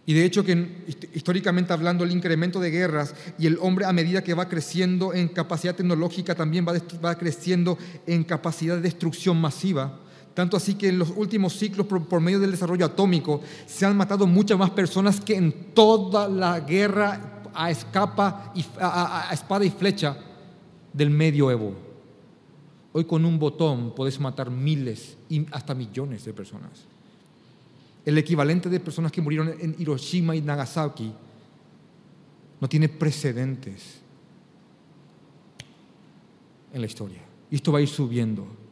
Y 0.05 0.13
de 0.13 0.25
hecho 0.25 0.43
que 0.43 0.85
históricamente 1.13 1.73
hablando 1.73 2.03
el 2.03 2.11
incremento 2.11 2.59
de 2.59 2.71
guerras 2.71 3.13
y 3.37 3.47
el 3.47 3.57
hombre 3.61 3.85
a 3.85 3.93
medida 3.93 4.23
que 4.23 4.33
va 4.33 4.47
creciendo 4.47 5.13
en 5.13 5.27
capacidad 5.27 5.75
tecnológica 5.75 6.33
también 6.33 6.65
va, 6.65 6.73
va 7.03 7.17
creciendo 7.17 7.77
en 8.07 8.23
capacidad 8.23 8.75
de 8.75 8.81
destrucción 8.81 9.39
masiva. 9.39 9.99
Tanto 10.33 10.57
así 10.57 10.75
que 10.75 10.89
en 10.89 10.97
los 10.97 11.11
últimos 11.15 11.57
ciclos, 11.57 11.85
por, 11.85 12.21
medio 12.21 12.39
del 12.39 12.51
desarrollo 12.51 12.85
atómico, 12.85 13.41
se 13.67 13.85
han 13.85 13.95
matado 13.95 14.25
muchas 14.25 14.57
más 14.57 14.71
personas 14.71 15.19
que 15.19 15.35
en 15.35 15.73
toda 15.73 16.27
la 16.27 16.61
guerra 16.61 17.43
a, 17.53 17.69
escapa 17.69 18.51
y, 18.55 18.65
a, 18.79 19.29
espada 19.31 19.63
y 19.63 19.69
flecha 19.69 20.17
del 20.91 21.09
medioevo. 21.09 21.92
Hoy 22.93 23.05
con 23.05 23.25
un 23.25 23.37
botón 23.37 23.93
puedes 23.93 24.19
matar 24.19 24.49
miles 24.49 25.17
y 25.29 25.45
hasta 25.51 25.75
millones 25.75 26.23
de 26.25 26.33
personas. 26.33 26.85
El 28.05 28.17
equivalente 28.17 28.69
de 28.69 28.79
personas 28.79 29.11
que 29.11 29.21
murieron 29.21 29.49
en 29.59 29.75
Hiroshima 29.77 30.35
y 30.35 30.41
Nagasaki 30.41 31.11
no 32.61 32.69
tiene 32.69 32.87
precedentes 32.87 33.99
en 36.71 36.81
la 36.81 36.87
historia. 36.87 37.21
Y 37.51 37.55
esto 37.55 37.71
va 37.71 37.79
a 37.79 37.81
ir 37.81 37.89
subiendo 37.89 38.63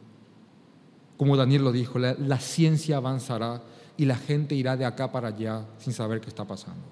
como 1.22 1.36
Daniel 1.36 1.62
lo 1.62 1.70
dijo, 1.70 2.00
la, 2.00 2.40
ciencia 2.40 2.96
avanzará 2.96 3.62
y 3.96 4.06
la 4.06 4.16
gente 4.16 4.56
irá 4.56 4.76
de 4.76 4.84
acá 4.84 5.12
para 5.12 5.28
allá 5.28 5.66
sin 5.78 5.92
saber 5.92 6.20
qué 6.20 6.28
está 6.28 6.44
pasando. 6.44 6.82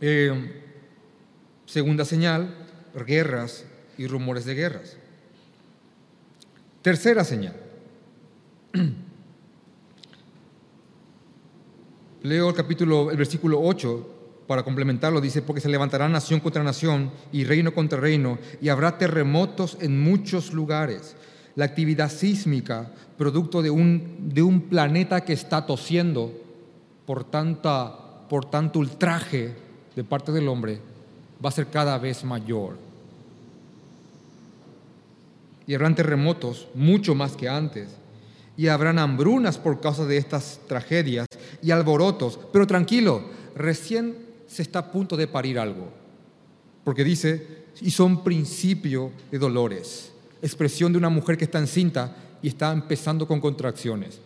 Eh, 0.00 0.62
segunda 1.66 2.06
señal, 2.06 2.48
guerras 3.06 3.66
y 3.98 4.06
rumores 4.06 4.44
de 4.44 4.54
guerras. 4.54 4.96
Tercera 6.82 7.24
señal. 7.24 7.56
Leo 12.22 12.48
el 12.48 12.54
capítulo, 12.54 13.10
el 13.10 13.16
versículo 13.16 13.60
8 13.62 14.14
para 14.46 14.62
complementarlo, 14.62 15.20
dice, 15.20 15.42
porque 15.42 15.60
se 15.60 15.68
levantará 15.68 16.08
nación 16.08 16.40
contra 16.40 16.62
nación 16.62 17.10
y 17.32 17.44
reino 17.44 17.74
contra 17.74 17.98
reino, 17.98 18.38
y 18.60 18.68
habrá 18.68 18.96
terremotos 18.98 19.76
en 19.80 20.00
muchos 20.00 20.52
lugares 20.52 21.16
la 21.56 21.64
actividad 21.64 22.10
sísmica, 22.10 22.92
producto 23.16 23.62
de 23.62 23.70
un, 23.70 24.30
de 24.32 24.42
un 24.42 24.62
planeta 24.62 25.22
que 25.22 25.32
está 25.32 25.64
tosiendo 25.66 26.32
por, 27.06 27.24
tanta, 27.24 27.96
por 28.28 28.44
tanto 28.44 28.78
ultraje 28.78 29.54
de 29.96 30.04
parte 30.04 30.32
del 30.32 30.48
hombre, 30.48 30.80
va 31.42 31.48
a 31.48 31.52
ser 31.52 31.68
cada 31.68 31.98
vez 31.98 32.24
mayor. 32.24 32.85
Y 35.66 35.74
habrán 35.74 35.94
terremotos 35.94 36.68
mucho 36.74 37.14
más 37.14 37.36
que 37.36 37.48
antes. 37.48 37.88
Y 38.56 38.68
habrán 38.68 38.98
hambrunas 38.98 39.58
por 39.58 39.80
causa 39.80 40.06
de 40.06 40.16
estas 40.16 40.60
tragedias 40.66 41.26
y 41.62 41.70
alborotos. 41.70 42.38
Pero 42.52 42.66
tranquilo, 42.66 43.24
recién 43.54 44.16
se 44.46 44.62
está 44.62 44.78
a 44.78 44.92
punto 44.92 45.16
de 45.16 45.26
parir 45.26 45.58
algo. 45.58 45.88
Porque 46.84 47.04
dice, 47.04 47.64
y 47.80 47.90
son 47.90 48.22
principio 48.22 49.10
de 49.30 49.38
dolores 49.38 50.12
expresión 50.42 50.92
de 50.92 50.98
una 50.98 51.08
mujer 51.08 51.36
que 51.36 51.44
está 51.44 51.58
encinta 51.58 52.16
y 52.42 52.48
está 52.48 52.72
empezando 52.72 53.26
con 53.26 53.40
contracciones. 53.40 54.20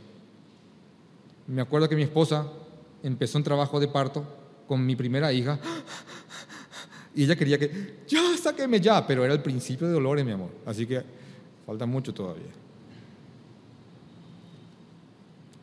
Me 1.47 1.63
acuerdo 1.63 1.89
que 1.89 1.97
mi 1.97 2.03
esposa 2.03 2.47
empezó 3.03 3.39
un 3.39 3.45
trabajo 3.45 3.81
de 3.81 3.89
parto 3.89 4.25
con 4.67 4.85
mi 4.85 4.95
primera 4.95 5.33
hija 5.33 5.59
y 7.15 7.25
ella 7.25 7.37
quería 7.37 7.59
que, 7.59 7.99
ya, 8.07 8.21
sáqueme 8.41 8.81
ya, 8.81 9.07
pero 9.07 9.25
era 9.25 9.35
el 9.35 9.43
principio 9.43 9.87
de 9.87 9.95
dolores, 9.95 10.25
mi 10.25 10.33
amor. 10.33 10.51
Así 10.67 10.87
que 10.87 11.03
falta 11.67 11.87
mucho 11.87 12.13
todavía. 12.13 12.51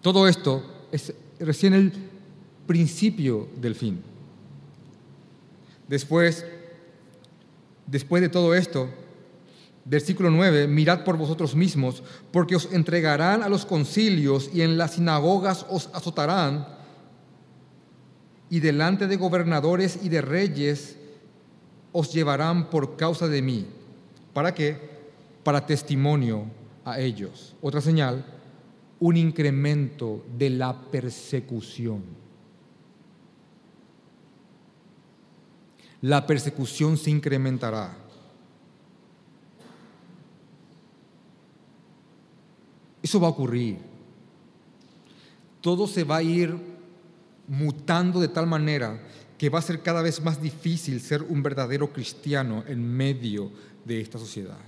Todo 0.02 0.28
esto 0.28 0.88
es 0.91 1.14
recién 1.39 1.74
el 1.74 1.93
principio 2.66 3.48
del 3.58 3.76
fin. 3.76 4.02
Después, 5.88 6.45
después 7.88 8.22
de 8.22 8.30
todo 8.30 8.54
esto, 8.54 8.89
Versículo 9.89 10.30
9, 10.30 10.68
mirad 10.68 11.06
por 11.06 11.16
vosotros 11.16 11.56
mismos, 11.56 12.04
porque 12.32 12.58
os 12.58 12.68
entregarán 12.74 13.41
a 13.41 13.48
los 13.48 13.66
concilios 13.66 14.50
y 14.54 14.62
en 14.62 14.78
las 14.78 14.95
sinagogas 14.95 15.66
os 15.70 15.89
azotarán, 15.93 16.68
y 18.50 18.60
delante 18.60 19.08
de 19.08 19.16
gobernadores 19.16 20.00
y 20.04 20.10
de 20.10 20.22
reyes 20.22 20.98
os 21.93 22.12
llevarán 22.14 22.70
por 22.70 22.98
causa 22.98 23.30
de 23.30 23.41
mí. 23.41 23.66
¿Para 24.34 24.54
qué? 24.54 24.97
Para 25.48 25.66
testimonio 25.66 26.43
a 26.84 27.00
ellos. 27.00 27.56
Otra 27.62 27.80
señal, 27.80 28.26
un 29.00 29.16
incremento 29.16 30.26
de 30.38 30.50
la 30.50 30.78
persecución. 30.78 32.04
La 36.02 36.28
persecución 36.28 36.98
se 36.98 37.12
incrementará. 37.12 37.98
Eso 43.02 43.18
va 43.18 43.28
a 43.28 43.32
ocurrir. 43.32 43.78
Todo 45.62 45.88
se 45.88 46.04
va 46.04 46.18
a 46.18 46.24
ir 46.24 46.58
mutando 47.48 48.20
de 48.20 48.28
tal 48.28 48.48
manera 48.48 49.02
que 49.38 49.48
va 49.48 49.60
a 49.60 49.62
ser 49.62 49.82
cada 49.82 50.02
vez 50.02 50.22
más 50.22 50.41
difícil 50.41 51.00
ser 51.00 51.24
un 51.24 51.41
verdadero 51.41 51.93
cristiano 51.93 52.66
en 52.68 52.84
medio 52.86 53.50
de 53.86 54.02
esta 54.02 54.20
sociedad. 54.20 54.60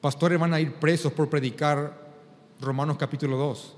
Pastores 0.00 0.38
van 0.38 0.54
a 0.54 0.60
ir 0.60 0.74
presos 0.74 1.12
por 1.12 1.28
predicar 1.28 2.08
Romanos 2.60 2.96
capítulo 2.98 3.36
2, 3.36 3.76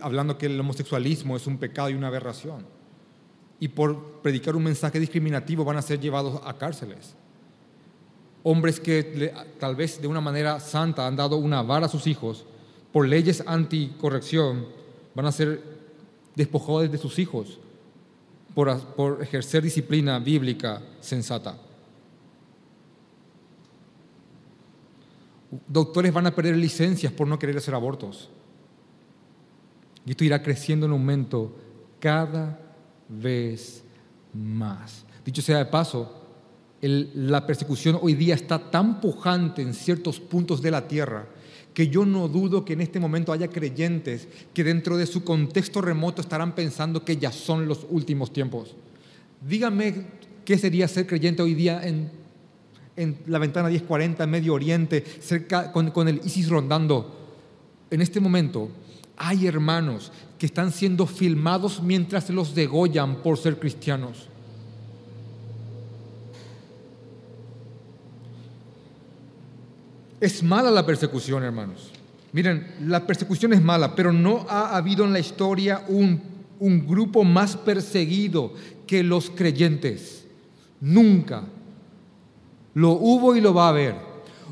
hablando 0.00 0.38
que 0.38 0.46
el 0.46 0.58
homosexualismo 0.58 1.36
es 1.36 1.46
un 1.46 1.58
pecado 1.58 1.90
y 1.90 1.94
una 1.94 2.08
aberración. 2.08 2.66
Y 3.60 3.68
por 3.68 4.20
predicar 4.22 4.54
un 4.56 4.64
mensaje 4.64 5.00
discriminativo 5.00 5.64
van 5.64 5.76
a 5.76 5.82
ser 5.82 6.00
llevados 6.00 6.40
a 6.44 6.56
cárceles 6.56 7.16
hombres 8.42 8.80
que 8.80 9.32
tal 9.58 9.76
vez 9.76 10.00
de 10.00 10.08
una 10.08 10.20
manera 10.20 10.60
santa 10.60 11.06
han 11.06 11.16
dado 11.16 11.36
una 11.36 11.62
vara 11.62 11.86
a 11.86 11.88
sus 11.88 12.06
hijos, 12.06 12.46
por 12.92 13.06
leyes 13.06 13.42
anticorrección, 13.46 14.66
van 15.14 15.26
a 15.26 15.32
ser 15.32 15.62
despojados 16.34 16.90
de 16.90 16.98
sus 16.98 17.18
hijos 17.18 17.58
por, 18.54 18.78
por 18.94 19.22
ejercer 19.22 19.62
disciplina 19.62 20.18
bíblica 20.18 20.80
sensata. 21.00 21.58
Doctores 25.66 26.12
van 26.12 26.26
a 26.26 26.34
perder 26.34 26.56
licencias 26.56 27.12
por 27.12 27.26
no 27.26 27.38
querer 27.38 27.56
hacer 27.56 27.74
abortos. 27.74 28.30
Y 30.04 30.10
esto 30.10 30.24
irá 30.24 30.42
creciendo 30.42 30.86
en 30.86 30.92
aumento 30.92 31.56
cada 32.00 32.60
vez 33.08 33.82
más. 34.32 35.04
Dicho 35.24 35.42
sea 35.42 35.58
de 35.58 35.66
paso, 35.66 36.24
la 36.80 37.46
persecución 37.46 37.98
hoy 38.00 38.14
día 38.14 38.34
está 38.34 38.70
tan 38.70 39.00
pujante 39.00 39.62
en 39.62 39.74
ciertos 39.74 40.20
puntos 40.20 40.62
de 40.62 40.70
la 40.70 40.86
tierra 40.86 41.26
que 41.74 41.88
yo 41.88 42.04
no 42.04 42.28
dudo 42.28 42.64
que 42.64 42.72
en 42.72 42.80
este 42.80 42.98
momento 42.98 43.32
haya 43.32 43.48
creyentes 43.48 44.26
que 44.52 44.64
dentro 44.64 44.96
de 44.96 45.06
su 45.06 45.22
contexto 45.22 45.80
remoto 45.80 46.20
estarán 46.20 46.54
pensando 46.54 47.04
que 47.04 47.16
ya 47.16 47.30
son 47.30 47.68
los 47.68 47.86
últimos 47.88 48.32
tiempos. 48.32 48.74
Dígame 49.46 50.06
qué 50.44 50.58
sería 50.58 50.88
ser 50.88 51.06
creyente 51.06 51.42
hoy 51.42 51.54
día 51.54 51.86
en, 51.86 52.10
la 53.26 53.38
ventana 53.38 53.68
1040, 53.68 54.24
en 54.24 54.30
Medio 54.30 54.54
Oriente, 54.54 55.04
cerca, 55.20 55.72
con, 55.72 55.90
con 55.90 56.08
el 56.08 56.20
ISIS 56.24 56.48
rondando. 56.48 57.14
En 57.90 58.00
este 58.00 58.20
momento 58.20 58.70
hay 59.16 59.46
hermanos 59.46 60.12
que 60.38 60.46
están 60.46 60.72
siendo 60.72 61.06
filmados 61.06 61.82
mientras 61.82 62.30
los 62.30 62.54
degollan 62.54 63.16
por 63.16 63.38
ser 63.38 63.58
cristianos. 63.58 64.28
Es 70.20 70.42
mala 70.42 70.70
la 70.70 70.84
persecución, 70.84 71.42
hermanos. 71.44 71.90
Miren, 72.32 72.74
la 72.86 73.06
persecución 73.06 73.52
es 73.52 73.62
mala, 73.62 73.94
pero 73.94 74.12
no 74.12 74.46
ha 74.48 74.76
habido 74.76 75.04
en 75.04 75.12
la 75.12 75.18
historia 75.18 75.84
un, 75.88 76.20
un 76.58 76.86
grupo 76.86 77.24
más 77.24 77.56
perseguido 77.56 78.52
que 78.86 79.02
los 79.02 79.30
creyentes. 79.30 80.26
Nunca. 80.80 81.44
Lo 82.78 82.92
hubo 82.92 83.34
y 83.34 83.40
lo 83.40 83.52
va 83.52 83.66
a 83.66 83.70
haber. 83.70 83.96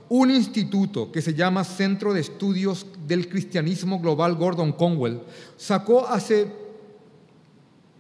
Un 0.08 0.32
instituto 0.32 1.12
que 1.12 1.22
se 1.22 1.32
llama 1.32 1.62
Centro 1.62 2.12
de 2.12 2.22
Estudios 2.22 2.84
del 3.06 3.28
Cristianismo 3.28 4.00
Global 4.00 4.34
Gordon 4.34 4.72
Conwell 4.72 5.20
sacó 5.56 6.08
hace 6.08 6.48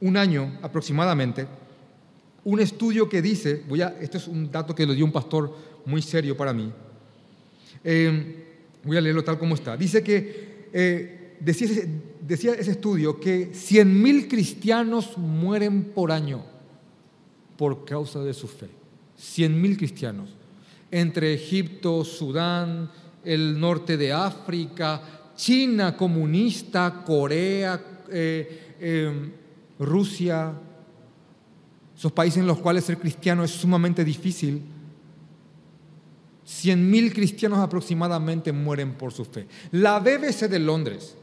un 0.00 0.16
año 0.16 0.58
aproximadamente 0.62 1.46
un 2.42 2.58
estudio 2.58 3.08
que 3.08 3.22
dice, 3.22 3.62
voy 3.68 3.82
a, 3.82 3.96
este 4.00 4.18
es 4.18 4.26
un 4.26 4.50
dato 4.50 4.74
que 4.74 4.84
lo 4.84 4.94
dio 4.94 5.04
un 5.04 5.12
pastor 5.12 5.54
muy 5.84 6.02
serio 6.02 6.36
para 6.36 6.52
mí, 6.52 6.72
eh, 7.84 8.46
voy 8.82 8.96
a 8.96 9.00
leerlo 9.00 9.22
tal 9.22 9.38
como 9.38 9.54
está. 9.54 9.76
Dice 9.76 10.02
que, 10.02 10.66
eh, 10.72 11.36
decía, 11.38 11.68
decía, 12.20 12.54
ese 12.54 12.72
estudio 12.72 13.20
que 13.20 13.52
100.000 13.52 14.26
cristianos 14.26 15.16
mueren 15.18 15.84
por 15.84 16.10
año 16.10 16.42
por 17.56 17.84
causa 17.84 18.24
de 18.24 18.34
su 18.34 18.48
fe. 18.48 18.85
100.000 19.18 19.76
cristianos. 19.76 20.30
Entre 20.90 21.34
Egipto, 21.34 22.04
Sudán, 22.04 22.90
el 23.24 23.58
norte 23.58 23.96
de 23.96 24.12
África, 24.12 25.02
China 25.36 25.96
comunista, 25.96 27.02
Corea, 27.04 27.80
eh, 28.08 29.32
Rusia, 29.78 30.52
esos 31.96 32.12
países 32.12 32.38
en 32.38 32.46
los 32.46 32.58
cuales 32.58 32.84
ser 32.84 32.98
cristiano 32.98 33.42
es 33.42 33.50
sumamente 33.50 34.04
difícil 34.04 34.62
100.000 36.46 37.12
cristianos 37.12 37.58
aproximadamente 37.58 38.52
mueren 38.52 38.94
por 38.94 39.12
su 39.12 39.24
fe. 39.24 39.48
La 39.72 39.98
BBC 39.98 40.48
de 40.48 40.60
Londres, 40.60 41.16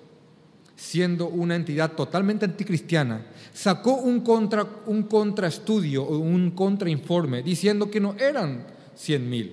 siendo 0.75 1.27
una 1.27 1.55
entidad 1.55 1.93
totalmente 1.93 2.45
anticristiana, 2.45 3.25
sacó 3.53 3.93
un, 3.95 4.21
contra, 4.21 4.65
un 4.85 5.03
contraestudio 5.03 6.03
o 6.03 6.17
un 6.17 6.49
contrainforme 6.51 7.43
diciendo 7.43 7.91
que 7.91 7.99
no 7.99 8.15
eran 8.19 8.65
100.000, 8.97 9.51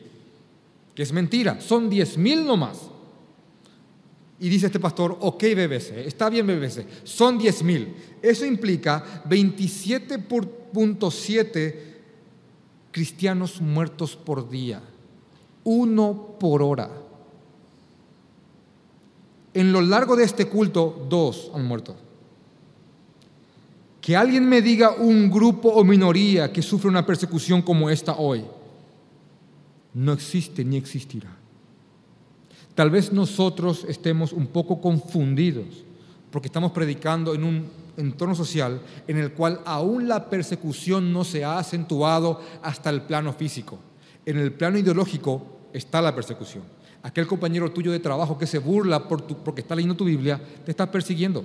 que 0.94 1.02
es 1.02 1.12
mentira, 1.12 1.60
son 1.60 1.90
10.000 1.90 2.44
nomás. 2.44 2.78
Y 4.38 4.48
dice 4.48 4.66
este 4.66 4.78
pastor, 4.80 5.18
ok 5.20 5.42
BBC, 5.54 6.06
está 6.06 6.30
bien 6.30 6.46
BBC, 6.46 6.86
son 7.04 7.38
10.000. 7.38 7.88
Eso 8.22 8.46
implica 8.46 9.22
27.7 9.28 11.74
cristianos 12.90 13.60
muertos 13.60 14.16
por 14.16 14.48
día 14.48 14.80
uno 15.64 16.36
por 16.38 16.62
hora. 16.62 16.90
En 19.52 19.72
lo 19.72 19.80
largo 19.80 20.16
de 20.16 20.24
este 20.24 20.46
culto, 20.46 21.06
dos 21.08 21.50
han 21.54 21.64
muerto. 21.64 21.96
Que 24.00 24.16
alguien 24.16 24.48
me 24.48 24.62
diga 24.62 24.92
un 24.92 25.30
grupo 25.30 25.68
o 25.68 25.84
minoría 25.84 26.52
que 26.52 26.62
sufre 26.62 26.88
una 26.88 27.04
persecución 27.04 27.62
como 27.62 27.90
esta 27.90 28.16
hoy, 28.16 28.44
no 29.92 30.12
existe 30.12 30.64
ni 30.64 30.76
existirá. 30.76 31.36
Tal 32.74 32.90
vez 32.90 33.12
nosotros 33.12 33.84
estemos 33.88 34.32
un 34.32 34.46
poco 34.46 34.80
confundidos 34.80 35.84
porque 36.30 36.46
estamos 36.46 36.70
predicando 36.70 37.34
en 37.34 37.44
un 37.44 37.66
entorno 37.96 38.34
social 38.34 38.80
en 39.08 39.18
el 39.18 39.32
cual 39.32 39.60
aún 39.64 40.08
la 40.08 40.30
persecución 40.30 41.12
no 41.12 41.24
se 41.24 41.44
ha 41.44 41.58
acentuado 41.58 42.40
hasta 42.62 42.88
el 42.88 43.02
plano 43.02 43.32
físico 43.32 43.78
en 44.26 44.38
el 44.38 44.52
plano 44.52 44.78
ideológico 44.78 45.42
está 45.72 46.00
la 46.00 46.14
persecución. 46.14 46.62
Aquel 47.02 47.26
compañero 47.26 47.72
tuyo 47.72 47.92
de 47.92 47.98
trabajo 47.98 48.36
que 48.36 48.46
se 48.46 48.58
burla 48.58 49.08
por 49.08 49.24
porque 49.38 49.62
está 49.62 49.74
leyendo 49.74 49.96
tu 49.96 50.04
Biblia, 50.04 50.40
te 50.64 50.70
está 50.70 50.90
persiguiendo, 50.90 51.44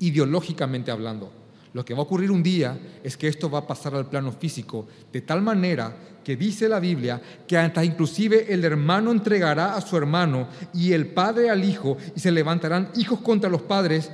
ideológicamente 0.00 0.90
hablando. 0.90 1.32
Lo 1.72 1.84
que 1.84 1.94
va 1.94 2.00
a 2.00 2.02
ocurrir 2.04 2.30
un 2.30 2.42
día 2.42 2.78
es 3.02 3.16
que 3.16 3.28
esto 3.28 3.50
va 3.50 3.60
a 3.60 3.66
pasar 3.66 3.94
al 3.94 4.08
plano 4.08 4.32
físico, 4.32 4.86
de 5.12 5.20
tal 5.20 5.42
manera 5.42 5.94
que 6.24 6.36
dice 6.36 6.68
la 6.68 6.80
Biblia 6.80 7.20
que 7.46 7.56
hasta 7.56 7.84
inclusive 7.84 8.52
el 8.52 8.64
hermano 8.64 9.12
entregará 9.12 9.76
a 9.76 9.80
su 9.80 9.96
hermano 9.96 10.48
y 10.74 10.92
el 10.92 11.08
padre 11.08 11.50
al 11.50 11.64
hijo 11.64 11.96
y 12.14 12.20
se 12.20 12.32
levantarán 12.32 12.90
hijos 12.96 13.20
contra 13.20 13.50
los 13.50 13.62
padres 13.62 14.10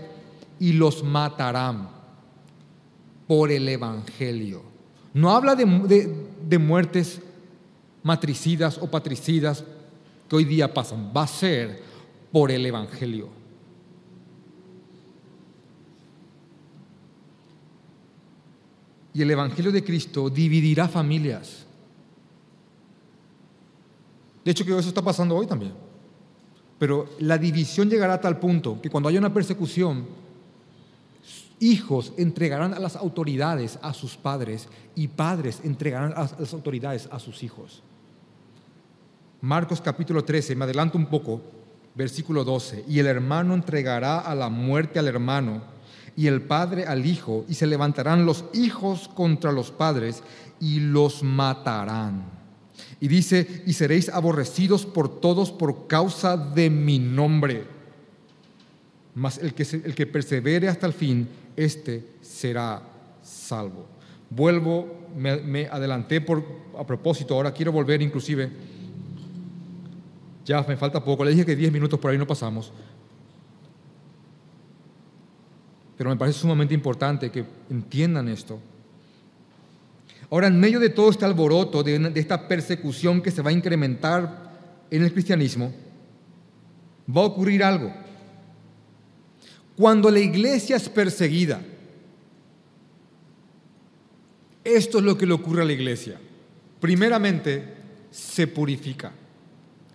y 0.59 0.73
los 0.73 1.03
matarán 1.03 1.89
por 3.27 3.51
el 3.51 3.69
Evangelio. 3.69 4.63
No 5.15 5.31
habla 5.31 5.55
de, 5.55 5.65
de, 5.65 6.27
de 6.49 6.59
muertes 6.59 7.21
matricidas 8.03 8.79
o 8.79 8.91
patricidas 8.91 9.65
que 10.33 10.37
hoy 10.37 10.45
día 10.47 10.73
pasan, 10.73 11.13
va 11.15 11.25
a 11.25 11.27
ser 11.27 11.83
por 12.33 12.51
el 12.51 12.65
Evangelio. 12.65 13.29
Y 19.13 19.21
el 19.21 19.31
Evangelio 19.31 19.71
de 19.71 19.85
Cristo 19.85 20.31
dividirá 20.31 20.89
familias. 20.89 21.67
De 24.43 24.53
hecho, 24.53 24.65
que 24.65 24.71
eso 24.71 24.89
está 24.89 25.03
pasando 25.03 25.37
hoy 25.37 25.47
también. 25.47 25.75
Pero 26.79 27.11
la 27.19 27.37
división 27.37 27.91
llegará 27.91 28.15
a 28.15 28.21
tal 28.23 28.39
punto 28.39 28.81
que 28.81 28.89
cuando 28.89 29.11
haya 29.11 29.19
una 29.19 29.35
persecución, 29.35 30.07
hijos 31.61 32.15
entregarán 32.17 32.73
a 32.73 32.79
las 32.79 32.97
autoridades 32.97 33.79
a 33.83 33.93
sus 33.93 34.17
padres 34.17 34.67
y 34.95 35.09
padres 35.09 35.61
entregarán 35.63 36.15
a 36.17 36.31
las 36.39 36.55
autoridades 36.55 37.07
a 37.13 37.19
sus 37.19 37.43
hijos. 37.43 37.83
Marcos 39.43 39.81
capítulo 39.81 40.23
13, 40.23 40.55
me 40.55 40.67
adelanto 40.67 40.97
un 40.97 41.07
poco, 41.07 41.43
versículo 41.97 42.45
12, 42.45 42.85
y 42.89 43.01
el 43.01 43.09
hermano 43.09 43.55
entregará 43.55 44.21
a 44.21 44.37
la 44.37 44.49
muerte 44.49 45.01
al 45.01 45.09
hermano 45.09 45.65
y 46.15 46.29
el 46.29 46.43
padre 46.43 46.87
al 46.87 47.05
hijo, 47.05 47.45
y 47.49 47.55
se 47.55 47.67
levantarán 47.67 48.25
los 48.25 48.45
hijos 48.55 49.09
contra 49.09 49.51
los 49.51 49.73
padres 49.73 50.23
y 50.61 50.79
los 50.79 51.25
matarán. 51.25 52.23
Y 53.01 53.09
dice, 53.09 53.65
y 53.67 53.73
seréis 53.73 54.11
aborrecidos 54.11 54.87
por 54.87 55.21
todos 55.21 55.51
por 55.51 55.89
causa 55.89 56.37
de 56.37 56.71
mi 56.71 57.01
nombre. 57.01 57.65
Mas 59.17 59.39
el 59.39 59.55
que, 59.55 59.65
el 59.85 59.97
que 59.97 60.07
persevere 60.07 60.69
hasta 60.69 60.87
el 60.87 60.93
fin, 60.93 61.29
éste 61.57 62.07
será 62.21 62.81
salvo. 63.25 63.89
Vuelvo, 64.31 65.09
me, 65.17 65.39
me 65.39 65.67
adelanté 65.67 66.21
por, 66.21 66.45
a 66.79 66.87
propósito, 66.87 67.35
ahora 67.35 67.53
quiero 67.53 67.73
volver 67.73 68.01
inclusive 68.03 68.71
ya 70.45 70.63
me 70.63 70.77
falta 70.77 71.03
poco. 71.03 71.25
Le 71.25 71.31
dije 71.31 71.47
que 71.47 71.57
10 71.57 71.73
minutos 71.73 71.99
por 71.99 72.11
ahí 72.11 72.19
no 72.19 72.27
pasamos. 72.27 72.73
Pero 75.97 76.11
me 76.11 76.17
parece 76.17 76.41
sumamente 76.41 76.75
importante 76.75 77.31
que 77.31 77.45
entiendan 77.71 78.29
esto. 78.29 78.59
Ahora, 80.31 80.47
en 80.47 80.59
medio 80.59 80.81
de 80.81 80.89
todo 80.89 81.11
este 81.11 81.25
alboroto, 81.25 81.83
de, 81.83 81.99
de 81.99 82.21
esta 82.21 82.49
persecución 82.49 83.21
que 83.21 83.31
se 83.31 83.43
va 83.43 83.51
a 83.51 83.53
incrementar 83.53 84.51
en 84.91 85.03
el 85.03 85.13
cristianismo, 85.13 85.73
va 87.15 87.21
a 87.21 87.27
ocurrir 87.27 87.63
algo. 87.63 87.93
Cuando 89.77 90.11
la 90.11 90.21
iglesia 90.21 90.77
es 90.77 90.89
perseguida, 90.89 91.63
esto 94.65 94.99
es 94.99 95.05
lo 95.05 95.19
que 95.19 95.27
le 95.27 95.35
ocurre 95.35 95.63
a 95.63 95.67
la 95.67 95.73
iglesia. 95.73 96.19
Primeramente, 96.81 97.75
se 98.11 98.47
purifica. 98.47 99.13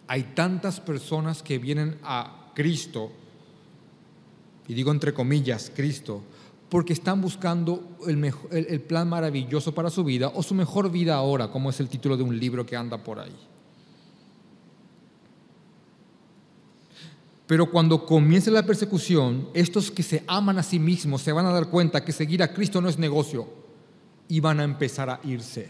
Hay 0.07 0.23
tantas 0.35 0.79
personas 0.79 1.43
que 1.43 1.57
vienen 1.57 1.97
a 2.03 2.51
Cristo, 2.55 3.11
y 4.67 4.73
digo 4.73 4.91
entre 4.91 5.13
comillas, 5.13 5.71
Cristo, 5.75 6.21
porque 6.69 6.93
están 6.93 7.21
buscando 7.21 7.97
el, 8.07 8.17
mejor- 8.17 8.53
el- 8.53 8.81
plan 8.81 9.07
maravilloso 9.07 9.73
para 9.73 9.89
su 9.89 10.03
vida 10.03 10.31
o 10.33 10.43
su 10.43 10.53
mejor 10.53 10.91
vida 10.91 11.15
ahora, 11.15 11.49
como 11.49 11.69
es 11.69 11.79
el 11.79 11.87
título 11.89 12.17
de 12.17 12.23
un 12.23 12.37
libro 12.37 12.65
que 12.65 12.75
anda 12.75 12.97
por 13.03 13.19
ahí. 13.19 13.35
Pero 17.45 17.71
cuando 17.71 18.05
comience 18.05 18.51
la 18.51 18.65
persecución, 18.65 19.47
estos 19.53 19.89
que 19.89 20.03
se 20.03 20.23
aman 20.27 20.57
a 20.57 20.63
sí 20.63 20.79
mismos 20.79 21.21
se 21.21 21.31
van 21.31 21.45
a 21.45 21.51
dar 21.53 21.67
cuenta 21.69 22.03
que 22.03 22.11
seguir 22.11 22.43
a 22.43 22.53
Cristo 22.53 22.81
no 22.81 22.89
es 22.89 22.99
negocio 22.99 23.47
y 24.27 24.41
van 24.41 24.59
a 24.59 24.65
empezar 24.65 25.09
a 25.09 25.21
irse. 25.23 25.69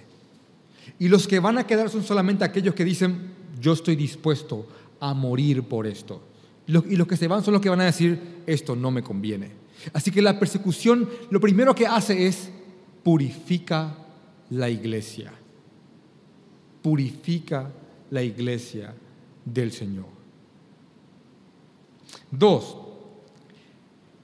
Y 0.98 1.08
los 1.08 1.28
que 1.28 1.40
van 1.40 1.60
a 1.60 1.68
quedar 1.68 1.92
son 1.92 2.04
solamente 2.04 2.44
aquellos 2.44 2.74
que 2.74 2.84
dicen, 2.84 3.37
yo 3.60 3.74
estoy 3.74 3.96
dispuesto 3.96 4.66
a 5.00 5.14
morir 5.14 5.64
por 5.64 5.88
esto. 5.88 6.22
Y 6.68 6.72
los, 6.72 7.08
que 7.08 7.18
se 7.18 7.28
van 7.28 7.44
son 7.44 7.54
los 7.54 7.62
que 7.62 7.70
van 7.70 7.82
a 7.82 7.86
decir, 7.86 8.44
esto 8.46 8.76
no 8.76 8.92
me 8.92 9.02
conviene. 9.02 9.52
Así 9.94 10.12
que 10.12 10.22
la 10.22 10.38
persecución 10.38 11.10
lo 11.30 11.40
primero 11.40 11.74
que 11.74 11.88
hace 11.88 12.28
es 12.28 12.50
purifica 13.04 13.96
la 14.50 14.70
iglesia. 14.70 15.32
Purifica 16.82 17.72
la 18.12 18.22
iglesia 18.22 18.94
del 19.46 19.72
Señor. 19.72 20.08
Dos, 22.30 22.78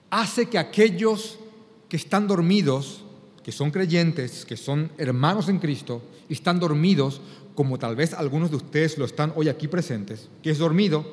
hace 0.09 0.47
que 0.47 0.57
aquellos 0.57 1.39
que 1.87 1.95
están 1.95 2.27
dormidos, 2.27 3.05
que 3.41 3.51
son 3.51 3.71
creyentes, 3.71 4.45
que 4.45 4.57
son 4.57 4.91
hermanos 4.97 5.47
en 5.47 5.59
Cristo, 5.59 6.01
y 6.27 6.33
están 6.33 6.59
dormidos, 6.59 7.21
como 7.55 7.77
tal 7.77 7.95
vez 7.95 8.13
algunos 8.13 8.49
de 8.49 8.57
ustedes 8.57 8.97
lo 8.97 9.05
están 9.05 9.33
hoy 9.35 9.49
aquí 9.49 9.67
presentes, 9.67 10.29
que 10.41 10.49
es 10.49 10.57
dormido. 10.57 11.05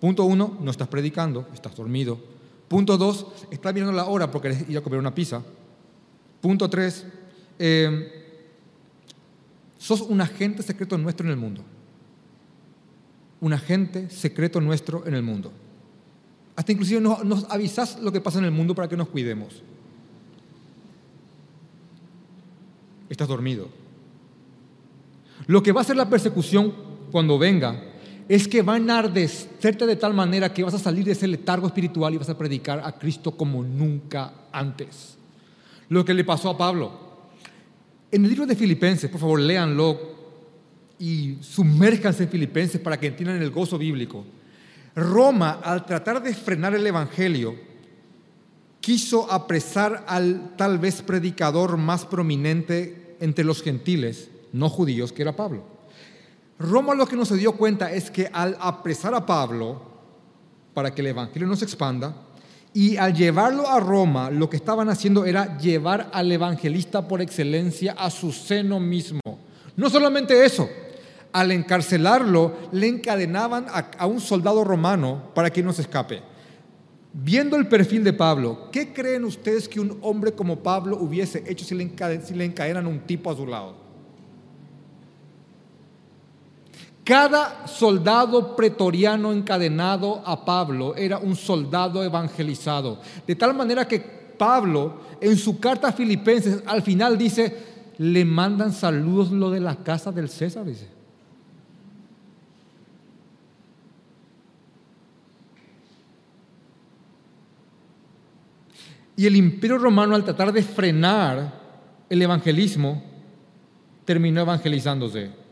Punto 0.00 0.24
uno, 0.24 0.56
no 0.60 0.70
estás 0.70 0.88
predicando, 0.88 1.46
estás 1.54 1.74
dormido. 1.74 2.18
Punto 2.68 2.96
dos, 2.96 3.26
estás 3.50 3.72
mirando 3.72 3.92
la 3.92 4.06
hora 4.06 4.30
porque 4.30 4.50
querés 4.50 4.68
ir 4.68 4.78
a 4.78 4.80
comer 4.80 4.98
una 4.98 5.14
pizza. 5.14 5.42
Punto 6.40 6.68
tres, 6.68 7.06
eh, 7.58 8.42
sos 9.78 10.02
un 10.02 10.20
agente 10.20 10.62
secreto 10.62 10.98
nuestro 10.98 11.26
en 11.26 11.32
el 11.32 11.38
mundo. 11.38 11.62
Un 13.40 13.52
agente 13.52 14.10
secreto 14.10 14.60
nuestro 14.60 15.06
en 15.06 15.14
el 15.14 15.22
mundo. 15.22 15.52
Hasta 16.56 16.72
inclusive 16.72 17.00
nos, 17.00 17.24
nos 17.24 17.46
lo 18.00 18.12
que 18.12 18.20
pasa 18.20 18.38
en 18.38 18.46
el 18.46 18.50
mundo 18.50 18.74
para 18.74 18.88
que 18.88 18.96
nos 18.96 19.08
cuidemos. 19.08 19.62
Estás 23.08 23.28
dormido. 23.28 23.85
Lo 25.46 25.62
que 25.62 25.72
va 25.72 25.80
a 25.80 25.84
hacer 25.84 25.96
la 25.96 26.08
persecución 26.08 26.72
cuando 27.10 27.38
venga 27.38 27.82
es 28.28 28.48
que 28.48 28.62
va 28.62 28.74
a 28.74 28.78
enardecerte 28.78 29.86
de 29.86 29.96
tal 29.96 30.12
manera 30.12 30.52
que 30.52 30.64
vas 30.64 30.74
a 30.74 30.78
salir 30.78 31.04
de 31.04 31.12
ese 31.12 31.28
letargo 31.28 31.66
espiritual 31.66 32.14
y 32.14 32.18
vas 32.18 32.28
a 32.28 32.38
predicar 32.38 32.82
a 32.84 32.98
Cristo 32.98 33.36
como 33.36 33.62
nunca 33.62 34.32
antes. 34.50 35.16
Lo 35.88 36.04
que 36.04 36.14
le 36.14 36.24
pasó 36.24 36.50
a 36.50 36.58
Pablo. 36.58 37.06
En 38.10 38.24
el 38.24 38.30
libro 38.30 38.46
de 38.46 38.56
Filipenses, 38.56 39.10
por 39.10 39.20
favor, 39.20 39.40
léanlo 39.40 40.16
y 40.98 41.36
sumérjanse 41.40 42.24
en 42.24 42.28
Filipenses 42.28 42.80
para 42.80 42.98
que 42.98 43.08
entiendan 43.08 43.40
el 43.40 43.50
gozo 43.50 43.78
bíblico. 43.78 44.24
Roma, 44.96 45.60
al 45.62 45.84
tratar 45.84 46.22
de 46.22 46.34
frenar 46.34 46.74
el 46.74 46.86
Evangelio, 46.86 47.54
quiso 48.80 49.30
apresar 49.30 50.04
al 50.08 50.54
tal 50.56 50.78
vez 50.78 51.02
predicador 51.02 51.76
más 51.76 52.04
prominente 52.06 53.16
entre 53.20 53.44
los 53.44 53.62
gentiles, 53.62 54.30
no 54.56 54.68
judíos, 54.68 55.12
que 55.12 55.22
era 55.22 55.34
Pablo. 55.36 55.62
Roma 56.58 56.94
lo 56.94 57.06
que 57.06 57.16
no 57.16 57.24
se 57.24 57.36
dio 57.36 57.52
cuenta 57.52 57.92
es 57.92 58.10
que 58.10 58.30
al 58.32 58.56
apresar 58.60 59.14
a 59.14 59.24
Pablo 59.26 59.82
para 60.72 60.94
que 60.94 61.02
el 61.02 61.08
Evangelio 61.08 61.46
no 61.46 61.56
se 61.56 61.64
expanda, 61.64 62.14
y 62.72 62.98
al 62.98 63.14
llevarlo 63.14 63.66
a 63.66 63.80
Roma, 63.80 64.30
lo 64.30 64.50
que 64.50 64.56
estaban 64.58 64.90
haciendo 64.90 65.24
era 65.24 65.56
llevar 65.56 66.10
al 66.12 66.30
evangelista 66.30 67.08
por 67.08 67.22
excelencia 67.22 67.92
a 67.96 68.10
su 68.10 68.32
seno 68.32 68.78
mismo. 68.78 69.20
No 69.76 69.88
solamente 69.88 70.44
eso, 70.44 70.68
al 71.32 71.52
encarcelarlo, 71.52 72.54
le 72.72 72.86
encadenaban 72.88 73.64
a, 73.70 74.06
un 74.06 74.20
soldado 74.20 74.62
romano 74.62 75.30
para 75.34 75.48
que 75.48 75.62
no 75.62 75.72
se 75.72 75.82
escape. 75.82 76.20
Viendo 77.14 77.56
el 77.56 77.66
perfil 77.66 78.04
de 78.04 78.12
Pablo, 78.12 78.68
¿qué 78.70 78.92
creen 78.92 79.24
ustedes 79.24 79.70
que 79.70 79.80
un 79.80 79.98
hombre 80.02 80.32
como 80.32 80.56
Pablo 80.58 80.98
hubiese 80.98 81.42
hecho 81.50 81.64
si 81.64 81.74
le, 81.74 81.84
encade- 81.84 82.20
si 82.22 82.34
le 82.34 82.44
encadenan 82.44 82.86
un 82.86 83.00
tipo 83.00 83.30
a 83.30 83.36
su 83.36 83.46
lado? 83.46 83.85
Cada 87.06 87.68
soldado 87.68 88.56
pretoriano 88.56 89.32
encadenado 89.32 90.24
a 90.26 90.44
Pablo 90.44 90.96
era 90.96 91.18
un 91.18 91.36
soldado 91.36 92.02
evangelizado. 92.02 93.00
De 93.24 93.36
tal 93.36 93.54
manera 93.54 93.86
que 93.86 94.00
Pablo, 94.00 95.02
en 95.20 95.38
su 95.38 95.60
carta 95.60 95.86
a 95.86 95.92
Filipenses, 95.92 96.64
al 96.66 96.82
final 96.82 97.16
dice, 97.16 97.56
le 97.98 98.24
mandan 98.24 98.72
saludos 98.72 99.30
lo 99.30 99.50
de 99.50 99.60
la 99.60 99.76
casa 99.76 100.10
del 100.10 100.28
César, 100.28 100.64
dice. 100.64 100.88
Y 109.14 109.26
el 109.26 109.36
imperio 109.36 109.78
romano 109.78 110.16
al 110.16 110.24
tratar 110.24 110.52
de 110.52 110.64
frenar 110.64 111.52
el 112.10 112.20
evangelismo, 112.20 113.00
terminó 114.04 114.40
evangelizándose. 114.40 115.45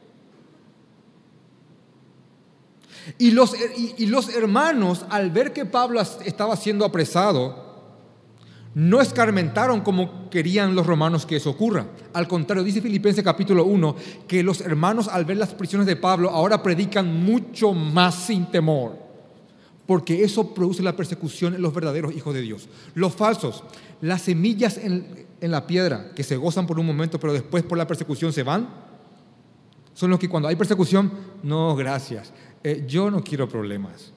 Y 3.18 3.32
los, 3.32 3.55
y, 3.76 3.94
y 3.98 4.07
los 4.07 4.28
hermanos, 4.28 5.05
al 5.11 5.30
ver 5.30 5.52
que 5.52 5.66
Pablo 5.66 6.00
estaba 6.00 6.57
siendo 6.57 6.84
apresado, 6.84 7.64
no 8.74 9.00
escarmentaron 9.00 9.82
como 9.82 10.28
querían 10.30 10.74
los 10.74 10.86
romanos 10.86 11.26
que 11.26 11.36
eso 11.36 11.50
ocurra. 11.50 11.86
Al 12.12 12.26
contrario, 12.26 12.64
dice 12.64 12.82
Filipenses 12.82 13.22
capítulo 13.22 13.64
1 13.64 13.96
que 14.26 14.42
los 14.42 14.61
hermanos 14.61 15.09
al 15.09 15.24
ver 15.24 15.36
las 15.36 15.55
prisiones 15.55 15.86
de 15.86 15.96
Pablo 15.96 16.30
ahora 16.30 16.62
predican 16.62 17.24
mucho 17.24 17.72
más 17.72 18.14
sin 18.16 18.50
temor, 18.50 18.98
porque 19.86 20.24
eso 20.24 20.52
produce 20.52 20.82
la 20.82 20.96
persecución 20.96 21.55
en 21.55 21.62
los 21.62 21.72
verdaderos 21.72 22.14
hijos 22.14 22.34
de 22.34 22.40
Dios. 22.40 22.68
Los 22.94 23.14
falsos, 23.14 23.62
las 24.00 24.22
semillas 24.22 24.76
en, 24.76 25.26
en 25.40 25.50
la 25.50 25.66
piedra 25.66 26.12
que 26.14 26.24
se 26.24 26.36
gozan 26.36 26.66
por 26.66 26.80
un 26.80 26.86
momento, 26.86 27.20
pero 27.20 27.32
después 27.32 27.62
por 27.62 27.78
la 27.78 27.86
persecución 27.86 28.32
se 28.32 28.42
van, 28.42 28.68
son 29.92 30.11
los 30.11 30.18
que 30.18 30.28
cuando 30.28 30.48
hay 30.48 30.57
persecución, 30.57 31.12
no, 31.44 31.76
gracias, 31.76 32.32
eh, 32.64 32.84
yo 32.88 33.10
no 33.10 33.22
quiero 33.22 33.48
problemas. 33.48 34.12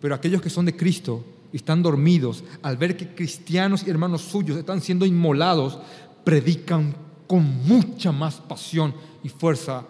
Pero 0.00 0.14
aquellos 0.14 0.40
que 0.40 0.50
son 0.50 0.64
de 0.64 0.76
Cristo 0.76 1.24
y 1.52 1.56
están 1.56 1.82
dormidos, 1.82 2.44
al 2.62 2.76
ver 2.76 2.96
que 2.96 3.14
cristianos 3.14 3.84
y 3.86 3.90
hermanos 3.90 4.22
suyos 4.22 4.56
están 4.56 4.80
siendo 4.80 5.04
inmolados, 5.04 5.78
predican 6.24 6.94
con 7.26 7.66
mucha 7.66 8.12
más 8.12 8.36
pasión 8.36 8.94
y 9.22 9.28
fuerza 9.28 9.84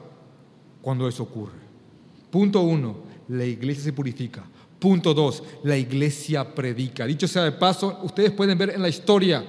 cuando 0.80 1.06
eso 1.06 1.22
ocurre. 1.22 1.64
Punto 2.30 2.62
uno, 2.62 2.96
la 3.28 3.44
iglesia 3.44 3.84
se 3.84 3.92
purifica. 3.92 4.44
Punto 4.78 5.14
dos, 5.14 5.42
la 5.62 5.76
iglesia 5.76 6.54
predica. 6.54 7.06
Dicho 7.06 7.28
sea 7.28 7.44
de 7.44 7.52
paso, 7.52 8.00
ustedes 8.02 8.32
pueden 8.32 8.58
ver 8.58 8.70
en 8.70 8.82
la 8.82 8.88
historia 8.88 9.44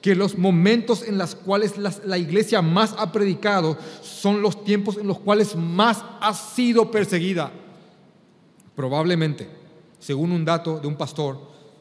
que 0.00 0.14
los 0.14 0.38
momentos 0.38 1.02
en 1.02 1.18
los 1.18 1.34
cuales 1.34 1.74
la, 1.78 2.16
iglesia 2.18 2.62
más 2.62 2.94
ha 2.96 3.10
predicado 3.10 3.76
son 4.26 4.42
los 4.42 4.64
tiempos 4.64 4.96
en 4.96 5.06
los 5.06 5.20
cuales 5.20 5.54
más 5.54 6.04
ha 6.20 6.34
sido 6.34 6.90
perseguida. 6.90 7.52
Probablemente, 8.74 9.48
según 10.00 10.32
un 10.32 10.44
dato 10.44 10.80
de 10.80 10.88
un 10.88 10.96
pastor 10.96 11.38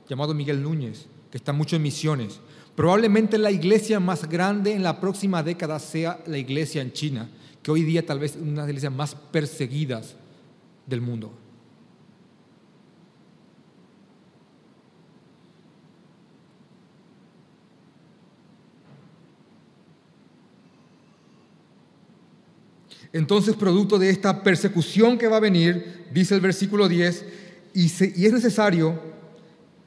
llamado 0.08 0.36
Miguel 0.36 0.62
Núñez, 0.62 1.08
que 1.32 1.40
está 1.40 1.54
mucho 1.54 1.76
en 1.76 1.82
misiones, 1.82 2.40
probablemente 2.76 3.40
la 3.40 3.50
iglesia 3.50 4.00
más 4.00 4.30
grande 4.30 4.74
en 4.74 4.84
la 4.84 5.00
próxima 5.02 5.42
década 5.42 5.80
sea 5.80 6.20
la 6.28 6.38
iglesia 6.38 6.84
en 6.84 6.94
China, 6.94 7.28
que 7.64 7.72
hoy 7.72 7.82
día 7.82 8.06
tal 8.06 8.20
vez 8.20 8.36
es 8.36 8.42
una 8.44 8.52
de 8.52 8.58
las 8.58 8.70
iglesias 8.70 8.94
más 8.94 9.16
perseguidas 9.16 10.16
del 10.86 11.02
mundo. 11.02 11.34
Entonces, 23.14 23.56
producto 23.56 23.98
de 23.98 24.10
esta 24.10 24.44
persecución 24.44 25.18
que 25.18 25.28
va 25.28 25.38
a 25.38 25.42
venir, 25.42 26.06
dice 26.12 26.36
el 26.36 26.42
versículo 26.42 26.88
10, 26.88 27.26
y, 27.74 27.86
es 27.86 28.34
necesario 28.34 29.00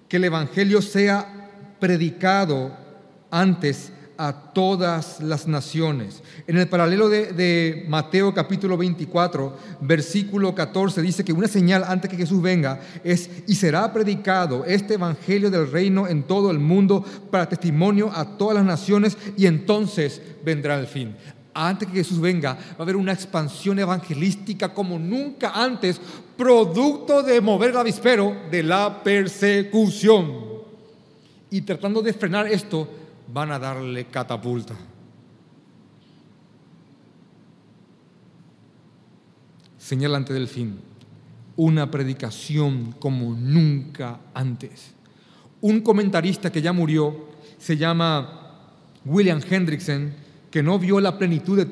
que 0.08 0.18
el 0.18 0.24
Evangelio 0.24 0.82
sea 0.82 1.50
predicado 1.80 2.76
antes 3.30 3.92
a 4.16 4.52
todas 4.52 5.20
las 5.20 5.46
naciones. 5.46 6.22
En 6.46 6.58
el 6.58 6.68
paralelo 6.68 7.08
de, 7.08 7.32
de, 7.32 7.86
Mateo 7.88 8.34
capítulo 8.34 8.76
24, 8.76 9.56
versículo 9.80 10.54
14, 10.54 11.00
dice 11.02 11.24
que 11.24 11.32
una 11.32 11.46
señal 11.46 11.84
antes 11.86 12.10
que 12.10 12.16
Jesús 12.16 12.42
venga 12.42 12.80
es, 13.04 13.30
y 13.46 13.54
será 13.54 13.92
predicado 13.92 14.64
este 14.64 14.94
Evangelio 14.94 15.50
del 15.50 15.70
reino 15.70 16.08
en 16.08 16.24
todo 16.24 16.50
el 16.50 16.58
mundo 16.58 17.04
para 17.30 17.48
testimonio 17.48 18.10
a 18.12 18.36
todas 18.36 18.56
las 18.56 18.64
naciones, 18.64 19.16
y 19.36 19.46
entonces 19.46 20.20
vendrá 20.44 20.78
el 20.78 20.88
fin 20.88 21.14
antes 21.66 21.88
que 21.88 21.94
Jesús 21.94 22.20
venga, 22.20 22.54
va 22.54 22.76
a 22.78 22.82
haber 22.82 22.96
una 22.96 23.12
expansión 23.12 23.78
evangelística 23.78 24.72
como 24.72 24.98
nunca 24.98 25.52
antes, 25.54 26.00
producto 26.36 27.22
de 27.22 27.40
mover 27.40 27.70
el 27.70 27.78
avispero 27.78 28.36
de 28.50 28.62
la 28.62 29.02
persecución. 29.02 30.46
y 31.50 31.62
tratando 31.62 32.02
de 32.02 32.12
frenar 32.12 32.46
esto, 32.46 32.86
van 33.32 33.50
a 33.52 33.58
darle 33.58 34.04
catapulta. 34.06 34.74
Señalante 39.78 40.34
del 40.34 40.48
fin, 40.48 40.78
una 41.56 41.90
predicación 41.90 42.94
como 42.98 43.32
nunca 43.34 44.20
antes. 44.34 44.92
Un 45.62 45.80
comentarista 45.80 46.52
que 46.52 46.60
ya 46.60 46.74
murió 46.74 47.28
se 47.58 47.76
llama 47.76 48.68
William 49.04 49.40
Hendrickson, 49.48 50.12
que 50.50 50.62
no 50.62 50.78
vio 50.78 51.00
la 51.00 51.18
plenitud 51.18 51.56
de, 51.56 51.66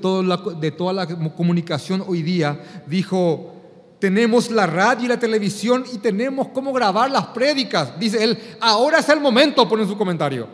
de 0.61 0.71
toda 0.71 0.93
la 0.93 1.07
comunicación 1.07 2.05
hoy 2.07 2.23
día, 2.23 2.83
dijo, 2.87 3.55
tenemos 3.99 4.51
la 4.51 4.67
radio 4.67 5.07
y 5.07 5.09
la 5.09 5.19
televisión 5.19 5.85
y 5.93 5.99
tenemos 5.99 6.49
cómo 6.49 6.73
grabar 6.73 7.11
las 7.11 7.27
prédicas. 7.29 7.99
Dice 7.99 8.23
él, 8.23 8.39
ahora 8.61 8.99
es 8.99 9.09
el 9.09 9.21
momento, 9.21 9.69
pone 9.69 9.87
su 9.87 9.97
comentario. 9.97 10.47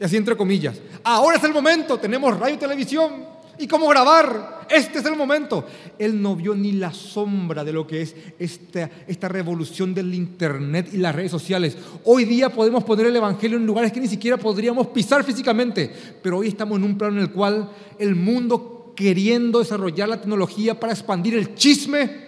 Y 0.00 0.04
así 0.04 0.16
entre 0.16 0.36
comillas, 0.36 0.80
ahora 1.04 1.36
es 1.36 1.44
el 1.44 1.52
momento, 1.52 1.98
tenemos 1.98 2.38
radio 2.38 2.54
y 2.54 2.58
televisión 2.58 3.26
y 3.58 3.66
cómo 3.68 3.88
grabar. 3.88 4.53
Este 4.68 4.98
es 4.98 5.04
el 5.04 5.16
momento. 5.16 5.64
Él 5.98 6.20
no 6.20 6.36
vio 6.36 6.54
ni 6.54 6.72
la 6.72 6.92
sombra 6.92 7.64
de 7.64 7.72
lo 7.72 7.86
que 7.86 8.02
es 8.02 8.16
esta, 8.38 9.28
revolución 9.28 9.94
del 9.94 10.14
Internet 10.14 10.90
y 10.92 10.98
las 10.98 11.14
redes 11.14 11.30
sociales. 11.30 11.76
Hoy 12.04 12.24
día 12.24 12.50
podemos 12.50 12.84
poner 12.84 13.06
el 13.06 13.16
Evangelio 13.16 13.56
en 13.56 13.66
lugares 13.66 13.92
que 13.92 14.00
ni 14.00 14.08
siquiera 14.08 14.36
podríamos 14.36 14.88
pisar 14.88 15.24
físicamente, 15.24 15.92
pero 16.22 16.38
hoy 16.38 16.48
estamos 16.48 16.78
en 16.78 16.84
un 16.84 16.98
plano 16.98 17.16
en 17.16 17.22
el 17.22 17.30
cual 17.30 17.70
el 17.98 18.14
mundo 18.14 18.92
queriendo 18.96 19.58
desarrollar 19.58 20.08
la 20.08 20.20
tecnología 20.20 20.78
para 20.78 20.92
expandir 20.92 21.34
el 21.34 21.54
chisme, 21.54 22.24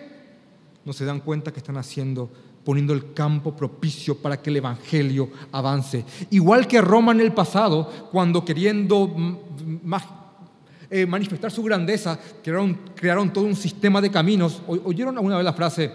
no 0.85 0.93
se 0.93 1.05
dan 1.05 1.21
cuenta 1.21 1.53
que 1.53 1.59
están 1.59 1.77
haciendo 1.77 2.31
poniendo 2.67 2.93
el 2.95 3.13
campo 3.15 3.55
propicio 3.55 4.17
para 4.17 4.43
que 4.43 4.51
el 4.51 4.57
Evangelio 4.57 5.31
avance. 5.53 6.05
Igual 6.31 6.67
que 6.67 6.81
Roma 6.81 7.13
en 7.13 7.21
el 7.21 7.33
pasado, 7.33 8.09
cuando 8.11 8.45
queriendo 8.45 9.15
eh, 10.91 11.07
manifestar 11.07 11.51
su 11.51 11.63
grandeza, 11.63 12.19
crearon, 12.43 12.79
crearon 12.95 13.33
todo 13.33 13.45
un 13.45 13.57
sistema 13.57 14.01
de 14.01 14.11
caminos. 14.11 14.63
¿Oyeron 14.67 15.17
alguna 15.17 15.37
vez 15.37 15.45
la 15.45 15.53
frase, 15.53 15.91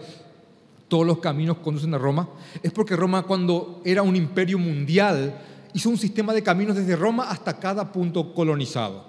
todos 0.87 1.05
los 1.05 1.19
caminos 1.19 1.57
conducen 1.57 1.93
a 1.93 1.97
Roma? 1.97 2.29
Es 2.61 2.71
porque 2.71 2.95
Roma 2.95 3.23
cuando 3.23 3.81
era 3.85 4.01
un 4.01 4.15
imperio 4.15 4.59
mundial, 4.59 5.39
hizo 5.73 5.89
un 5.89 5.97
sistema 5.97 6.33
de 6.33 6.43
caminos 6.43 6.75
desde 6.75 6.95
Roma 6.95 7.29
hasta 7.29 7.59
cada 7.59 7.91
punto 7.91 8.33
colonizado. 8.33 9.05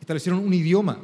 Establecieron 0.00 0.40
un 0.44 0.54
idioma, 0.54 0.98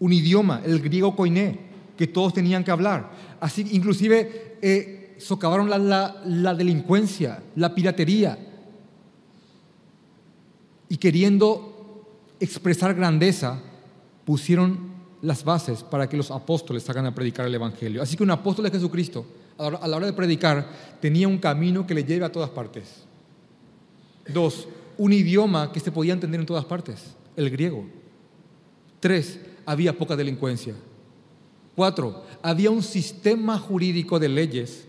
un 0.00 0.12
idioma, 0.12 0.60
el 0.64 0.80
griego 0.80 1.14
koiné 1.14 1.74
que 1.96 2.06
todos 2.06 2.34
tenían 2.34 2.64
que 2.64 2.70
hablar. 2.70 3.10
Así, 3.40 3.66
inclusive, 3.72 4.58
eh, 4.60 5.14
socavaron 5.18 5.70
la, 5.70 6.54
delincuencia, 6.54 7.42
la 7.56 7.74
piratería, 7.74 8.38
y 10.88 10.96
queriendo 10.96 11.73
expresar 12.44 12.94
grandeza, 12.94 13.60
pusieron 14.24 14.94
las 15.22 15.44
bases 15.44 15.82
para 15.82 16.08
que 16.08 16.16
los 16.16 16.30
apóstoles 16.30 16.88
hagan 16.90 17.06
a 17.06 17.14
predicar 17.14 17.46
el 17.46 17.54
Evangelio. 17.54 18.02
Así 18.02 18.16
que 18.16 18.22
un 18.22 18.30
apóstol 18.30 18.64
de 18.66 18.70
Jesucristo, 18.70 19.24
a 19.58 19.88
la 19.88 19.96
hora 19.96 20.06
de 20.06 20.12
predicar, 20.12 20.68
tenía 21.00 21.28
un 21.28 21.38
camino 21.38 21.86
que 21.86 21.94
le 21.94 22.04
lleve 22.04 22.24
a 22.24 22.32
todas 22.32 22.50
partes. 22.50 23.04
Dos, 24.28 24.68
un 24.98 25.12
idioma 25.12 25.72
que 25.72 25.80
se 25.80 25.92
podía 25.92 26.12
entender 26.12 26.40
en 26.40 26.46
todas 26.46 26.64
partes, 26.64 27.14
el 27.36 27.50
griego. 27.50 27.84
Tres, 29.00 29.40
había 29.66 29.96
poca 29.96 30.16
delincuencia. 30.16 30.74
Cuatro, 31.74 32.24
había 32.42 32.70
un 32.70 32.82
sistema 32.82 33.58
jurídico 33.58 34.18
de 34.18 34.28
leyes 34.28 34.86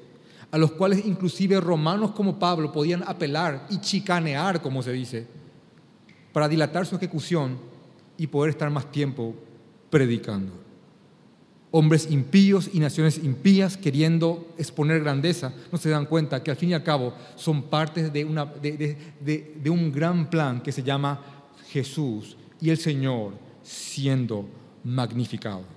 a 0.51 0.57
los 0.57 0.71
cuales 0.71 1.05
inclusive 1.05 1.59
romanos 1.59 2.11
como 2.11 2.39
Pablo 2.39 2.71
podían 2.71 3.03
apelar 3.05 3.67
y 3.69 3.79
chicanear, 3.81 4.61
como 4.61 4.81
se 4.81 4.93
dice, 4.93 5.27
para 6.35 6.49
dilatar 6.49 6.85
su 6.85 6.97
ejecución 6.97 7.57
y 8.17 8.27
poder 8.27 8.49
estar 8.49 8.69
más 8.69 8.91
tiempo 8.91 9.33
predicando. 9.89 10.51
Hombres 11.71 12.11
impíos 12.11 12.69
y 12.73 12.79
naciones 12.81 13.19
impías 13.23 13.77
queriendo 13.77 14.53
exponer 14.57 14.99
grandeza, 14.99 15.53
no 15.71 15.77
se 15.77 15.89
dan 15.89 16.05
cuenta 16.05 16.43
que 16.43 16.51
al 16.51 16.57
fin 16.57 16.71
y 16.71 16.73
al 16.73 16.83
cabo 16.83 17.13
son 17.37 17.63
parte 17.63 18.09
de, 18.09 18.97
de 19.21 19.69
un 19.69 19.93
gran 19.93 20.29
plan 20.29 20.59
que 20.59 20.73
se 20.73 20.83
llama 20.83 21.21
Jesús 21.69 22.35
y 22.59 22.69
el 22.69 22.79
Señor 22.79 23.31
siendo 23.63 24.45
magnificado. 24.83 25.74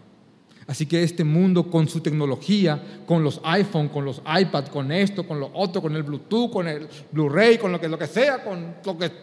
Así 0.69 0.85
que 0.85 1.03
este 1.03 1.25
mundo 1.25 1.71
con 1.71 1.89
su 1.89 2.01
tecnología, 2.01 3.01
con 3.07 3.25
los 3.25 3.41
iPhone, 3.43 3.89
con 3.89 4.05
los 4.05 4.19
iPad, 4.19 4.67
con 4.67 4.93
esto, 4.93 5.27
con 5.27 5.41
lo 5.41 5.51
otro, 5.55 5.81
con 5.81 5.97
el 5.97 6.03
Bluetooth, 6.03 6.53
con 6.53 6.69
el 6.69 6.87
Blu-ray, 7.11 7.57
con 7.57 7.73
lo 7.73 7.81
que, 7.81 7.89
lo 7.89 7.99
que 7.99 8.07
sea, 8.07 8.45
con, 8.45 8.75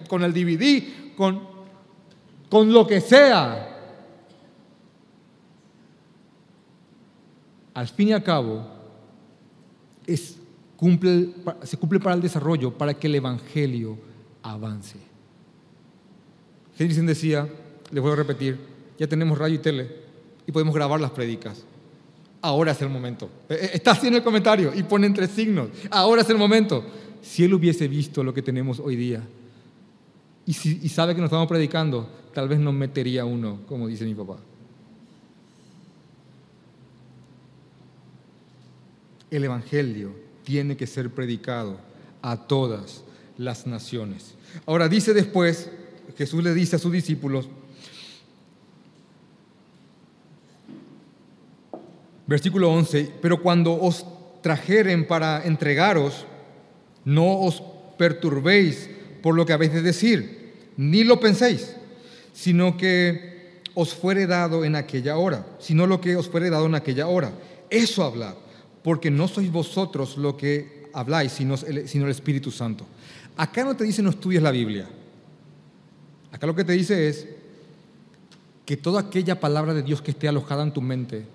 con 0.09 0.23
el 0.23 0.33
DVD, 0.33 1.15
con, 1.15 1.47
con 2.49 2.73
lo 2.73 2.87
que 2.87 2.99
sea. 2.99 3.73
Al 7.75 7.87
fin 7.89 8.07
y 8.07 8.13
al 8.13 8.23
cabo, 8.23 8.65
es, 10.07 10.37
cumple, 10.75 11.29
se 11.61 11.77
cumple 11.77 11.99
para 11.99 12.15
el 12.15 12.23
desarrollo, 12.23 12.75
para 12.75 12.95
que 12.95 13.05
el 13.05 13.13
Evangelio 13.13 13.99
avance. 14.41 14.97
Henderson 16.75 17.05
decía, 17.05 17.47
les 17.91 18.01
voy 18.01 18.13
a 18.13 18.15
repetir, 18.15 18.57
ya 18.97 19.05
tenemos 19.05 19.37
radio 19.37 19.55
y 19.55 19.59
tele, 19.59 20.04
y 20.47 20.51
podemos 20.51 20.73
grabar 20.73 20.99
las 20.99 21.11
prédicas. 21.11 21.63
Ahora 22.41 22.73
es 22.73 22.81
el 22.81 22.89
momento. 22.89 23.29
Eh, 23.49 23.57
eh, 23.59 23.69
está 23.73 23.99
en 24.03 24.15
el 24.15 24.23
comentario 24.23 24.71
y 24.75 24.83
pone 24.83 25.07
entre 25.07 25.27
signos. 25.27 25.69
Ahora 25.89 26.21
es 26.21 26.29
el 26.29 26.37
momento. 26.37 26.83
Si 27.21 27.43
él 27.43 27.53
hubiese 27.53 27.87
visto 27.87 28.23
lo 28.23 28.33
que 28.33 28.41
tenemos 28.41 28.79
hoy 28.79 28.95
día 28.95 29.23
y, 30.45 30.53
si, 30.53 30.87
sabe 30.89 31.15
que 31.15 31.21
nos 31.21 31.29
estamos 31.29 31.47
predicando, 31.47 32.07
tal 32.33 32.47
vez 32.47 32.59
nos 32.59 32.73
metería 32.73 33.25
uno, 33.25 33.61
como 33.67 33.87
dice 33.87 34.05
mi 34.05 34.13
papá. 34.13 34.37
El 39.31 39.43
Evangelio 39.43 40.11
tiene 40.43 40.77
que 40.77 40.85
ser 40.85 41.09
predicado 41.09 41.79
a 42.21 42.37
todas 42.37 43.03
las 43.37 43.65
naciones. 43.65 44.35
Ahora 44.67 44.87
dice 44.87 45.13
después, 45.15 45.71
Jesús 46.15 46.43
le 46.43 46.53
dice 46.53 46.75
a 46.75 46.79
sus 46.79 46.91
discípulos, 46.91 47.49
Versículo 52.27 52.71
11, 52.71 53.11
pero 53.21 53.41
cuando 53.41 53.79
os 53.79 54.05
trajeren 54.41 55.07
para 55.07 55.45
entregaros, 55.45 56.25
no 57.03 57.41
os 57.41 57.61
perturbéis 57.97 58.89
por 59.21 59.35
lo 59.35 59.45
que 59.45 59.53
habéis 59.53 59.73
de 59.73 59.81
decir, 59.81 60.53
ni 60.77 61.03
lo 61.03 61.19
penséis, 61.19 61.75
sino 62.33 62.77
que 62.77 63.61
os 63.73 63.93
fuere 63.93 64.27
dado 64.27 64.65
en 64.65 64.75
aquella 64.75 65.17
hora, 65.17 65.45
sino 65.59 65.87
lo 65.87 66.01
que 66.01 66.15
os 66.15 66.29
fuere 66.29 66.49
dado 66.49 66.65
en 66.65 66.75
aquella 66.75 67.07
hora. 67.07 67.31
Eso 67.69 68.03
hablad, 68.03 68.35
porque 68.83 69.11
no 69.11 69.27
sois 69.27 69.51
vosotros 69.51 70.17
lo 70.17 70.37
que 70.37 70.89
habláis, 70.93 71.31
sino 71.31 71.55
el, 71.55 71.87
sino 71.87 72.05
el 72.05 72.11
Espíritu 72.11 72.51
Santo. 72.51 72.85
Acá 73.37 73.63
no 73.63 73.75
te 73.75 73.83
dice 73.83 74.01
no 74.01 74.09
estudies 74.09 74.41
la 74.41 74.51
Biblia. 74.51 74.87
Acá 76.31 76.47
lo 76.47 76.55
que 76.55 76.63
te 76.63 76.73
dice 76.73 77.07
es 77.07 77.27
que 78.65 78.77
toda 78.77 79.01
aquella 79.01 79.39
palabra 79.39 79.73
de 79.73 79.83
Dios 79.83 80.01
que 80.01 80.11
esté 80.11 80.27
alojada 80.27 80.63
en 80.63 80.73
tu 80.73 80.81
mente, 80.81 81.25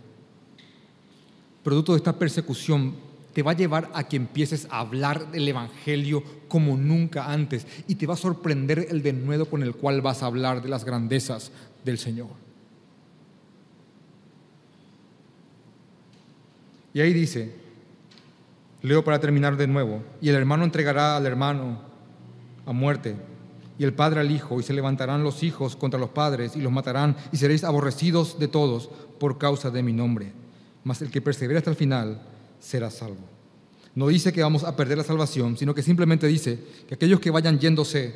producto 1.62 1.92
de 1.92 1.98
esta 1.98 2.18
persecución, 2.18 2.94
te 3.32 3.42
va 3.42 3.52
a 3.52 3.56
llevar 3.56 3.90
a 3.94 4.04
que 4.04 4.16
empieces 4.16 4.66
a 4.70 4.80
hablar 4.80 5.30
del 5.30 5.48
Evangelio 5.48 6.22
como 6.48 6.76
nunca 6.76 7.30
antes 7.30 7.66
y 7.86 7.94
te 7.94 8.06
va 8.06 8.14
a 8.14 8.16
sorprender 8.16 8.86
el 8.90 9.02
denuedo 9.02 9.46
con 9.46 9.62
el 9.62 9.74
cual 9.74 10.00
vas 10.00 10.22
a 10.22 10.26
hablar 10.26 10.62
de 10.62 10.68
las 10.68 10.84
grandezas 10.84 11.52
del 11.84 11.98
Señor. 11.98 12.28
Y 16.92 17.00
ahí 17.00 17.12
dice, 17.12 17.54
leo 18.82 19.04
para 19.04 19.20
terminar 19.20 19.56
de 19.56 19.68
nuevo, 19.68 20.02
y 20.20 20.28
el 20.28 20.34
hermano 20.34 20.64
entregará 20.64 21.16
al 21.16 21.24
hermano 21.24 21.78
a 22.66 22.72
muerte, 22.72 23.14
y 23.78 23.84
el 23.84 23.94
padre 23.94 24.20
al 24.20 24.30
hijo, 24.32 24.58
y 24.58 24.64
se 24.64 24.72
levantarán 24.72 25.22
los 25.22 25.44
hijos 25.44 25.76
contra 25.76 26.00
los 26.00 26.10
padres, 26.10 26.56
y 26.56 26.60
los 26.60 26.72
matarán, 26.72 27.16
y 27.30 27.36
seréis 27.36 27.62
aborrecidos 27.62 28.40
de 28.40 28.48
todos 28.48 28.90
por 29.20 29.38
causa 29.38 29.70
de 29.70 29.84
mi 29.84 29.92
nombre 29.92 30.39
mas 30.84 31.02
el 31.02 31.10
que 31.10 31.20
persevera 31.20 31.58
hasta 31.58 31.70
el 31.70 31.76
final 31.76 32.20
será 32.58 32.90
salvo. 32.90 33.24
No 33.94 34.08
dice 34.08 34.32
que 34.32 34.42
vamos 34.42 34.64
a 34.64 34.76
perder 34.76 34.98
la 34.98 35.04
salvación, 35.04 35.56
sino 35.56 35.74
que 35.74 35.82
simplemente 35.82 36.26
dice 36.26 36.58
que 36.88 36.94
aquellos 36.94 37.20
que 37.20 37.30
vayan 37.30 37.58
yéndose 37.58 38.14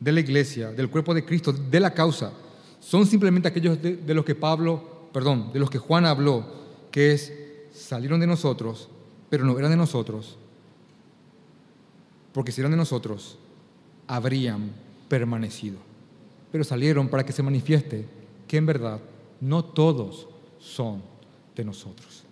de 0.00 0.12
la 0.12 0.20
iglesia, 0.20 0.72
del 0.72 0.90
cuerpo 0.90 1.14
de 1.14 1.24
Cristo, 1.24 1.52
de 1.52 1.80
la 1.80 1.94
causa, 1.94 2.32
son 2.80 3.06
simplemente 3.06 3.48
aquellos 3.48 3.80
de, 3.80 3.96
de 3.96 4.14
los 4.14 4.24
que 4.24 4.34
Pablo, 4.34 5.08
perdón, 5.12 5.52
de 5.52 5.60
los 5.60 5.70
que 5.70 5.78
Juan 5.78 6.04
habló, 6.04 6.44
que 6.90 7.12
es, 7.12 7.32
salieron 7.72 8.20
de 8.20 8.26
nosotros, 8.26 8.88
pero 9.30 9.44
no 9.44 9.58
eran 9.58 9.70
de 9.70 9.76
nosotros, 9.76 10.36
porque 12.32 12.52
si 12.52 12.60
eran 12.60 12.72
de 12.72 12.76
nosotros, 12.76 13.38
habrían 14.06 14.72
permanecido. 15.08 15.78
Pero 16.50 16.64
salieron 16.64 17.08
para 17.08 17.24
que 17.24 17.32
se 17.32 17.42
manifieste 17.42 18.06
que 18.46 18.56
en 18.56 18.66
verdad 18.66 19.00
no 19.40 19.64
todos 19.64 20.28
son 20.58 21.02
de 21.54 21.64
nosotros. 21.64 22.24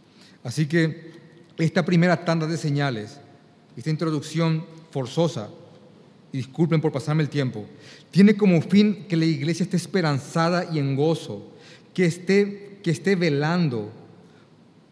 Así 0.43 0.67
que 0.67 1.13
esta 1.59 1.85
primera 1.85 2.25
tanda 2.25 2.47
de 2.47 2.57
señales 2.57 3.19
esta 3.77 3.91
introducción 3.91 4.65
forzosa, 4.91 5.49
y 6.33 6.39
disculpen 6.39 6.81
por 6.81 6.93
pasarme 6.93 7.23
el 7.23 7.29
tiempo, 7.29 7.67
tiene 8.11 8.37
como 8.37 8.61
fin 8.63 9.07
que 9.09 9.17
la 9.17 9.25
iglesia 9.25 9.65
esté 9.65 9.77
esperanzada 9.77 10.69
y 10.73 10.79
en 10.79 10.97
gozo, 10.97 11.53
que 11.95 12.07
esté, 12.07 12.81
que 12.83 12.91
esté 12.91 13.17
velando 13.17 13.91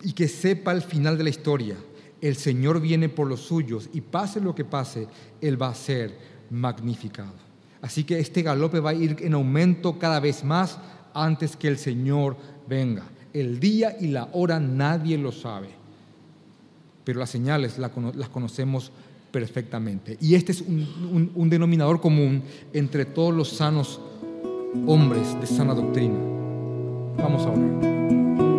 y 0.02 0.12
que 0.12 0.28
sepa 0.28 0.72
el 0.72 0.82
final 0.82 1.16
de 1.16 1.24
la 1.24 1.30
historia. 1.30 1.76
El 2.20 2.36
Señor 2.36 2.80
viene 2.80 3.08
por 3.08 3.26
los 3.26 3.40
suyos 3.40 3.88
y 3.92 4.02
pase 4.02 4.40
lo 4.40 4.54
que 4.54 4.64
pase, 4.64 5.08
Él 5.40 5.60
va 5.60 5.68
a 5.68 5.74
ser 5.74 6.16
magnificado. 6.50 7.32
Así 7.80 8.04
que 8.04 8.18
este 8.18 8.42
galope 8.42 8.80
va 8.80 8.90
a 8.90 8.94
ir 8.94 9.16
en 9.20 9.32
aumento 9.32 9.98
cada 9.98 10.20
vez 10.20 10.44
más 10.44 10.78
antes 11.14 11.56
que 11.56 11.68
el 11.68 11.78
Señor 11.78 12.36
venga. 12.68 13.04
El 13.32 13.60
día 13.60 13.96
y 14.00 14.08
la 14.08 14.28
hora 14.32 14.58
nadie 14.58 15.16
lo 15.16 15.32
sabe, 15.32 15.68
pero 17.04 17.20
las 17.20 17.30
señales 17.30 17.78
las 17.78 18.28
conocemos 18.28 18.90
perfectamente. 19.30 20.18
Y 20.20 20.34
este 20.34 20.52
es 20.52 20.60
un, 20.60 21.30
un 21.34 21.50
denominador 21.50 22.00
común 22.00 22.42
entre 22.72 23.04
todos 23.04 23.34
los 23.34 23.48
sanos 23.48 24.00
hombres 24.86 25.40
de 25.40 25.46
sana 25.46 25.74
doctrina. 25.74 26.18
Vamos 27.18 27.46
a 27.46 27.50
orar. 27.50 28.49